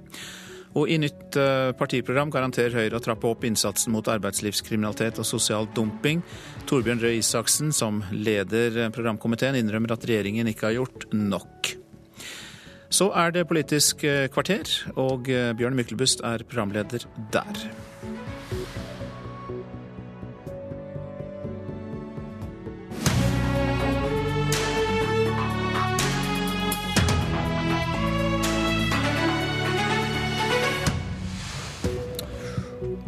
[0.80, 5.68] Og i nytt eh, partiprogram garanterer Høyre å trappe opp innsatsen mot arbeidslivskriminalitet og sosial
[5.76, 6.24] dumping.
[6.70, 11.76] Torbjørn Røe Isaksen, som leder eh, programkomiteen, innrømmer at regjeringen ikke har gjort nok.
[12.92, 17.66] Så er det Politisk eh, kvarter, og Bjørn Myklebust er programleder der.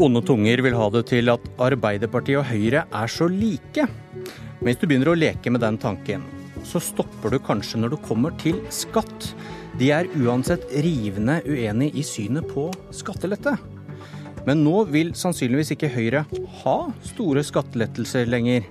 [0.03, 3.85] Onde tunger vil ha det til at Arbeiderpartiet og Høyre er så like.
[4.59, 6.25] Men hvis du begynner å leke med den tanken,
[6.67, 9.29] så stopper du kanskje når du kommer til skatt.
[9.79, 13.55] De er uansett rivende uenig i synet på skattelette.
[14.43, 16.25] Men nå vil sannsynligvis ikke Høyre
[16.65, 16.77] ha
[17.07, 18.67] store skattelettelser lenger.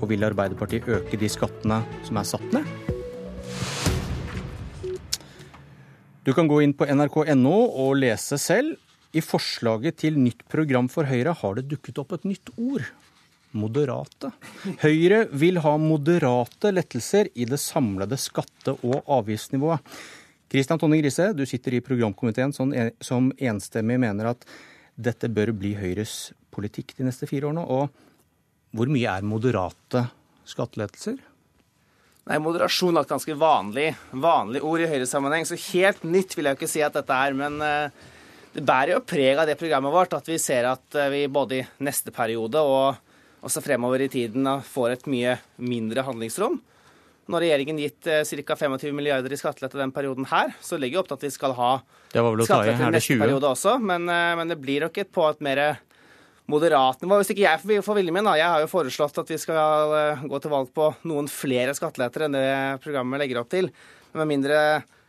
[0.00, 2.66] Og vil Arbeiderpartiet øke de skattene som er satt ned?
[6.26, 8.80] Du kan gå inn på nrk.no og lese selv.
[9.14, 12.86] I forslaget til nytt program for Høyre har det dukket opp et nytt ord.
[13.54, 14.32] Moderate.
[14.82, 19.84] Høyre vil ha moderate lettelser i det samlede skatte- og avgiftsnivået.
[20.50, 24.42] Kristian Tonning Grise, du sitter i programkomiteen som enstemmig mener at
[24.94, 27.62] dette bør bli Høyres politikk de neste fire årene.
[27.62, 30.08] Og hvor mye er moderate
[30.50, 31.20] skattelettelser?
[32.24, 36.58] Nei, Moderasjon er et ganske vanlig, vanlig ord i Høyre-sammenheng, så helt nytt vil jeg
[36.58, 37.38] ikke si at dette er.
[37.38, 37.62] men...
[38.54, 41.56] Det bærer jo preg av det programmet vårt at vi ser at eh, vi både
[41.58, 43.00] i neste periode og
[43.44, 46.60] også fremover i tiden får et mye mindre handlingsrom.
[47.34, 48.56] Når regjeringen gitt eh, ca.
[48.60, 51.56] 25 milliarder i skattelette den perioden her, så legger vi opp til at vi skal
[51.58, 51.72] ha
[52.14, 53.74] skattelette neste periode også.
[53.82, 55.64] Men, eh, men, det blir nok et på et mer
[56.46, 57.18] moderat nivå.
[57.18, 58.38] Hvis ikke jeg får viljen min, da.
[58.38, 62.36] Jeg har jo foreslått at vi skal gå til valg på noen flere skatteletter enn
[62.36, 62.50] det
[62.84, 63.72] programmet legger opp til.
[64.14, 64.58] Med mindre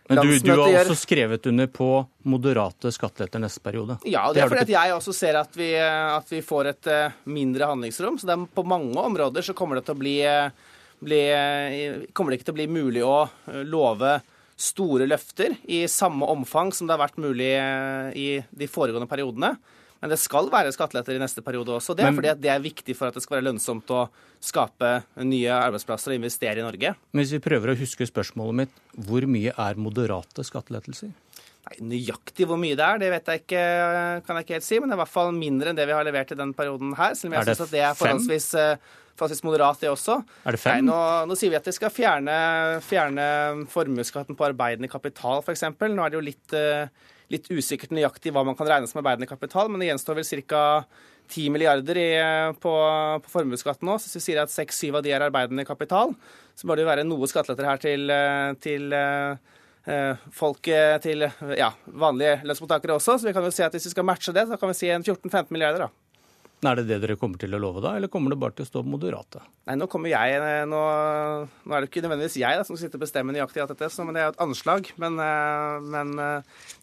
[0.08, 1.90] men du, du, har også skrevet under på
[2.30, 3.98] moderate skatteletter neste periode?
[4.06, 7.16] Ja, det er fordi at jeg også ser at vi, at vi, får et eh,
[7.34, 8.20] mindre handlingsrom.
[8.22, 10.52] Så er, på mange områder så kommer det, bli, eh,
[11.02, 13.18] bli, eh, kommer det ikke til å bli mulig å
[13.66, 14.20] love
[14.56, 17.50] store løfter i samme omfang som det har vært mulig
[18.16, 19.56] i de foregående periodene.
[20.02, 21.96] Men det skal være skatteletter i neste periode også.
[21.98, 24.06] Det er Men, fordi det er viktig for at det skal være lønnsomt å
[24.44, 24.92] skape
[25.26, 26.96] nye arbeidsplasser og investere i Norge.
[27.12, 31.14] Men hvis vi prøver å huske spørsmålet mitt, hvor mye er moderate skattelettelser?
[31.66, 33.64] Nei, Nøyaktig hvor mye det er, det vet jeg ikke,
[34.28, 34.78] kan jeg ikke helt si.
[34.82, 36.94] Men det er i hvert fall mindre enn det vi har levert i den perioden
[37.00, 37.18] her.
[37.18, 40.20] Selv om jeg syns at det er forholdsvis, eh, forholdsvis moderat, det også.
[40.46, 40.86] Er det fem?
[40.86, 41.00] Nei, nå,
[41.32, 42.38] nå sier vi at vi skal fjerne,
[42.86, 43.28] fjerne
[43.74, 45.66] formuesskatten på arbeidende kapital, f.eks.
[45.82, 49.30] Nå er det jo litt, eh, litt usikkert nøyaktig hva man kan regne som arbeidende
[49.30, 50.64] kapital, men det gjenstår vel ca.
[51.26, 52.10] 10 milliarder i,
[52.62, 52.72] på,
[53.26, 53.96] på formuesskatten nå.
[53.98, 56.14] Så hvis vi sier at 6-7 av de er arbeidende kapital,
[56.54, 60.70] så bør det jo være noe skatteletter her til, eh, til eh, folk
[61.02, 61.26] til
[61.58, 63.18] ja, vanlige lønnsmottakere også.
[63.18, 64.94] Så vi kan jo si at hvis vi skal matche det, så kan vi si
[64.94, 66.05] en 14-15 milliarder, da.
[66.66, 68.70] Er det det dere kommer til å love da, eller kommer det bare til å
[68.70, 69.42] stå moderate?
[69.70, 70.40] Nei, nå kommer jeg
[70.70, 70.82] Nå,
[71.66, 74.06] nå er det ikke nødvendigvis jeg da, som sitter og bestemmer nøyaktig alt dette, så,
[74.06, 74.90] men det er jo et anslag.
[75.02, 75.20] Men,
[75.94, 76.14] men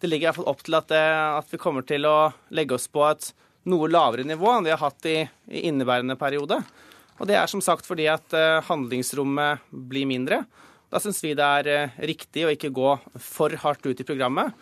[0.02, 1.02] det ligger iallfall opp til at, det,
[1.42, 2.16] at vi kommer til å
[2.54, 3.32] legge oss på et
[3.70, 6.58] noe lavere nivå enn vi har hatt i, i inneværende periode.
[7.20, 8.34] Og det er som sagt fordi at
[8.66, 10.42] handlingsrommet blir mindre.
[10.92, 14.52] Da syns vi det er riktig å ikke gå for hardt ut i programmet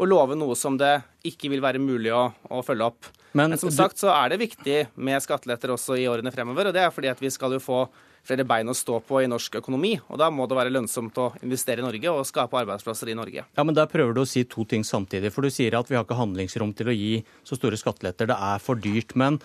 [0.00, 0.94] og love noe som det
[1.28, 3.08] ikke vil være mulig å, å følge opp.
[3.36, 6.70] Men, Men som sagt så er det viktig med skatteletter også i årene fremover.
[6.70, 7.84] Og det er fordi at vi skal jo få
[8.26, 9.92] flere bein å stå på i norsk økonomi.
[10.08, 13.44] Og da må det være lønnsomt å investere i Norge og skape arbeidsplasser i Norge.
[13.44, 15.32] Ja, men Der prøver du å si to ting samtidig.
[15.34, 18.32] For du sier at vi har ikke handlingsrom til å gi så store skatteletter.
[18.32, 19.14] Det er for dyrt.
[19.20, 19.38] Men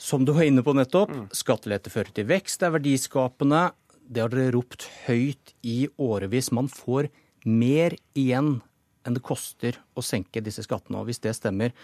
[0.00, 1.28] som du var inne på nettopp, mm.
[1.36, 3.62] skattelette fører til vekst, det er verdiskapende.
[4.02, 6.50] Det har dere ropt høyt i årevis.
[6.52, 7.12] Man får
[7.46, 8.60] mer igjen
[9.06, 11.00] enn det koster å senke disse skattene.
[11.00, 11.74] Og hvis det stemmer,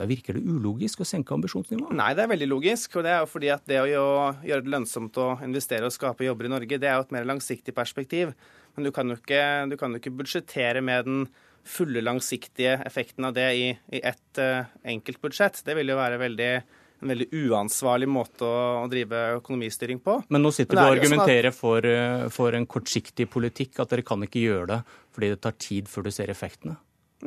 [0.00, 1.94] da virker det ulogisk å senke ambisjonsnivået?
[1.98, 2.96] Nei, det er veldig logisk.
[2.96, 6.26] og Det er jo fordi at det å gjøre det lønnsomt å investere og skape
[6.26, 8.32] jobber i Norge, det er jo et mer langsiktig perspektiv.
[8.74, 9.42] Men du kan jo ikke,
[9.76, 11.26] ikke budsjettere med den
[11.68, 15.60] fulle langsiktige effekten av det i, i ett uh, enkelt budsjett.
[15.66, 16.52] Det vil jo være veldig,
[17.02, 20.20] en veldig uansvarlig måte å, drive økonomistyring på.
[20.32, 24.06] Men nå sitter du og sånn argumenterer for, uh, for en kortsiktig politikk, at dere
[24.06, 24.80] kan ikke gjøre det
[25.12, 26.78] fordi det tar tid før du ser effektene?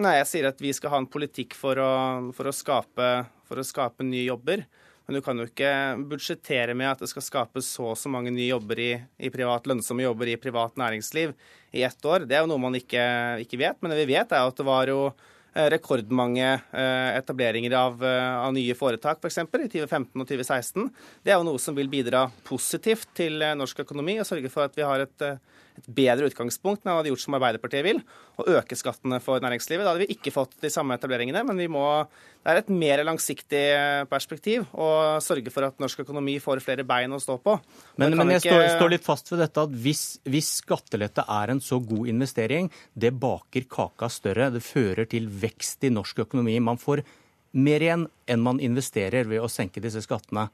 [0.02, 1.92] Nei, jeg sier at vi skal ha en politikk for å,
[2.36, 3.12] for å, skape,
[3.48, 4.66] for å skape, nye jobber.
[5.06, 5.70] Men du kan jo ikke
[6.10, 8.90] budsjettere med at det skal skapes så og så mange nye jobber i,
[9.22, 11.36] i, privat, lønnsomme jobber i privat næringsliv
[11.78, 12.26] i ett år.
[12.26, 13.06] Det er jo noe man ikke,
[13.46, 13.80] ikke vet.
[13.80, 18.38] Men det vi vet, er at det var jo eh, rekordmange eh, etableringer av, eh,
[18.38, 19.40] av nye foretak, f.eks.
[19.52, 20.90] For i 2015 og 2016.
[21.24, 24.76] Det er jo noe som vil bidra positivt til norsk økonomi og sørge for at
[24.76, 25.26] vi har et
[25.80, 28.00] et bedre utgangspunkt enn vi hadde gjort som Arbeiderpartiet vil,
[28.40, 29.86] å øke skattene for næringslivet.
[29.86, 31.84] Da hadde vi ikke fått de samme etableringene, men vi må,
[32.44, 33.64] det er et mer langsiktig
[34.12, 34.90] perspektiv å
[35.24, 37.58] sørge for at norsk økonomi får flere bein å stå på.
[38.02, 38.56] Men, men jeg ikke...
[38.56, 42.72] står, står, litt fast ved dette at hvis, hvis skattelette er en så god investering,
[42.94, 44.52] det baker kaka større.
[44.56, 46.58] Det fører til vekst i norsk økonomi.
[46.64, 47.04] Man får
[47.56, 50.50] mer igjen enn man investerer ved å senke disse skattene.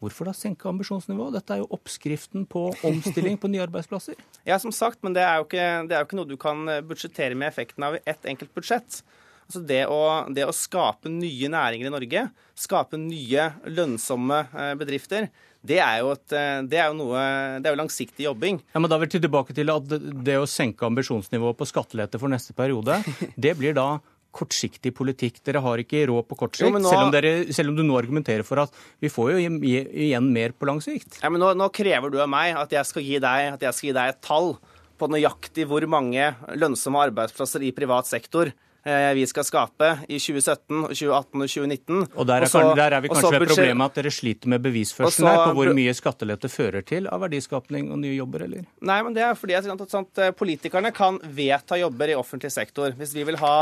[0.00, 1.34] Hvorfor da senke ambisjonsnivået?
[1.36, 4.16] Dette er jo oppskriften på omstilling på nye arbeidsplasser.
[4.48, 6.62] Ja, som sagt, men det er jo ikke, det er jo ikke noe du kan
[6.72, 9.02] eh, budsjettere med effekten av ett enkelt budsjett.
[9.50, 10.00] Altså det å,
[10.32, 12.22] det å, skape nye næringer i Norge,
[12.58, 15.28] skape nye lønnsomme eh, bedrifter,
[15.60, 17.24] det er jo, et, eh, det er jo noe,
[17.60, 18.62] det er jo langsiktig jobbing.
[18.72, 19.92] Ja, men Da vil vi tilbake til at
[20.24, 23.02] det å senke ambisjonsnivået på skattelette for neste periode,
[23.44, 23.90] det blir da
[24.34, 25.40] kortsiktig politikk.
[25.46, 26.86] Dere har ikke råd på kort sikt, nå...
[26.86, 30.54] selv, om dere, selv, om du nå argumenterer for at vi får jo igjen mer
[30.56, 31.20] på lang sikt.
[31.22, 33.76] Ja, men nå, nå, krever du av meg at jeg skal gi deg, at jeg
[33.76, 34.54] skal gi deg et tall
[35.00, 38.50] på nøyaktig hvor mange lønnsomme arbeidsplasser i privat sektor
[38.84, 42.06] eh, vi skal skape i 2017, 2018 og 2019.
[42.14, 45.30] Og Der er, Også, der er vi kanskje ved problemet at dere sliter med bevisførselen
[45.30, 48.66] her på hvor mye skattelette fører til av verdiskapning og nye jobber, eller?
[48.80, 52.52] Nei, men det er fordi at, at, at eh, politikerne kan vedta jobber i offentlig
[52.54, 52.92] sektor.
[52.96, 53.54] Hvis vi vil ha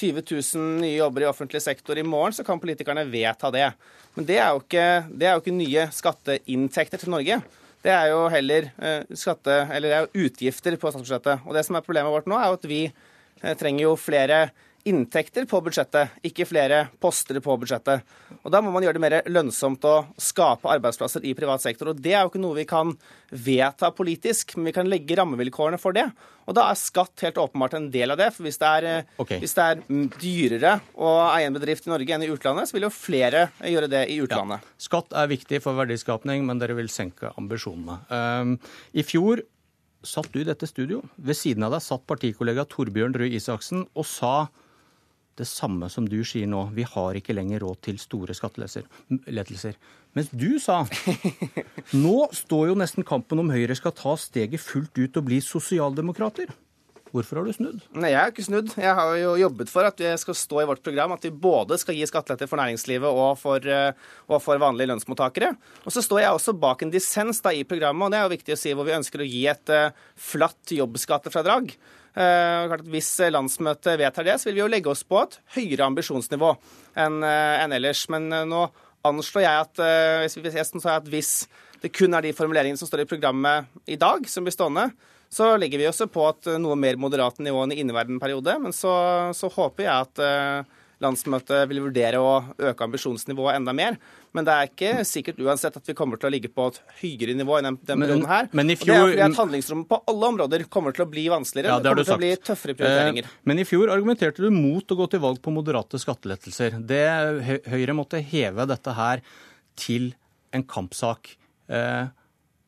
[0.00, 3.68] 20 000 nye jobber i offentlig sektor i morgen, så kan politikerne vedta det.
[4.14, 7.40] Men det er jo ikke, det er jo ikke nye skatteinntekter til Norge.
[7.84, 11.44] Det er jo heller eh, skatte, eller det er utgifter på statsbudsjettet.
[11.44, 14.46] Og det som er problemet vårt nå, er jo at vi eh, trenger jo flere
[14.84, 18.04] inntekter på budsjettet, ikke flere poster på budsjettet.
[18.42, 21.90] Og Da må man gjøre det mer lønnsomt å skape arbeidsplasser i privat sektor.
[21.90, 22.92] Og Det er jo ikke noe vi kan
[23.30, 26.04] vedta politisk, men vi kan legge rammevilkårene for det.
[26.46, 28.34] Og Da er skatt helt åpenbart en del av det.
[28.34, 29.40] for Hvis det er, okay.
[29.40, 29.80] hvis det er
[30.20, 33.88] dyrere å eie en bedrift i Norge enn i utlandet, så vil jo flere gjøre
[33.88, 34.60] det i utlandet.
[34.60, 34.76] Ja.
[34.78, 38.04] Skatt er viktig for verdiskapning, men dere vil senke ambisjonene.
[38.10, 38.58] Um,
[38.92, 39.40] I fjor
[40.04, 41.00] satt du i dette studio.
[41.16, 44.48] Ved siden av deg satt partikollega Torbjørn Røe Isaksen og sa
[45.38, 46.68] det samme som du sier nå.
[46.76, 49.78] Vi har ikke lenger råd til store skattelettelser.
[50.14, 50.82] Mens du sa
[52.04, 56.52] nå står jo nesten kampen om Høyre skal ta steget fullt ut og bli sosialdemokrater.
[57.14, 57.82] Hvorfor har du snudd?
[57.94, 58.72] Nei, Jeg har ikke snudd.
[58.74, 61.78] Jeg har jo jobbet for at det skal stå i vårt program at vi både
[61.78, 63.94] skal gi skatteletter for næringslivet og for, eh,
[64.26, 65.52] og for, vanlige lønnsmottakere.
[65.86, 68.34] Og så står jeg også bak en dissens da i programmet, og det er jo
[68.34, 71.70] viktig å si hvor vi ønsker å gi et uh, flatt jobbskattefradrag.
[72.14, 76.52] Uh, hvis landsmøtet vedtar det, så vil vi jo legge oss på et høyere ambisjonsnivå
[77.02, 78.04] enn en ellers.
[78.12, 78.68] Men uh, nå
[79.04, 79.80] anslår jeg at,
[80.24, 81.32] jeg at hvis
[81.82, 84.86] det kun er de formuleringene som står i programmet i dag, som blir stående,
[85.28, 88.54] så legger vi også på et noe mer moderat nivå enn i inneværende periode.
[88.62, 88.94] Men så,
[89.36, 90.22] så håper jeg at
[91.04, 92.34] landsmøtet vil vurdere å
[92.70, 93.98] øke ambisjonsnivået enda mer.
[94.34, 97.36] Men det er ikke sikkert uansett at vi kommer til å ligge på et høyere
[97.38, 98.48] nivå enn den perioden her.
[98.56, 98.96] Men i fjor...
[98.96, 101.70] Og det er fordi at handlingsrommet på alle områder kommer til å bli vanskeligere.
[101.70, 102.16] Ja, det, det kommer til sagt.
[102.16, 103.30] å bli tøffere prioriteringer.
[103.30, 106.80] Eh, men i fjor argumenterte du mot å gå til valg på moderate skattelettelser.
[106.82, 107.04] Det,
[107.70, 109.22] Høyre måtte heve dette her
[109.78, 110.10] til
[110.54, 111.36] en kampsak.
[111.70, 112.04] Eh,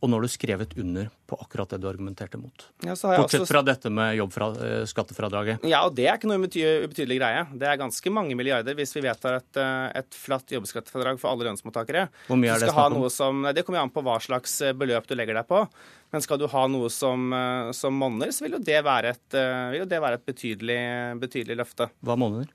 [0.07, 2.67] og nå har du skrevet under på akkurat det du argumenterte mot.
[2.87, 3.51] Ja, Bortsett også...
[3.51, 5.67] fra dette med jobbskattefradraget.
[5.67, 7.43] Ja, og det er ikke noe ubetydelig greie.
[7.59, 11.49] Det er ganske mange milliarder hvis vi vedtar et, eh, et flatt jobbskattefradrag for alle
[11.49, 12.07] lønnsmottakere.
[12.29, 13.09] Hvor mye er det snakk om?
[13.13, 15.65] Som, det kommer an på hva slags eh, beløp du legger deg på.
[16.15, 17.33] Men skal du ha noe som,
[17.75, 20.79] som monner, så vil jo det være et, det være et betydelig,
[21.19, 21.89] betydelig løfte.
[22.07, 22.47] Hva monner?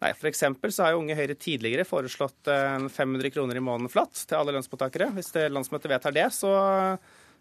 [0.00, 4.22] Nei, for eksempel så har jo Unge Høyre tidligere foreslått 500 kroner i måneden flatt
[4.24, 5.10] til alle lønnsmottakere.
[5.12, 6.52] Hvis det landsmøtet vedtar det, så,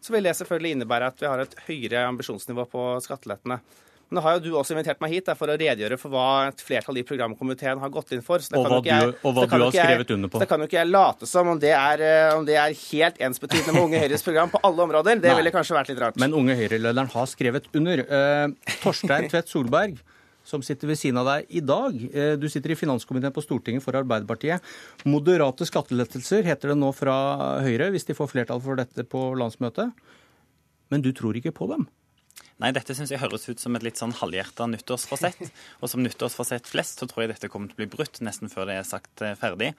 [0.02, 3.61] så, vil det selvfølgelig innebære at vi har et høyere ambisjonsnivå på skattelettene.
[4.10, 6.64] Men nå har jo du også invitert meg hit for å redegjøre for hva et
[6.65, 8.41] flertall i programkomiteen har gått inn for.
[8.57, 10.40] og hva, jeg, du, og hva du har skrevet under på.
[10.40, 12.73] Så det kan jo ikke jeg late som om det er, eh, om det er
[12.73, 15.22] helt ensbetydende med Unge Høyres program på alle områder.
[15.22, 15.40] Det Nei.
[15.44, 16.18] ville kanskje vært litt rart.
[16.19, 18.03] Men Unge Høyre-lederen har skrevet under.
[18.10, 20.02] Uh, Torstein Tvedt Solberg
[20.49, 21.99] som sitter ved siden av deg i dag.
[22.09, 24.65] Eh, du sitter i finanskomiteen på Stortinget for Arbeiderpartiet.
[25.09, 27.15] Moderate skattelettelser heter det nå fra
[27.65, 29.93] Høyre, hvis de får flertall for dette på landsmøtet.
[30.89, 31.88] Men du tror ikke på dem?
[32.59, 35.45] Nei, dette syns jeg høres ut som et litt sånn halvhjerta nyttårsforsett.
[35.81, 38.67] Og som nyttårsforsett flest så tror jeg dette kommer til å bli brutt nesten før
[38.67, 39.71] det er sagt eh, ferdig.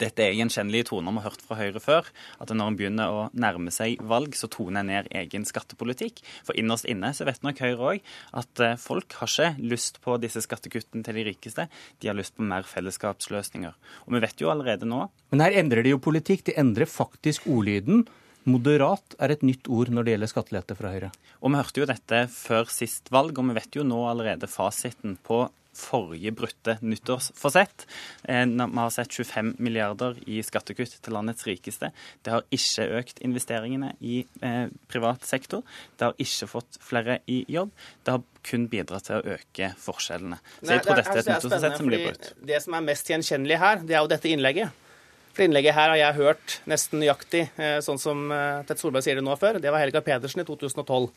[0.00, 2.06] Dette er gjenkjennelige toner vi har hørt fra Høyre før.
[2.40, 6.22] At når en begynner å nærme seg valg, så toner en ned egen skattepolitikk.
[6.46, 8.06] For innerst inne så vet nok Høyre òg
[8.40, 11.68] at eh, folk har ikke lyst på disse skattekuttene til de rikeste.
[12.00, 13.76] De har lyst på mer fellesskapsløsninger.
[14.06, 16.46] Og vi vet jo allerede nå Men her endrer de jo politikk.
[16.48, 18.06] De endrer faktisk ordlyden.
[18.48, 21.12] Moderat er et nytt ord når det gjelder skattelette fra Høyre.
[21.44, 25.18] Og Vi hørte jo dette før sist valg, og vi vet jo nå allerede fasiten
[25.20, 25.44] på
[25.76, 27.86] forrige brutte nyttårsforsett.
[28.22, 31.92] Eh, vi har sett 25 milliarder i skattekutt til landets rikeste.
[32.22, 35.62] Det har ikke økt investeringene i eh, privat sektor.
[35.96, 37.72] Det har ikke fått flere i jobb.
[38.04, 40.40] Det har kun bidratt til å øke forskjellene.
[40.60, 42.30] Så jeg tror dette er et nyttårsforsett som blir brutt.
[42.52, 44.86] Det som er mest gjenkjennelig her, det er jo dette innlegget.
[45.30, 48.32] For innlegget her har jeg hørt nesten nøyaktig, eh, sånn som
[48.66, 49.60] Tett Solberg sier det nå før.
[49.62, 51.12] Det var Helga Pedersen i 2012.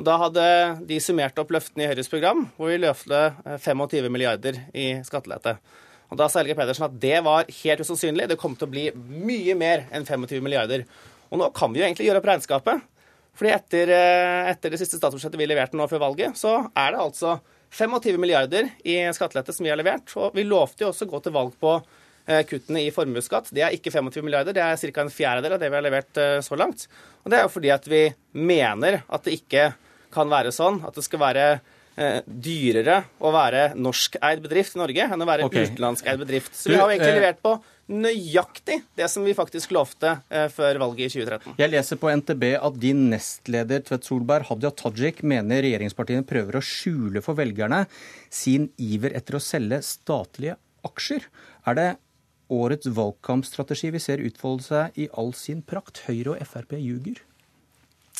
[0.00, 0.42] Og Da hadde
[0.88, 3.18] de summert opp løftene i Høyres program, hvor vi løfte
[3.60, 5.58] 25 eh, milliarder i skattelette.
[6.08, 8.30] Og Da sa Helge Pedersen at det var helt usannsynlig.
[8.30, 10.86] Det kom til å bli mye mer enn 25 milliarder.
[11.28, 12.86] Og nå kan vi jo egentlig gjøre opp regnskapet.
[13.36, 17.04] Fordi etter, eh, etter det siste statsbudsjettet vi leverte nå før valget, så er det
[17.04, 17.36] altså
[17.76, 20.08] 25 milliarder i skattelette som vi har levert.
[20.16, 23.52] Og vi lovte jo også å gå til valg på eh, kuttene i formuesskatt.
[23.52, 25.04] Det er ikke 25 milliarder, det er ca.
[25.04, 26.88] en fjerdedel av det vi har levert så langt.
[27.20, 28.02] Og det er jo fordi at vi
[28.32, 29.68] mener at det ikke
[30.12, 31.44] kan være sånn at det skal være
[31.96, 35.68] eh, dyrere å være norskeid bedrift i Norge enn å være okay.
[35.70, 36.56] utenlandskeid bedrift.
[36.56, 37.54] Så vi har jo egentlig eh, levert på
[37.90, 41.56] nøyaktig det som vi faktisk lovte eh, før valget i 2013.
[41.58, 46.64] Jeg leser på NTB at din nestleder Tvedt Solberg, Hadia Tajik, mener regjeringspartiene prøver å
[46.64, 47.84] skjule for velgerne
[48.30, 51.26] sin iver etter å selge statlige aksjer.
[51.68, 51.88] Er det
[52.50, 56.04] årets valgkampstrategi vi ser utfolde seg i all sin prakt?
[56.06, 57.20] Høyre og Frp ljuger?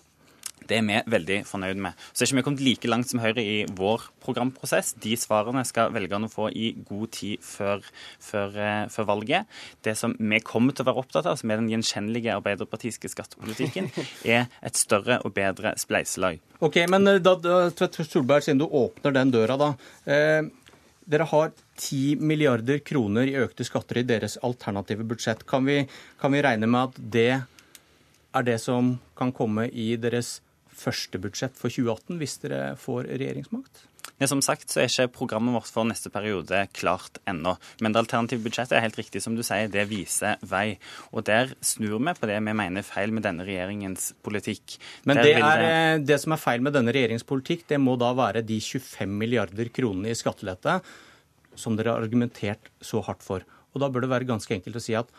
[0.67, 1.97] Det er vi veldig fornøyd med.
[2.11, 4.93] Så er ikke vi kommet like langt som Høyre i vår programprosess.
[5.01, 7.83] De svarene skal velgerne få i god tid før,
[8.23, 9.59] før, eh, før, valget.
[9.85, 13.89] Det som vi kommer til å være opptatt av, som er den gjenkjennelige arbeiderpartiske skattepolitikken,
[14.35, 16.41] er et større og bedre spleiselag.
[16.59, 19.73] Ok, men da, da, Tvedt Solberg, siden du åpner den døra, da.
[20.05, 20.49] Eh,
[21.09, 25.41] dere har 10 milliarder kroner i økte skatter i deres alternative budsjett.
[25.49, 25.81] Kan vi,
[26.21, 27.31] kan vi regne med at det
[28.29, 30.37] er det som kan komme i deres
[30.79, 33.85] første budsjett for 2018 hvis dere får regjeringsmakt?
[34.19, 37.53] Ja, som sagt så er ikke programmet vårt for neste periode klart ennå.
[37.79, 40.79] Men det alternative budsjettet er helt riktig som du sier, det viser vei.
[41.13, 44.75] Og der snur vi på det vi mener er feil med denne regjeringens politikk.
[45.07, 45.69] Men det, er, det...
[45.69, 49.15] Eh, det som er feil med denne regjeringens politikk, det må da være de 25
[49.21, 50.79] milliarder kronene i skattelette
[51.59, 53.45] som dere har argumentert så hardt for.
[53.71, 55.11] Og da bør det være ganske enkelt å si at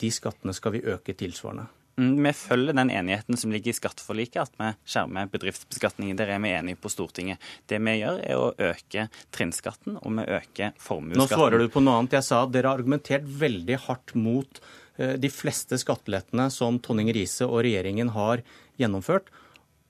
[0.00, 1.68] de skattene skal vi øke tilsvarende.
[1.98, 6.18] Mm, vi følger den enigheten som ligger i skatteforliket, at vi skjermer bedriftsbeskatningen.
[6.18, 7.42] Der er vi enige på Stortinget.
[7.68, 11.20] Det vi gjør, er å øke trinnskatten, og vi øker formuesskatten.
[11.20, 12.16] Nå svarer du på noe annet.
[12.20, 14.62] Jeg sa at dere har argumentert veldig hardt mot
[14.96, 18.44] eh, de fleste skattelettene som Tonning Riise og regjeringen har
[18.80, 19.32] gjennomført.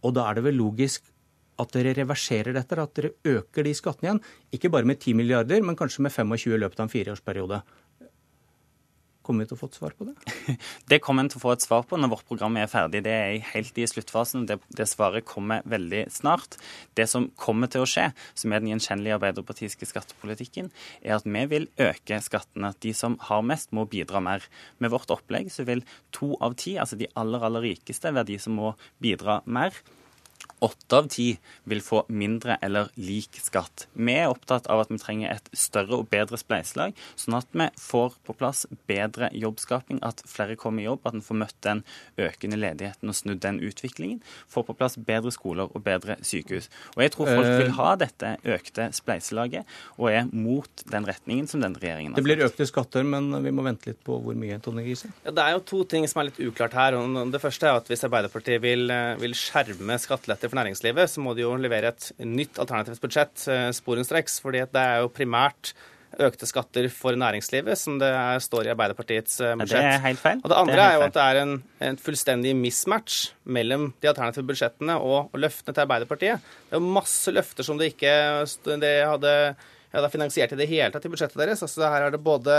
[0.07, 1.05] Og da er det vel logisk
[1.61, 4.23] at dere reverserer dette, at dere øker de skattene igjen.
[4.57, 7.61] Ikke bare med 10 milliarder, men kanskje med 25 i løpet av en fireårsperiode.
[9.27, 10.15] Kommer vi til å få et svar på det?
[10.91, 13.03] Det kommer vi til å få et svar på når vårt program er ferdig.
[13.05, 14.47] Det er helt i sluttfasen.
[14.49, 16.57] Det, det, svaret kommer veldig snart.
[16.99, 20.73] Det som kommer til å skje, som er den gjenkjennelige arbeiderpartiske skattepolitikken,
[21.05, 22.73] er at vi vil øke skattene.
[22.73, 24.45] At de som har mest, må bidra mer.
[24.81, 25.85] Med vårt opplegg så vil
[26.17, 28.75] to av ti, altså de aller, aller rikeste, være de som må
[29.05, 29.77] bidra mer
[30.59, 31.29] åtte av ti
[31.71, 33.87] vil få mindre eller lik skatt.
[33.95, 37.69] Vi er opptatt av at vi trenger et større og bedre spleiselag, sånn at vi
[37.81, 41.83] får på plass bedre jobbskaping, at flere kommer i jobb, at en får møtt den
[42.21, 44.21] økende ledigheten og snudd den utviklingen.
[44.51, 46.71] Får på plass bedre skoler og bedre sykehus.
[46.97, 49.69] Og jeg tror folk vil ha dette økte spleiselaget,
[49.99, 52.21] og er mot den retningen som denne regjeringen har.
[52.21, 55.13] Det blir økte skatter, men vi må vente litt på hvor mye, Tone Gise?
[55.25, 56.97] Ja, det er jo to ting som er litt uklart her.
[57.31, 58.91] Det første er at hvis Arbeiderpartiet vil,
[59.21, 59.99] vil skjerme
[60.41, 64.41] skatteletter for næringslivet, så må de jo levere et nytt alternativt budsjett eh, sporenstreks.
[64.41, 65.75] fordi det er jo primært
[66.19, 69.79] økte skatter for næringslivet, som det er, står i Arbeiderpartiets budsjett.
[69.79, 70.41] Det er helt feil.
[70.43, 71.53] Og det andre det er, er, jo at det er en,
[71.87, 76.49] en, fullstendig mismatch mellom de alternative budsjettene og, og, løftene til Arbeiderpartiet.
[76.67, 78.15] Det er jo masse løfter som det ikke
[78.83, 79.35] det hadde,
[79.95, 81.63] hadde finansiert i det hele tatt i budsjettet deres.
[81.63, 82.59] Altså Her er det både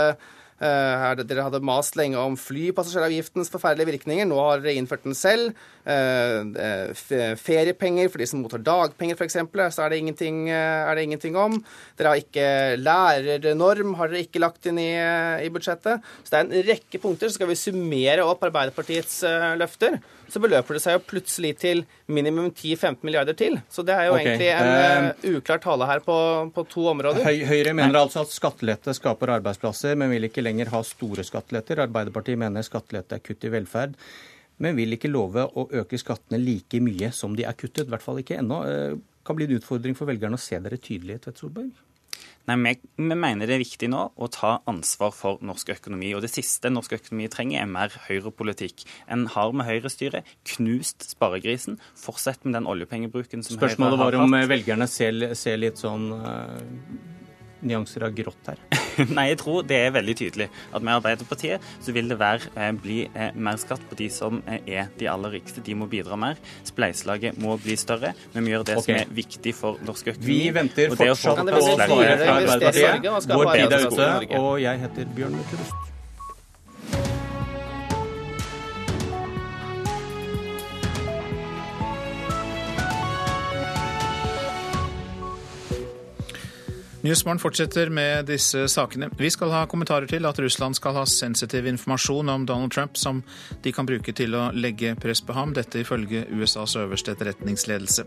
[0.62, 4.28] Her, dere hadde mast lenge om flypassasjeravgiftens forferdelige virkninger.
[4.30, 5.56] Nå har dere innført den selv.
[5.82, 6.92] Eh,
[7.40, 11.58] feriepenger for de som mottar dagpenger, f.eks., så er det, er det, ingenting, om.
[11.98, 12.48] Dere har ikke
[12.78, 14.92] lærernorm, har dere ikke lagt inn i,
[15.42, 16.04] i budsjettet.
[16.22, 17.26] Så det er en rekke punkter.
[17.26, 19.22] Så skal vi summere opp Arbeiderpartiets
[19.58, 19.98] løfter
[20.32, 23.58] så beløper det seg jo plutselig til minimum 10-15 milliarder til.
[23.72, 24.30] Så det er jo okay.
[24.30, 26.16] egentlig en uh, uklar tale her på,
[26.56, 27.24] på to områder.
[27.26, 31.84] Høy, Høyre mener altså at skattelette skaper arbeidsplasser, men vil ikke lenger ha store skatteletter.
[31.84, 33.98] Arbeiderpartiet mener skattelette er kutt i velferd.
[34.62, 37.84] Men vil ikke love å øke skattene like mye som de er kuttet.
[37.88, 38.64] I hvert fall ikke ennå.
[38.64, 41.72] Uh, kan bli en utfordring for velgerne å se dere tydelig, Tvedt Solberg?
[42.50, 46.10] Nei, vi, vi, mener det er viktig nå å ta ansvar for norsk økonomi.
[46.16, 48.86] Og det siste norsk økonomi trenger, er mer høyrepolitikk.
[49.12, 51.78] En har med høyrestyret knust sparegrisen.
[51.98, 54.18] Fortsett med den oljepengebruken som Spørsmålet Høyre har hatt.
[54.18, 57.18] Spørsmålet var om velgerne ser, ser litt sånn uh
[57.62, 58.62] nyanser av grått her?
[59.16, 62.72] Nei, jeg tror det er veldig tydelig at med Arbeiderpartiet så vil det være, eh,
[62.76, 65.64] bli eh, mer skatt på de som eh, er de aller rikeste.
[65.64, 66.40] De må bidra mer.
[66.68, 68.12] Spleiselaget må bli større.
[68.34, 68.98] Men vi gjør det okay.
[68.98, 70.40] som er viktig for norsk økonomi.
[70.42, 73.32] Vi venter fortsatt på svaret fra Arbeiderpartiet.
[73.32, 74.12] Vår tid er ute,
[74.42, 75.91] og jeg heter Bjørn Myklebust.
[87.02, 89.08] Nyhetsmorgen fortsetter med disse sakene.
[89.18, 93.24] Vi skal ha kommentarer til at Russland skal ha sensitiv informasjon om Donald Trump som
[93.64, 98.06] de kan bruke til å legge press på ham, dette ifølge USAs øverste etterretningsledelse.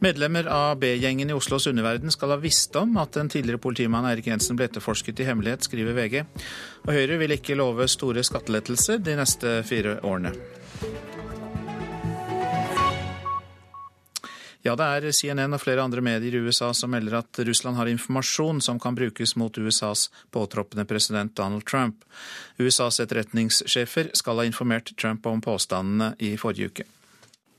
[0.00, 4.30] Medlemmer av B-gjengen i Oslos underverden skal ha visst om at den tidligere politimannen Eirik
[4.32, 6.24] Jensen ble etterforsket i hemmelighet, skriver VG.
[6.86, 10.32] Og Høyre vil ikke love store skattelettelser de neste fire årene.
[14.66, 17.86] Ja, det er CNN og flere andre medier i USA som melder at Russland har
[17.86, 22.02] informasjon som kan brukes mot USAs påtroppende president Donald Trump.
[22.58, 26.86] USAs etterretningssjefer skal ha informert Trump om påstandene i forrige uke.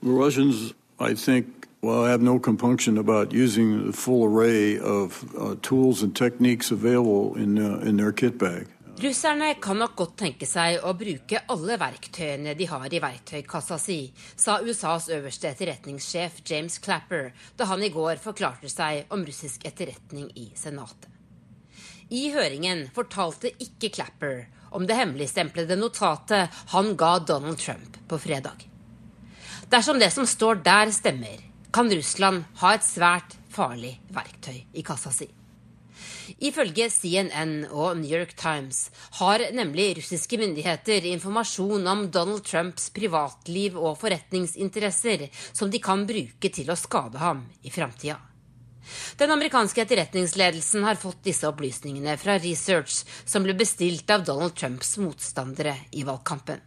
[0.02, 1.46] Russians, I think,
[1.80, 7.40] well, have no compunction about using the full array of uh, tools and techniques available
[7.42, 8.66] in, uh, in their kit bag.
[8.98, 14.08] Russerne kan nok godt tenke seg å bruke alle verktøyene de har i verktøykassa si,
[14.34, 20.26] sa USAs øverste etterretningssjef James Clapper da han i går forklarte seg om russisk etterretning
[20.34, 21.06] i Senatet.
[22.10, 28.66] I høringen fortalte ikke Clapper om det hemmeligstemplede notatet han ga Donald Trump på fredag.
[29.70, 31.38] Dersom det som står der stemmer,
[31.70, 35.30] kan Russland ha et svært farlig verktøy i kassa si.
[36.38, 38.84] Ifølge CNN og New York Times
[39.18, 46.52] har nemlig russiske myndigheter informasjon om Donald Trumps privatliv og forretningsinteresser som de kan bruke
[46.54, 48.20] til å skade ham i framtida.
[49.18, 54.94] Den amerikanske etterretningsledelsen har fått disse opplysningene fra research som ble bestilt av Donald Trumps
[55.02, 56.62] motstandere i valgkampen.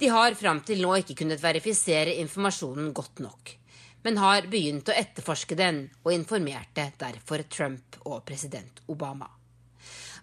[0.00, 3.58] De har fram til nå ikke kunnet verifisere informasjonen godt nok
[4.02, 9.28] men har begynt å etterforske den og informerte derfor Trump og president Obama.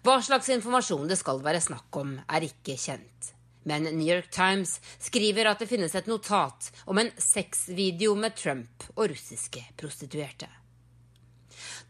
[0.06, 3.32] Hva slags informasjon det skal være snakk om, er ikke kjent.
[3.66, 8.86] Men New York Times skriver at det finnes et notat om en sexvideo med Trump
[8.94, 10.46] og russiske prostituerte.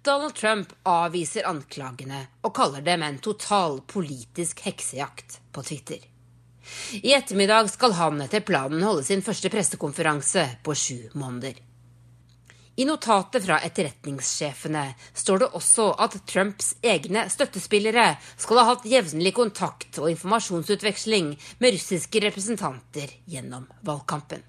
[0.07, 6.01] Donald Trump avviser anklagene og kaller dem en total politisk heksejakt på Twitter.
[7.03, 11.66] I ettermiddag skal han etter planen holde sin første pressekonferanse på sju måneder.
[12.77, 14.83] I notatet fra etterretningssjefene
[15.17, 21.31] står det også at Trumps egne støttespillere skal ha hatt jevnlig kontakt og informasjonsutveksling
[21.63, 24.45] med russiske representanter gjennom valgkampen.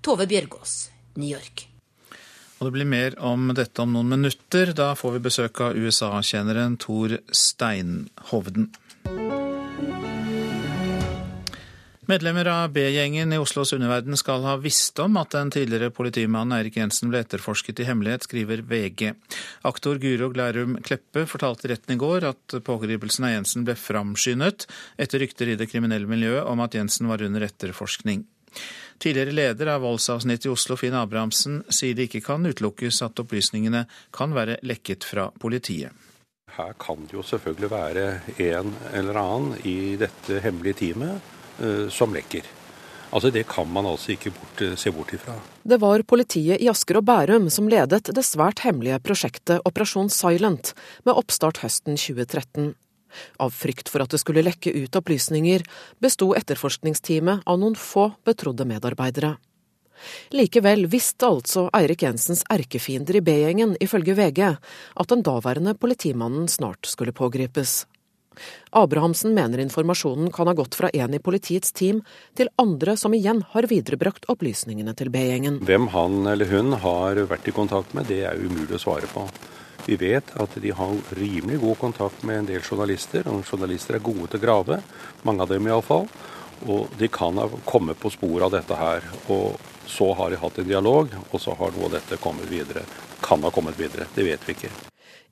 [0.00, 0.88] Tove Bjørgaas,
[1.20, 1.66] New York.
[2.60, 4.72] Og det blir mer om dette om noen minutter.
[4.76, 8.70] Da får vi besøk av USA-kjenneren Tor Steinhovden.
[12.10, 16.80] Medlemmer av B-gjengen i Oslos underverden skal ha visst om at den tidligere politimannen Eirik
[16.80, 19.12] Jensen ble etterforsket i hemmelighet, skriver VG.
[19.70, 24.66] Aktor Guro Glærum Kleppe fortalte retten i går at pågripelsen av Jensen ble framskyndet
[24.98, 28.26] etter rykter i det kriminelle miljøet om at Jensen var under etterforskning.
[28.98, 33.86] Tidligere leder av voldsavsnittet i Oslo, Finn Abrahamsen, sier det ikke kan utelukkes at opplysningene
[34.10, 35.94] kan være lekket fra politiet.
[36.58, 38.06] Her kan det jo selvfølgelig være
[38.50, 41.36] en eller annen i dette hemmelige teamet
[41.90, 42.46] som lekker.
[43.10, 45.34] Altså Det kan man altså ikke bort, eh, se bort ifra.
[45.66, 50.74] Det var politiet i Asker og Bærum som ledet det svært hemmelige prosjektet Operasjon Silent,
[51.04, 52.74] med oppstart høsten 2013.
[53.40, 55.64] Av frykt for at det skulle lekke ut opplysninger,
[56.00, 59.36] besto etterforskningsteamet av noen få betrodde medarbeidere.
[60.30, 64.56] Likevel visste altså Eirik Jensens erkefiender i B-gjengen, ifølge VG,
[64.96, 67.86] at den daværende politimannen snart skulle pågripes.
[68.70, 72.02] Abrahamsen mener informasjonen kan ha gått fra en i politiets team
[72.38, 75.58] til andre som igjen har viderebrakt opplysningene til B-gjengen.
[75.66, 79.26] Hvem han eller hun har vært i kontakt med, det er umulig å svare på.
[79.86, 84.04] Vi vet at de har rimelig god kontakt med en del journalister, og journalister er
[84.04, 84.78] gode til å grave.
[85.26, 86.06] Mange av dem iallfall.
[86.68, 89.08] Og de kan ha kommet på sporet av dette her.
[89.32, 89.56] Og
[89.88, 92.84] så har de hatt en dialog, og så har noe av dette kommet videre.
[93.24, 94.89] Kan ha kommet videre, det vet vi ikke.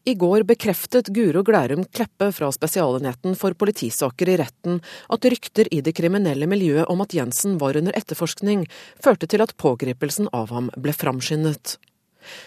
[0.09, 4.79] I går bekreftet Guro Glærum Kleppe fra Spesialenheten for politisaker i retten
[5.13, 8.63] at rykter i det kriminelle miljøet om at Jensen var under etterforskning,
[9.05, 11.75] førte til at pågripelsen av ham ble framskyndet.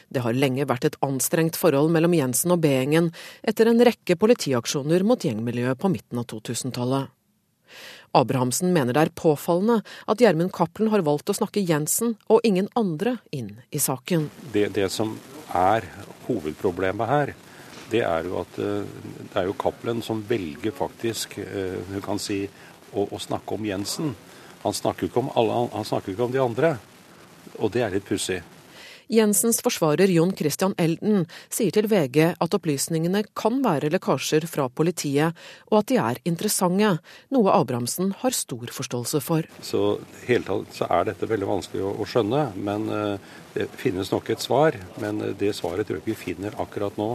[0.09, 3.11] Det har lenge vært et anstrengt forhold mellom Jensen og B-gjengen
[3.45, 7.13] etter en rekke politiaksjoner mot gjengmiljøet på midten av 2000-tallet.
[8.17, 12.73] Abrahamsen mener det er påfallende at Gjermund Cappelen har valgt å snakke Jensen og ingen
[12.73, 14.31] andre inn i saken.
[14.49, 15.13] Det, det som
[15.53, 15.85] er
[16.25, 17.35] hovedproblemet her,
[17.91, 18.88] det er jo at eh,
[19.31, 22.43] det er jo Cappelen som velger faktisk eh, hun kan si,
[22.91, 24.15] å, å, snakke om Jensen.
[24.63, 26.76] Han snakker ikke om, alle, han snakker ikke om de andre,
[27.57, 28.41] og det er litt pussig.
[29.11, 35.35] Jensens forsvarer Jon Christian Elden sier til VG at opplysningene kan være lekkasjer fra politiet,
[35.68, 36.93] og at de er interessante,
[37.35, 39.49] noe Abrahamsen har stor forståelse for.
[39.68, 39.99] Så
[40.30, 44.31] helt tatt så er dette veldig vanskelig å, å skjønne, men uh, det finnes nok
[44.31, 44.80] et svar.
[45.03, 47.11] Men det svaret tror jeg ikke vi finner akkurat nå.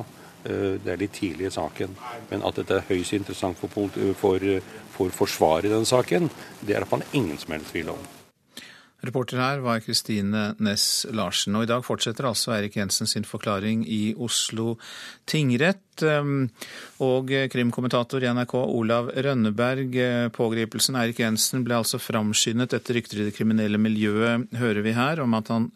[0.46, 1.96] Eh, det er litt tidlig i saken.
[2.30, 3.90] Men at dette er høyst interessant for,
[4.20, 4.50] for,
[4.96, 6.30] for forsvaret i den saken,
[6.62, 8.06] det er det man ingen som helst tvil om.
[9.06, 11.54] Reporter her var Kristine Næss Larsen.
[11.58, 14.76] Og i dag fortsetter altså Eirik Jensen sin forklaring i Oslo
[15.28, 16.02] tingrett.
[16.02, 16.48] Ehm,
[17.04, 23.20] og krimkommentator i NRK Olav Rønneberg, eh, pågripelsen Eirik Jensen ble altså framskyndet etter rykter
[23.20, 25.70] i det kriminelle miljøet, hører vi her, om at han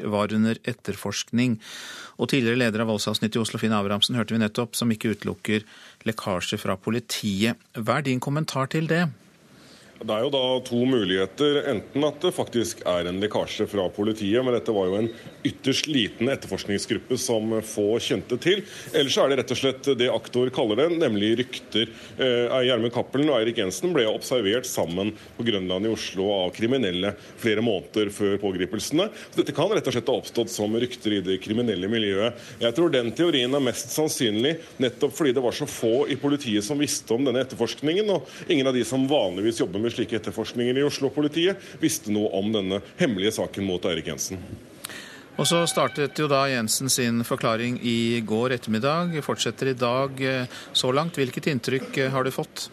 [0.00, 1.58] var under etterforskning.
[2.16, 5.66] Og tidligere leder av voldsavsnittet i Oslo, Finn Abrahamsen, hørte vi nettopp, som ikke utelukker
[6.08, 7.60] lekkasje fra politiet.
[7.76, 9.04] Hva er din kommentar til det?
[9.96, 11.62] Det er jo da to muligheter.
[11.72, 15.08] Enten at det faktisk er en lekkasje fra politiet, men dette var jo en
[15.46, 18.60] ytterst liten etterforskningsgruppe som få kjente til.
[18.92, 21.88] Eller så er det rett og slett det aktor kaller det, nemlig rykter.
[22.20, 27.14] Eh, Gjermund Cappelen og Eirik Jensen ble observert sammen på Grønland i Oslo av kriminelle
[27.40, 29.08] flere måneder før pågripelsene.
[29.30, 32.36] Så dette kan rett og slett ha oppstått som rykter i det kriminelle miljøet.
[32.60, 36.66] Jeg tror den teorien er mest sannsynlig nettopp fordi det var så få i politiet
[36.66, 40.78] som visste om denne etterforskningen, og ingen av de som vanligvis jobber med slike etterforskninger
[40.80, 44.42] i Oslo-politiet, visste noe om denne hemmelige saken mot Eirik Jensen.
[45.36, 49.18] Og så startet jo da Jensen sin forklaring i går ettermiddag.
[49.24, 51.18] Fortsetter i dag eh, så langt.
[51.20, 52.70] Hvilket inntrykk eh, har du fått?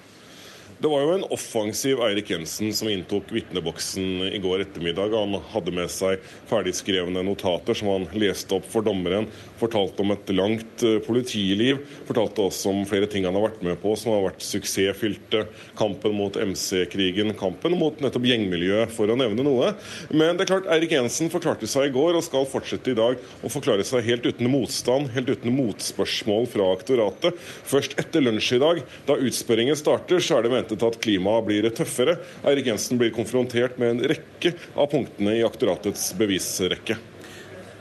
[0.84, 5.14] Det var jo en offensiv Eirik Jensen som inntok vitneboksen i går ettermiddag.
[5.16, 6.20] Han hadde med seg
[6.50, 9.30] ferdigskrevne notater som han leste opp for dommeren.
[9.62, 11.80] Fortalte om et langt eh, politiliv.
[12.04, 15.46] Fortalte også om flere ting han har vært med på som har vært suksessfylte.
[15.80, 19.72] Kampen mot MC-krigen, kampen mot nettopp gjengmiljøet, for å nevne noe.
[20.12, 23.24] Men det er klart, Eirik Jensen forklarte seg i går og skal fortsette i dag
[23.40, 27.40] å forklare seg helt uten motstand, helt uten motspørsmål fra aktoratet.
[27.72, 31.46] Først etter lunsj i dag, da utspørringen starter, så er det ventet ventet at klimaet
[31.46, 32.18] blir tøffere.
[32.44, 36.98] Eirik Jensen blir konfrontert med en rekke av punktene i aktoratets bevisrekke.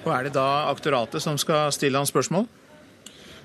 [0.05, 2.47] Og Er det da aktoratet som skal stille han spørsmål?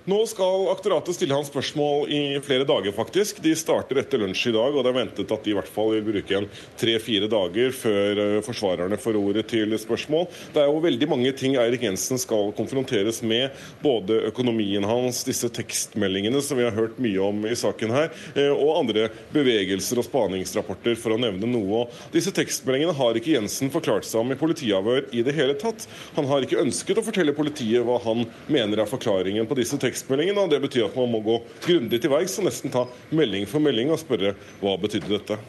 [0.08, 3.42] Nå skal aktoratet stille han spørsmål i flere dager, faktisk.
[3.44, 5.90] De starter etter lunsj i dag, og det er ventet at de i hvert fall
[5.98, 6.46] vil bruke en
[6.80, 10.30] tre-fire dager før eh, forsvarerne får ordet til spørsmål.
[10.56, 13.52] Det er jo veldig mange ting Eirik Jensen skal konfronteres med.
[13.82, 18.08] Både økonomien hans, disse tekstmeldingene som vi har hørt mye om i saken her,
[18.38, 21.84] eh, og andre bevegelser og spaningsrapporter, for å nevne noe.
[22.16, 25.84] Disse tekstmeldingene har ikke Jensen forklart seg om i politiavhør i det hele tatt.
[26.16, 29.97] Han har ikke ønsket å fortelle politiet hva han mener er forklaringen på disse tekstmeldingene
[29.98, 30.38] tekstmeldingen.
[30.38, 33.64] og Det betyr at man må gå grundig til verks og nesten ta melding for
[33.64, 35.40] melding og spørre hva betydde dette.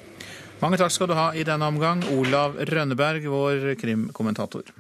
[0.59, 4.73] Mange takk skal du ha i denne omgang, Olav Rønneberg, vår krimkommentator.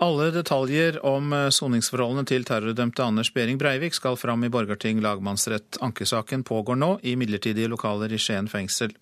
[0.00, 5.76] Alle detaljer om soningsforholdene til terrordømte Anders Behring Breivik skal fram i Borgarting lagmannsrett.
[5.84, 8.96] Ankesaken pågår nå i midlertidige lokaler i Skien fengsel.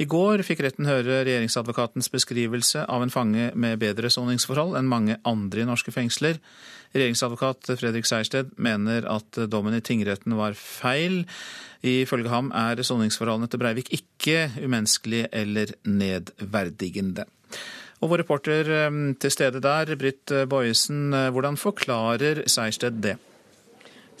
[0.00, 5.18] I går fikk retten høre regjeringsadvokatens beskrivelse av en fange med bedre soningsforhold enn mange
[5.28, 6.40] andre i norske fengsler.
[6.92, 11.22] Regjeringsadvokat Fredrik Sejersted mener at dommen i tingretten var feil.
[11.84, 17.26] Ifølge ham er soningsforholdene til Breivik ikke umenneskelige eller nedverdigende.
[18.02, 23.18] Og vår reporter eh, til stede der, Britt Boyesen, eh, hvordan forklarer Sejersted det?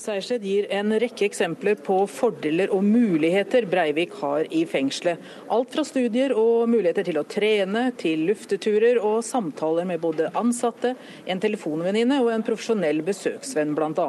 [0.02, 5.20] Sejersted gir en rekke eksempler på fordeler og muligheter Breivik har i fengselet.
[5.52, 10.96] Alt fra studier og muligheter til å trene, til lufteturer og samtaler med både ansatte,
[11.30, 14.08] en telefonvenninne og en profesjonell besøksvenn bl.a.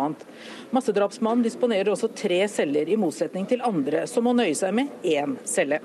[0.74, 5.38] Massedrapsmannen disponerer også tre celler, i motsetning til andre som må nøye seg med én
[5.46, 5.78] celle.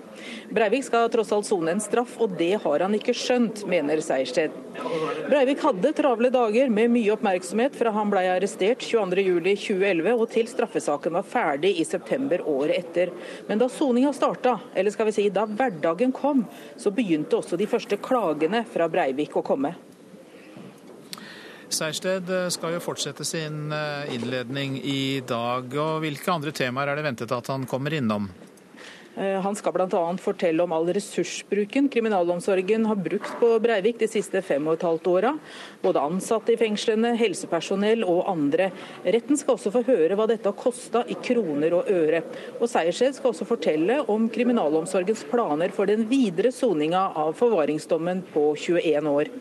[0.48, 4.56] Breivik skal tross alt sone en straff, og det har han ikke skjønt, mener Sejersted.
[5.28, 11.18] Breivik hadde travle dager med mye oppmerksomhet fra han ble arrestert 22.07.2011 og til straffesaken
[11.18, 13.12] var ferdig i september året etter.
[13.48, 16.44] Men da soninga starta, eller skal vi si da hverdagen kom,
[16.76, 19.74] så begynte også de første klagene fra Breivik å komme.
[21.68, 25.74] Sejersted skal jo fortsette sin eh, innledning i dag.
[25.76, 28.30] og Hvilke andre temaer er det ventet at han kommer innom?
[29.18, 30.00] Eh, han skal bl.a.
[30.22, 35.08] fortelle om all ressursbruken kriminalomsorgen har brukt på Breivik de siste fem og et halvt
[35.10, 35.32] åra.
[35.82, 38.68] Både ansatte i fengslene, helsepersonell og andre.
[39.02, 42.22] Retten skal også få høre hva dette har kosta i kroner og øre.
[42.60, 48.52] Og Sejersted skal også fortelle om kriminalomsorgens planer for den videre soninga av forvaringsdommen på
[48.54, 49.32] 21 år.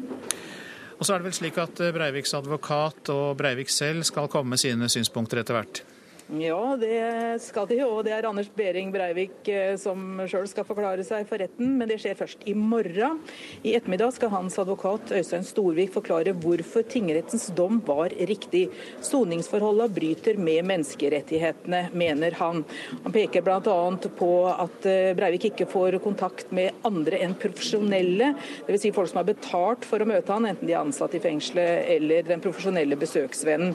[0.97, 4.63] Og så er det vel slik at Breiviks advokat og Breivik selv skal komme med
[4.63, 5.83] sine synspunkter etter hvert?
[6.27, 7.77] Ja, det skal de.
[7.87, 11.87] Og det er Anders Behring Breivik eh, som sjøl skal forklare seg for retten, men
[11.87, 13.21] det skjer først i morgen.
[13.63, 18.65] I ettermiddag skal hans advokat Øystein Storvik forklare hvorfor tingrettens dom var riktig.
[19.07, 22.65] Soningsforholdene bryter med menneskerettighetene, mener han.
[23.05, 23.77] Han peker bl.a.
[24.19, 28.33] på at eh, Breivik ikke får kontakt med andre enn profesjonelle,
[28.67, 28.83] dvs.
[28.83, 31.87] Si folk som har betalt for å møte han, enten de er ansatt i fengselet
[31.95, 33.71] eller den profesjonelle besøksvennen.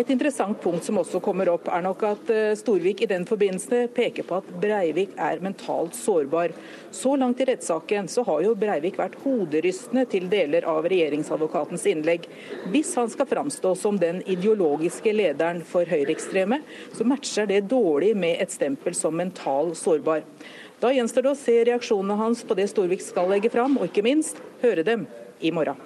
[0.00, 3.86] Et interessant punkt som også kommer opp, er nok at eh, Storvik i den forbindelse
[3.94, 6.54] peker på at Breivik er mentalt sårbar.
[6.94, 12.28] Så langt i rettssaken så har jo Breivik vært hoderystende til deler av regjeringsadvokatens innlegg.
[12.72, 16.62] Hvis han skal framstå som den ideologiske lederen for høyreekstreme,
[16.96, 20.26] så matcher det dårlig med et stempel som mental sårbar.
[20.82, 24.02] Da gjenstår det å se reaksjonene hans på det Storvik skal legge fram, og ikke
[24.06, 25.06] minst høre dem
[25.38, 25.78] i morgen.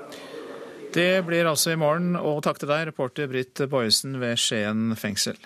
[0.97, 5.37] Det blir altså i morgen, og takk til deg, reporter Britt Boyesen ved Skien fengsel.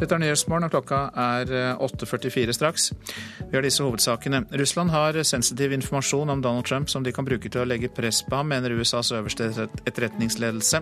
[0.00, 1.50] Dette er Nyhetsmorgen, og klokka er
[1.84, 2.86] 8.44 eh, straks.
[3.50, 4.46] Vi har disse hovedsakene.
[4.56, 8.22] Russland har sensitiv informasjon om Donald Trump som de kan bruke til å legge press
[8.24, 9.50] på ham, mener USAs øverste
[9.84, 10.80] etterretningsledelse.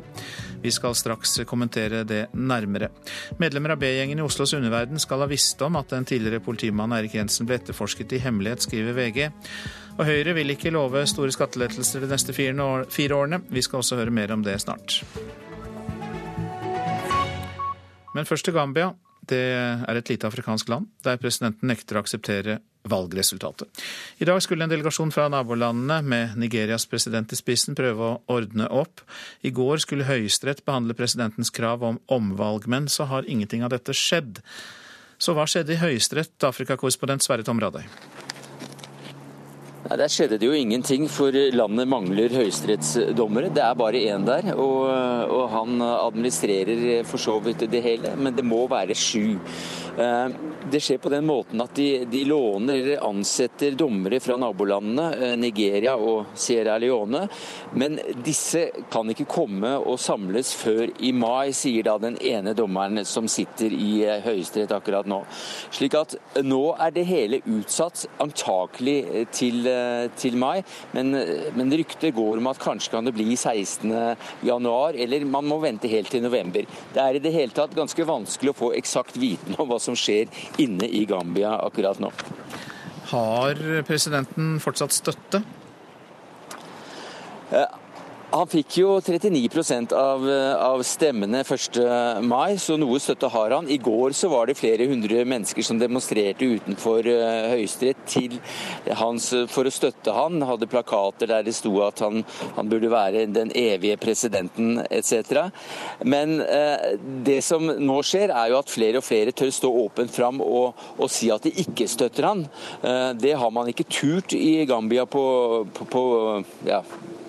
[0.62, 2.92] Vi skal straks kommentere det nærmere.
[3.42, 7.18] Medlemmer av B-gjengen i Oslos underverden skal ha visst om at den tidligere politimannen Erik
[7.18, 9.28] Jensen ble etterforsket i hemmelighet, skriver VG.
[9.98, 13.42] Og Høyre vil ikke love store skattelettelser de neste fire årene.
[13.50, 15.00] Vi skal også høre mer om det snart.
[18.16, 18.92] Men først til Gambia.
[19.28, 23.68] Det er et lite afrikansk land der presidenten nekter å akseptere valgresultatet.
[24.22, 28.68] I dag skulle en delegasjon fra nabolandene med Nigerias president i spissen prøve å ordne
[28.72, 29.02] opp.
[29.44, 33.92] I går skulle Høyesterett behandle presidentens krav om omvalg, men så har ingenting av dette
[33.92, 34.40] skjedd.
[35.18, 37.84] Så hva skjedde i Høyesterett, Afrikakorrespondent Sverre Tom Radøy?
[39.88, 43.48] Nei, Der skjedde det jo ingenting, for landet mangler høyesterettsdommere.
[43.56, 44.82] Det er bare én der, og,
[45.32, 48.12] og, han administrerer for så vidt det hele.
[48.16, 49.38] Men det må være sju.
[49.96, 50.36] Eh,
[50.72, 55.36] det skjer på den måten at de, de låner eller ansetter dommere fra nabolandene, eh,
[55.40, 57.24] Nigeria og Sierra Leone.
[57.78, 63.04] Men disse kan ikke komme og samles før i mai, sier da den ene dommeren
[63.08, 65.22] som sitter i eh, Høyesterett akkurat nå.
[65.70, 68.98] Slik at nå er det hele utsatt, antakelig
[69.34, 70.62] til Eh, til mai.
[70.92, 71.12] Men,
[71.56, 76.10] men ryktet går om at kanskje kan det bli 16.1, eller man må vente helt
[76.12, 76.66] til november.
[76.94, 79.96] Det er i det hele tatt ganske vanskelig å få eksakt viten om hva som
[79.98, 80.30] skjer
[80.62, 82.10] inne i Gambia akkurat nå.
[83.12, 85.42] Har presidenten fortsatt støtte?
[87.50, 87.76] Eh,
[88.30, 90.24] han fikk jo 39 av,
[90.60, 91.78] av stemmene 1.
[92.28, 93.68] mai, så noe støtte har han.
[93.72, 98.16] I går så var det flere hundre mennesker som demonstrerte utenfor uh, Høyesterett
[99.48, 100.42] for å støtte han.
[100.44, 102.24] Hadde plakater der det sto at han,
[102.56, 105.48] han burde være den evige presidenten etc.
[106.04, 110.12] Men eh, det som nå skjer, er jo at flere og flere tør stå åpent
[110.14, 112.46] fram og, og si at de ikke støtter han.
[112.82, 115.24] Eh, det har man ikke turt i Gambia på,
[115.74, 116.04] på, på
[116.68, 116.82] ja,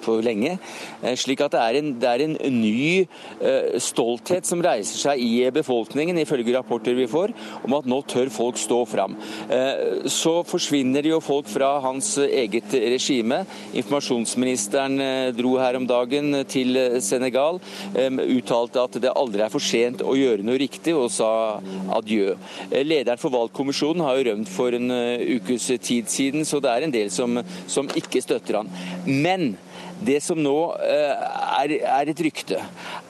[0.03, 0.55] for lenge.
[1.01, 3.05] Eh, slik at det er en, det er en ny
[3.41, 7.33] uh, stolthet som reiser seg i befolkningen, ifølge rapporter vi får,
[7.65, 9.17] om at nå tør folk stå fram.
[9.49, 13.41] Uh, så forsvinner jo folk fra hans eget regime.
[13.77, 14.99] Informasjonsministeren
[15.37, 17.59] dro her om dagen til Senegal,
[17.93, 21.59] uttalte at det aldri er for sent å gjøre noe riktig, og sa
[21.95, 22.35] adjø.
[22.71, 24.91] Lederen for valgkommisjonen har jo rømt for en
[25.37, 27.39] ukes tid siden, så det er en del som,
[27.69, 28.71] som ikke støtter han.
[29.05, 29.53] Men
[30.05, 31.27] det som nå eh,
[31.59, 32.59] er, et rykte,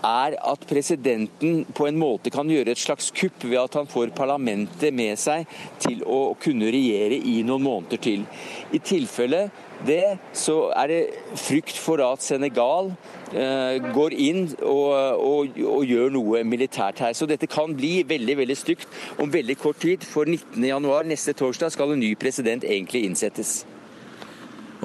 [0.05, 4.13] er at presidenten på en måte kan gjøre et slags kupp ved at han får
[4.17, 5.49] parlamentet med seg
[5.81, 8.25] til å kunne regjere i noen måneder til.
[8.73, 9.47] I tilfelle
[9.85, 10.99] det, så er det
[11.39, 12.91] frykt for at Senegal
[13.31, 14.91] eh, går inn og,
[15.23, 17.15] og, og, gjør noe militært her.
[17.15, 20.03] Så dette kan bli veldig veldig stygt om veldig kort tid.
[20.03, 23.61] For 19.1, neste torsdag, skal en ny president egentlig innsettes.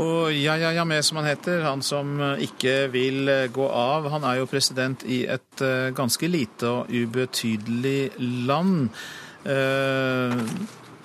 [0.01, 4.27] Og Yahya Yameh, som han heter, han som eh, ikke vil eh, gå av, han
[4.27, 8.11] er jo president i et eh, ganske lite og ubetydelig
[8.49, 8.89] land.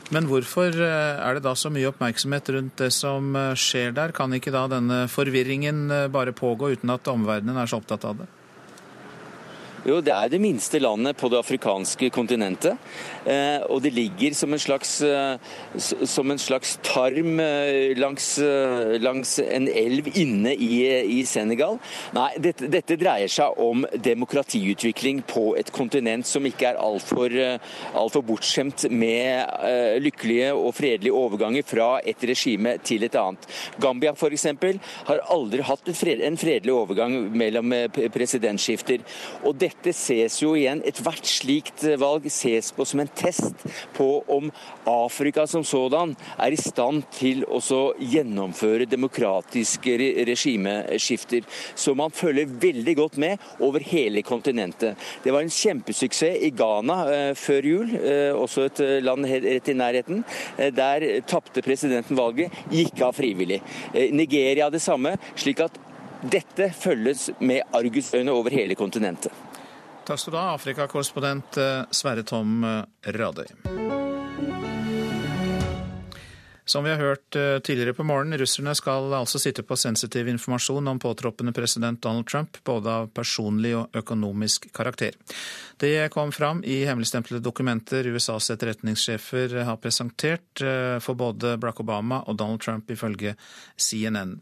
[0.10, 4.14] Men hvorfor er det da så mye oppmerksomhet rundt det som skjer der?
[4.16, 8.30] Kan ikke da denne forvirringen bare pågå uten at omverdenen er så opptatt av det?
[9.88, 12.76] Jo, det er det minste landet på det afrikanske kontinentet.
[13.24, 15.38] Eh, og det ligger som en slags, eh,
[15.80, 18.28] som en slags tarm eh, langs,
[19.00, 20.82] langs, en elv inne i,
[21.20, 21.78] i Senegal.
[22.16, 28.18] Nei, dette, dette, dreier seg om demokratiutvikling på et kontinent som ikke er altfor alt
[28.28, 33.48] bortskjemt med lykkelige og fredelige overganger fra et regime til et annet.
[33.80, 34.48] Gambia f.eks.
[35.08, 37.74] har aldri hatt en fredelig overgang mellom
[38.12, 39.06] presidentskifter.
[39.44, 43.66] og dette dette ses jo igjen, ethvert slikt valg ses på som en test
[43.96, 44.50] på om
[44.90, 47.60] Afrika som sådan er i stand til å
[48.00, 49.98] gjennomføre demokratiske
[50.30, 51.46] regimeskifter.
[51.76, 54.98] Så man følger veldig godt med over hele kontinentet.
[55.24, 59.78] Det var en kjempesuksess i Ghana eh, før jul, eh, også et land rett i
[59.78, 60.24] nærheten.
[60.58, 63.62] Eh, der tapte presidenten valget, gikk av frivillig.
[64.16, 65.16] Nigeria det samme.
[65.36, 65.78] slik at
[66.32, 69.32] dette følges med argusøyne over hele kontinentet.
[70.10, 73.99] Takk skal du ha, Afrikakorrespondent eh, Sverre Tom eh, Radøy.
[76.70, 80.92] Som vi har hørt eh, tidligere på morgenen, russerne skal altså sitte på sensitiv informasjon
[80.92, 85.18] om påtroppende president Donald Trump, både av personlig og økonomisk karakter.
[85.82, 90.62] Det kom fram i hemmeligstemplede dokumenter USAs etterretningssjefer har presentert
[91.02, 93.34] for både Barack Obama og Donald Trump, ifølge
[93.80, 94.36] CNN.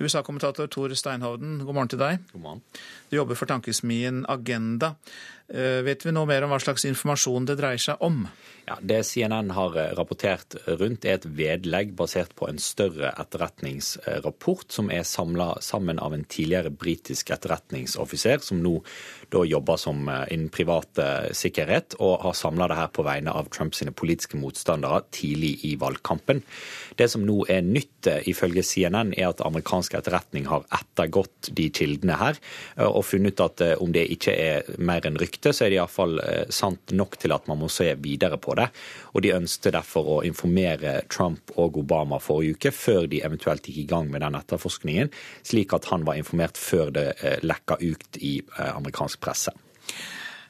[0.00, 2.22] USA-kommentator Tor Steinhovden, god morgen til deg.
[2.32, 2.64] God morgen.
[3.10, 4.94] Du jobber for tankesmien Agenda.
[5.48, 8.24] Eh, vet vi noe mer om hva slags informasjon det dreier seg om?
[8.66, 14.74] Ja, Det CNN har eh, rapportert rundt, er et vedlegg basert på en større etterretningsrapport
[14.74, 18.80] som er samla sammen av en tidligere britisk etterretningsoffiser, som nå
[19.32, 21.00] da jobber som eh, innen privat
[21.36, 26.42] sikkerhet, og har samla det her på vegne av Trumps politiske motstandere tidlig i valgkampen.
[26.96, 32.16] Det som nå er nytt, ifølge CNN, er at amerikansk etterretning har ettergått de kildene
[32.16, 32.38] her,
[32.86, 36.16] og funnet at om det ikke er mer enn rykte, så er det iallfall
[36.54, 38.70] sant nok til at man må se videre på det.
[39.16, 43.78] Og de ønsket derfor å informere Trump og Obama forrige uke, før de eventuelt gikk
[43.86, 45.08] i gang med den etterforskningen,
[45.46, 49.54] slik at han var informert før det eh, lekka ut i eh, amerikansk presse.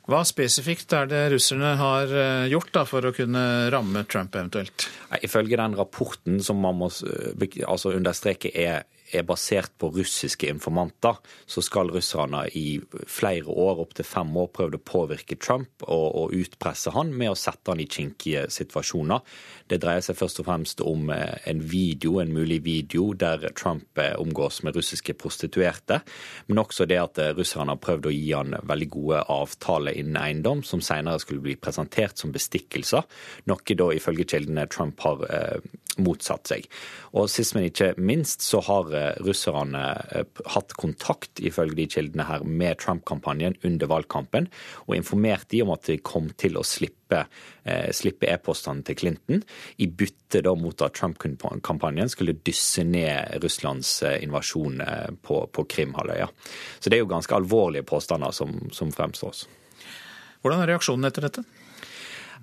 [0.06, 4.88] Hva spesifikt er det russerne har eh, gjort da, for å kunne ramme Trump eventuelt?
[5.22, 8.84] Ifølge den rapporten som man må altså understreke er
[9.14, 14.78] er basert på russiske informanter, så skal russerne i flere år, opptil fem år, prøvd
[14.78, 19.22] å påvirke Trump og, og, utpresse han med å sette han i kinkige situasjoner.
[19.66, 23.98] Det dreier seg først og fremst om eh, en video, en mulig video der Trump
[23.98, 26.00] eh, omgås med russiske prostituerte,
[26.46, 30.20] men også det at eh, russerne har prøvd å gi han veldig gode avtaler innen
[30.20, 33.08] eiendom, som senere skulle bli presentert som bestikkelser,
[33.50, 35.66] noe da ifølge kildene Trump har eh,
[35.98, 36.66] motsatt seg.
[37.16, 38.90] Og sist, men ikke minst, så har
[39.24, 39.82] russerne
[40.52, 44.50] hatt kontakt, ifølge de kildene her, med Trump-kampanjen under valgkampen,
[44.84, 47.05] og informert de om at de kom til å slippe
[47.94, 49.42] slippe e-postene til Clinton,
[49.76, 55.64] i bytte da mot at Trump-kampanjen skulle dysse ned Russlands eh, invasjon eh, på, på
[55.64, 56.28] Krimhalvøya.
[56.78, 59.46] Så det er jo ganske alvorlige påstander som, som fremstås.
[60.42, 61.46] Hvordan er reaksjonen etter dette?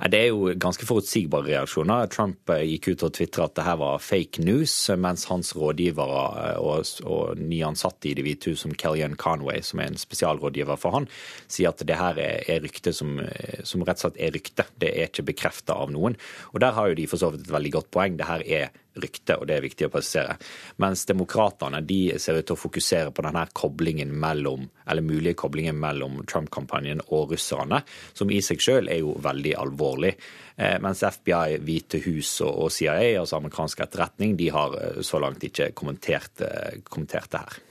[0.09, 2.07] Det er jo ganske forutsigbare reaksjoner.
[2.11, 6.23] Trump eh, gikk ut og tvitra at det her var fake news, mens hans rådgivere
[6.41, 10.79] eh, og, og nyansatte i Det hvite hus, som Kellyanne Conway, som er en spesialrådgiver
[10.81, 11.09] for han,
[11.45, 14.67] sier at det her er, er rykte som, eh, som, rett og slett er rykte.
[14.81, 16.17] Det er ikke bekrefta av noen.
[16.53, 18.17] Og der har jo de for så vidt et veldig godt poeng.
[18.17, 20.37] Det her er rykte, og det er viktig å presisere.
[20.83, 25.79] Mens demokratene de ser ut til å fokusere på denne koblingen mellom, eller mulige koblingen
[25.79, 27.81] mellom Trump-kampanjen og russerne,
[28.13, 30.13] som i seg selv er jo veldig alvorlig.
[30.55, 35.43] Eh, mens FBI, Hvite hus og CIA, altså amerikansk etterretning, de har eh, så langt
[35.43, 37.61] ikke kommentert, eh, kommentert det her.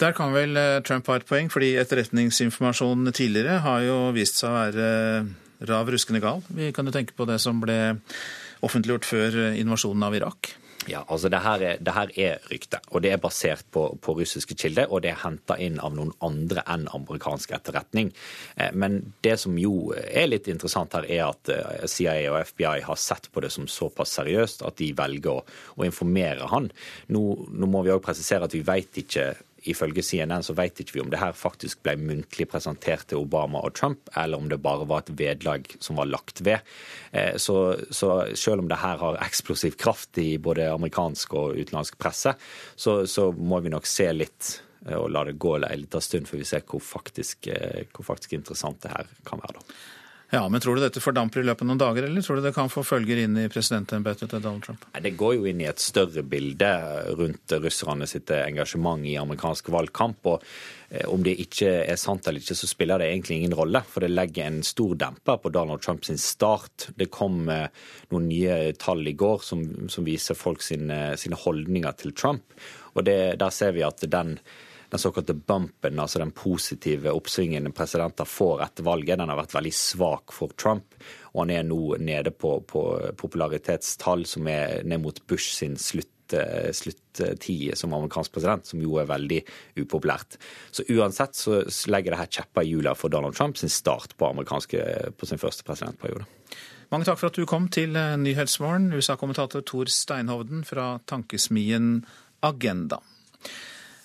[0.00, 0.56] Der kan vel
[0.88, 4.86] Trump ha et poeng, fordi etterretningsinformasjonen tidligere har jo vist seg å være
[5.68, 6.40] rav ruskende gal.
[6.48, 7.98] Vi kan jo tenke på det som ble
[8.66, 10.54] offentliggjort før invasjonen av Irak?
[10.88, 14.14] Ja, altså det her er, det her er rykte, og det er basert på, på
[14.16, 14.88] russiske kilder.
[14.88, 18.08] Og det er henta inn av noen andre enn amerikansk etterretning.
[18.56, 22.80] Eh, men det som jo er litt interessant her, er at eh, CIA og FBI
[22.86, 25.44] har sett på det som såpass seriøst at de velger å,
[25.76, 26.70] å informere han.
[27.12, 29.34] Nå, nå må vi òg presisere at vi veit ikke
[29.68, 33.62] ifølge CNN så vet ikke vi om det her faktisk ble muntlig presentert til Obama
[33.66, 36.64] og Trump, eller om det bare var et vedlag som var lagt ved.
[37.12, 42.00] Eh, så, så selv om det her har eksplosiv kraft i både amerikansk og utenlandsk
[42.00, 42.34] presse,
[42.76, 44.52] så, så må vi nok se litt
[44.86, 48.12] eh, og la det gå en liten stund før vi ser hvor faktisk, eh, hvor
[48.14, 49.60] faktisk interessant det her kan være.
[49.60, 49.80] da.
[50.30, 52.52] Ja, men Tror du dette fordamper i løpet av noen dager, eller tror du det
[52.54, 54.84] kan få følger inn i presidentembetet til Donald Trump?
[54.94, 56.70] Nei, Det går jo inn i et større bilde
[57.18, 60.30] rundt russerne sitt engasjement i amerikansk valgkamp.
[60.30, 60.46] og
[60.90, 63.82] eh, om det ikke er sant eller ikke, så spiller det egentlig ingen rolle.
[63.82, 66.90] For det legger en stor demper på Donald Trumps start.
[66.94, 67.66] Det kom eh,
[68.14, 72.54] noen nye tall i går som, som viser folk sine, sine holdninger til Trump.
[72.94, 74.38] Og det, der ser vi at den
[74.90, 79.74] den såkalte bumpen, altså den positive oppsvingen presidenter får etter valget, den har vært veldig
[79.74, 80.96] svak for Trump.
[81.32, 82.82] Og han er nå nede på, på
[83.18, 88.98] popularitetstall som er ned mot Bush sin slutt eh, sluttid som amerikansk president, som jo
[88.98, 89.40] er veldig
[89.78, 90.40] upopulært.
[90.74, 94.34] Så uansett så legger det her kjepper i hjula for Donald Trump sin start på,
[94.34, 96.26] på sin første presidentperiode.
[96.90, 102.00] Mange takk for at du kom til eh, Nyhetsmorgen, USA-kommentator Tor Steinhovden fra tankesmien
[102.42, 102.98] Agenda.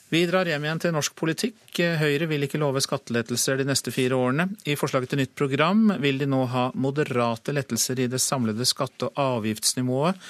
[0.10, 1.80] Vi drar hjem igjen til norsk politikk.
[1.98, 4.52] Høyre vil ikke love skattelettelser de neste fire årene.
[4.70, 9.10] I forslaget til nytt program vil de nå ha moderate lettelser i det samlede skatte-
[9.10, 10.22] og avgiftsnivået.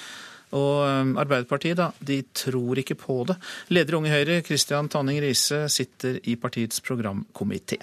[0.56, 3.36] Og um, Arbeiderpartiet da, de tror ikke på det.
[3.68, 7.82] Leder Unge Høyre, Kristian Tanning Riise, sitter i partiets programkomité.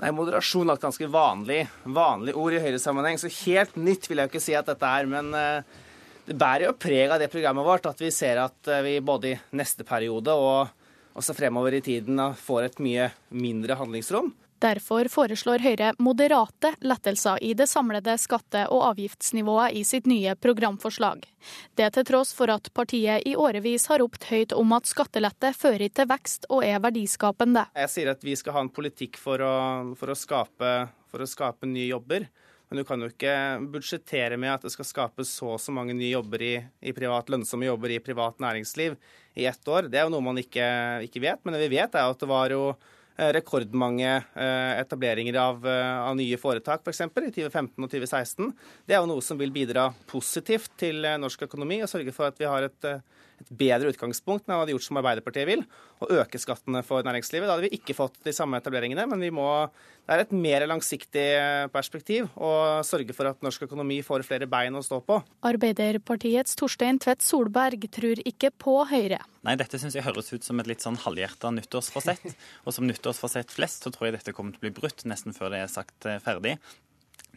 [0.00, 1.62] Nei, Moderasjon er et ganske vanlig,
[1.94, 5.06] vanlig ord i Høyre-sammenheng, så helt nytt vil jeg ikke si at dette er.
[5.06, 5.82] Men uh,
[6.26, 9.36] det bærer jo preg av det programmet vårt at vi ser at uh, vi både
[9.36, 10.80] i neste periode og
[11.14, 14.32] også fremover i tiden får et mye mindre handlingsrom.
[14.64, 21.26] Derfor foreslår Høyre moderate lettelser i det samlede skatte- og avgiftsnivået i sitt nye programforslag.
[21.76, 25.90] Det til tross for at partiet i årevis har ropt høyt om at skattelette fører
[25.92, 27.66] til vekst og er verdiskapende.
[27.76, 29.54] Jeg sier at vi skal ha en politikk for å,
[29.98, 30.72] for å, skape,
[31.12, 32.30] for å skape nye jobber.
[32.74, 33.32] Men du kan jo ikke
[33.70, 37.28] budsjettere med at det skal skapes så og så mange nye jobber i, i privat,
[37.30, 38.96] lønnsomme jobber i privat næringsliv
[39.38, 39.86] i ett år.
[39.86, 40.66] Det er jo noe man ikke,
[41.06, 41.38] ikke vet.
[41.46, 45.92] Men det vi vet, er at det var jo eh, rekordmange eh, etableringer av, eh,
[46.02, 47.04] av nye foretak, f.eks.
[47.14, 48.50] For i 2015 og 2016.
[48.82, 52.42] Det er jo noe som vil bidra positivt til norsk økonomi og sørge for at
[52.42, 52.90] vi har et,
[53.42, 55.64] et bedre utgangspunkt enn hva de gjort som Arbeiderpartiet vil,
[56.02, 57.48] å øke skattene for næringslivet.
[57.48, 59.46] Da hadde vi ikke fått de samme etableringene, men vi må,
[60.06, 61.26] det er et mer langsiktig
[61.74, 62.54] perspektiv å
[62.86, 65.20] sørge for at norsk økonomi får flere bein å stå på.
[65.46, 69.20] Arbeiderpartiets Torstein Tvedt Solberg tror ikke på Høyre.
[69.44, 72.30] Nei, dette syns jeg høres ut som et litt sånn halvhjerta nyttårsforsett.
[72.64, 75.52] Og som nyttårsforsett flest, så tror jeg dette kommer til å bli brutt nesten før
[75.52, 76.56] det er sagt eh, ferdig.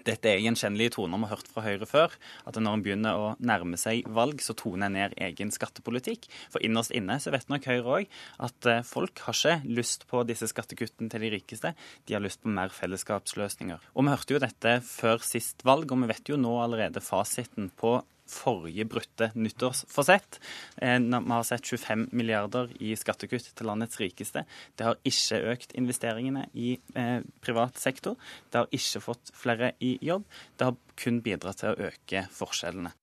[0.07, 2.13] Dette er gjenkjennelige toner vi har hørt fra Høyre før.
[2.47, 6.29] At når en begynner å nærme seg valg, så toner en ned egen skattepolitikk.
[6.53, 10.23] For innerst inne så vet nok Høyre òg at eh, folk har ikke lyst på
[10.27, 11.73] disse skattekuttene til de rikeste.
[12.07, 13.83] De har lyst på mer fellesskapsløsninger.
[13.93, 17.71] Og vi hørte jo dette før sist valg, og vi vet jo nå allerede fasiten
[17.75, 17.97] på
[18.31, 20.39] forrige brutte nyttårsforsett.
[20.77, 24.45] Eh, vi har sett 25 milliarder i skattekutt til landets rikeste.
[24.75, 28.17] Det har ikke økt investeringene i eh, privat sektor.
[28.51, 30.25] Det har ikke fått flere i jobb.
[30.57, 32.93] Det har kun bidratt til å øke forskjellene.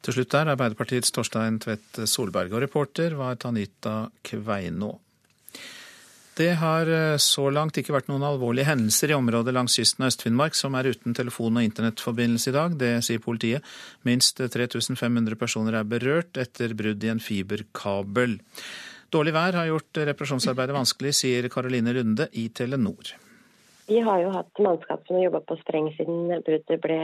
[0.00, 4.94] Til slutt der Arbeiderpartiets Torstein Tvedt Solberg, og reporter var Tanita Kveinå.
[6.40, 10.08] Det har eh, så langt ikke vært noen alvorlige hendelser i området langs kysten av
[10.08, 12.76] Øst-Finnmark som er uten telefon- og internettforbindelse i dag.
[12.80, 13.66] Det sier politiet.
[14.08, 18.38] Minst 3500 personer er berørt etter brudd i en fiberkabel.
[19.12, 23.12] Dårlig vær har gjort reparasjonsarbeidet vanskelig, sier Karoline Lunde i Telenor.
[23.90, 27.00] Vi har jo hatt mannskap som har jobba på spreng siden bruddet ble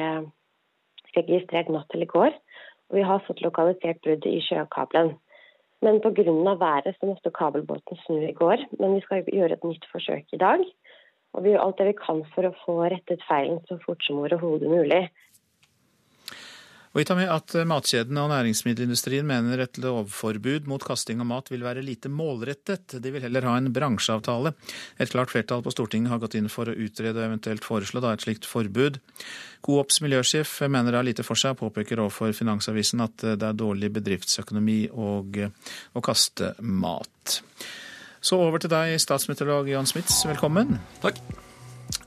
[1.19, 2.33] registrert natt til i går.
[2.89, 5.13] Og vi har fått lokalisert bruddet i sjøkabelen.
[5.87, 6.55] Men pga.
[6.59, 8.59] været så måtte kabelbåten snu i går.
[8.81, 10.65] Men vi skal gjøre et nytt forsøk i dag.
[11.35, 14.19] Og vi gjør alt det vi kan for å få rettet feilen så fort som
[14.19, 15.05] overhodet mulig.
[16.97, 21.51] Og vi tar med at Matkjedene og næringsmiddelindustrien mener et lovforbud mot kasting av mat
[21.53, 22.95] vil være lite målrettet.
[23.05, 24.55] De vil heller ha en bransjeavtale.
[24.97, 28.25] Et klart flertall på Stortinget har gått inn for å utrede og eventuelt foreslå et
[28.25, 28.97] slikt forbud.
[29.61, 33.61] Coops miljøsjef mener det har lite for seg, og påpeker overfor Finansavisen at det er
[33.61, 37.43] dårlig bedriftsøkonomi å kaste mat.
[38.25, 40.79] Så over til deg, statsmeteorolog Jan Smits, velkommen.
[41.05, 41.21] Takk.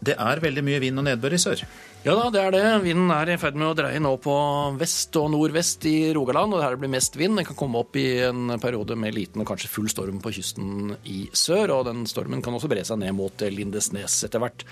[0.02, 1.61] Det er veldig mye vind og nedbør i sør?
[1.99, 2.67] Ja da, det er det.
[2.85, 4.34] Vinden er i ferd med å dreie nå på
[4.80, 6.55] vest og nordvest i Rogaland.
[6.55, 7.35] og Her blir mest vind.
[7.35, 10.93] Den kan komme opp i en periode med liten og kanskje full storm på kysten
[11.03, 11.76] i sør.
[11.76, 14.63] og Den stormen kan også bre seg ned mot Lindesnes etter hvert.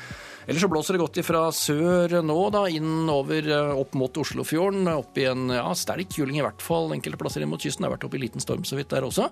[0.47, 4.87] Ellers så blåser det godt ifra sør nå, da, inn over eh, opp mot Oslofjorden.
[4.93, 7.83] Opp i en ja, sterk kuling i hvert fall enkelte plasser inn mot kysten.
[7.83, 9.27] Det har vært oppe i liten storm så vidt der også.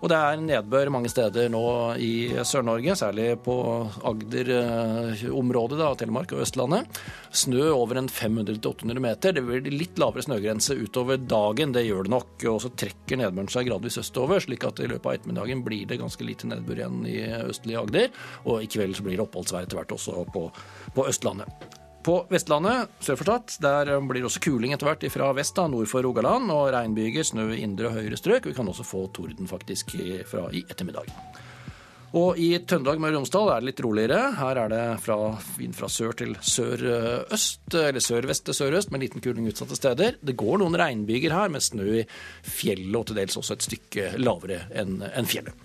[0.00, 1.66] Og det er nedbør mange steder nå
[2.00, 3.58] i Sør-Norge, særlig på
[4.08, 7.04] Agder-området, da, Telemark og Østlandet.
[7.34, 9.34] Snø over en 500-800 meter.
[9.34, 12.34] Det blir litt lavere snøgrense utover dagen, det gjør det nok.
[12.52, 15.98] Og så trekker nedbøren seg gradvis østover, slik at i løpet av ettermiddagen blir det
[16.02, 17.16] ganske lite nedbør igjen i
[17.48, 18.26] østlige Agder.
[18.46, 20.46] Og i kveld så blir det oppholdsvær etter hvert også på
[20.94, 21.72] på Østlandet.
[22.04, 25.64] På Vestlandet sør for Stad der blir det også kuling etter hvert fra vest, da,
[25.72, 26.52] nord for Rogaland.
[26.52, 28.50] Og regnbyger, snø i indre og høyre strøk.
[28.50, 29.96] Vi kan også få torden faktisk
[30.28, 31.08] fra i ettermiddag.
[32.14, 34.18] Og i Trøndelag Møre og Romsdal er det litt roligere.
[34.38, 35.16] Her er det fra
[35.58, 40.20] vind fra sør til sørøst, eller sørvest til sørøst, med liten kuling utsatte steder.
[40.22, 42.06] Det går noen regnbyger her, med snø i
[42.46, 45.63] fjellet og til dels også et stykke lavere enn fjellet.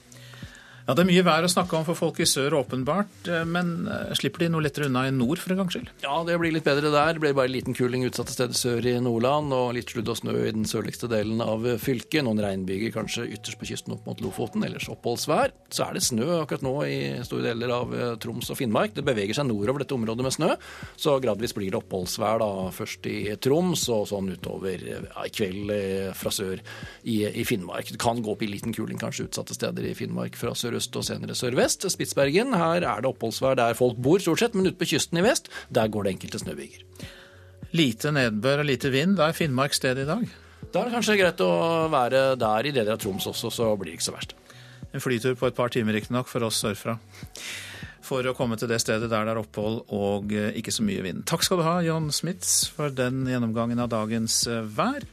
[0.89, 3.27] Ja, Det er mye vær å snakke om for folk i sør, åpenbart.
[3.29, 5.91] Eh, men eh, slipper de noe lettere unna i nord, for en gangs skyld?
[6.01, 7.11] Ja, det blir litt bedre der.
[7.13, 10.33] Det blir bare liten kuling utsatte steder sør i Nordland, og litt sludd og snø
[10.47, 12.23] i den sørligste delen av fylket.
[12.25, 15.53] Noen regnbyger kanskje ytterst på kysten opp mot Lofoten, ellers oppholdsvær.
[15.69, 16.97] Så er det snø akkurat nå i
[17.27, 18.97] store deler av eh, Troms og Finnmark.
[18.97, 20.49] Det beveger seg nordover dette området med snø,
[20.97, 25.69] så gradvis blir det oppholdsvær da, først i Troms og sånn utover ja, i kveld
[26.17, 26.57] fra sør
[27.05, 27.93] i, i Finnmark.
[27.93, 30.95] Det kan gå opp i liten kuling kanskje utsatte steder i Finnmark fra sør sørøst
[30.95, 31.87] og senere sørvest.
[31.91, 35.23] Spitsbergen, her er det oppholdsvær der folk bor, stort sett, men ute på kysten i
[35.23, 36.83] vest, der går det enkelte snøbyger.
[37.73, 39.17] Lite nedbør og lite vind.
[39.17, 40.23] Da er Finnmark stedet i dag?
[40.71, 43.91] Da er det kanskje greit å være der i deler av Troms også, så blir
[43.91, 44.35] det ikke så verst.
[44.93, 46.97] En flytur på et par timer riktignok for oss sørfra.
[48.01, 51.03] For å komme til det stedet der det er opphold og eh, ikke så mye
[51.05, 51.27] vind.
[51.29, 55.05] Takk skal du ha, John Smits, for den gjennomgangen av dagens eh, vær.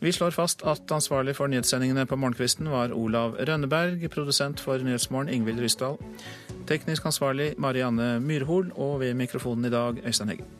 [0.00, 5.28] Vi slår fast at ansvarlig for nyhetssendingene på morgenkvisten var Olav Rønneberg, produsent for Nyhetsmorgen
[5.28, 5.98] Ingvild Ryssdal,
[6.66, 10.59] teknisk ansvarlig Marianne Myrhol, og ved mikrofonen i dag Øystein Heggen.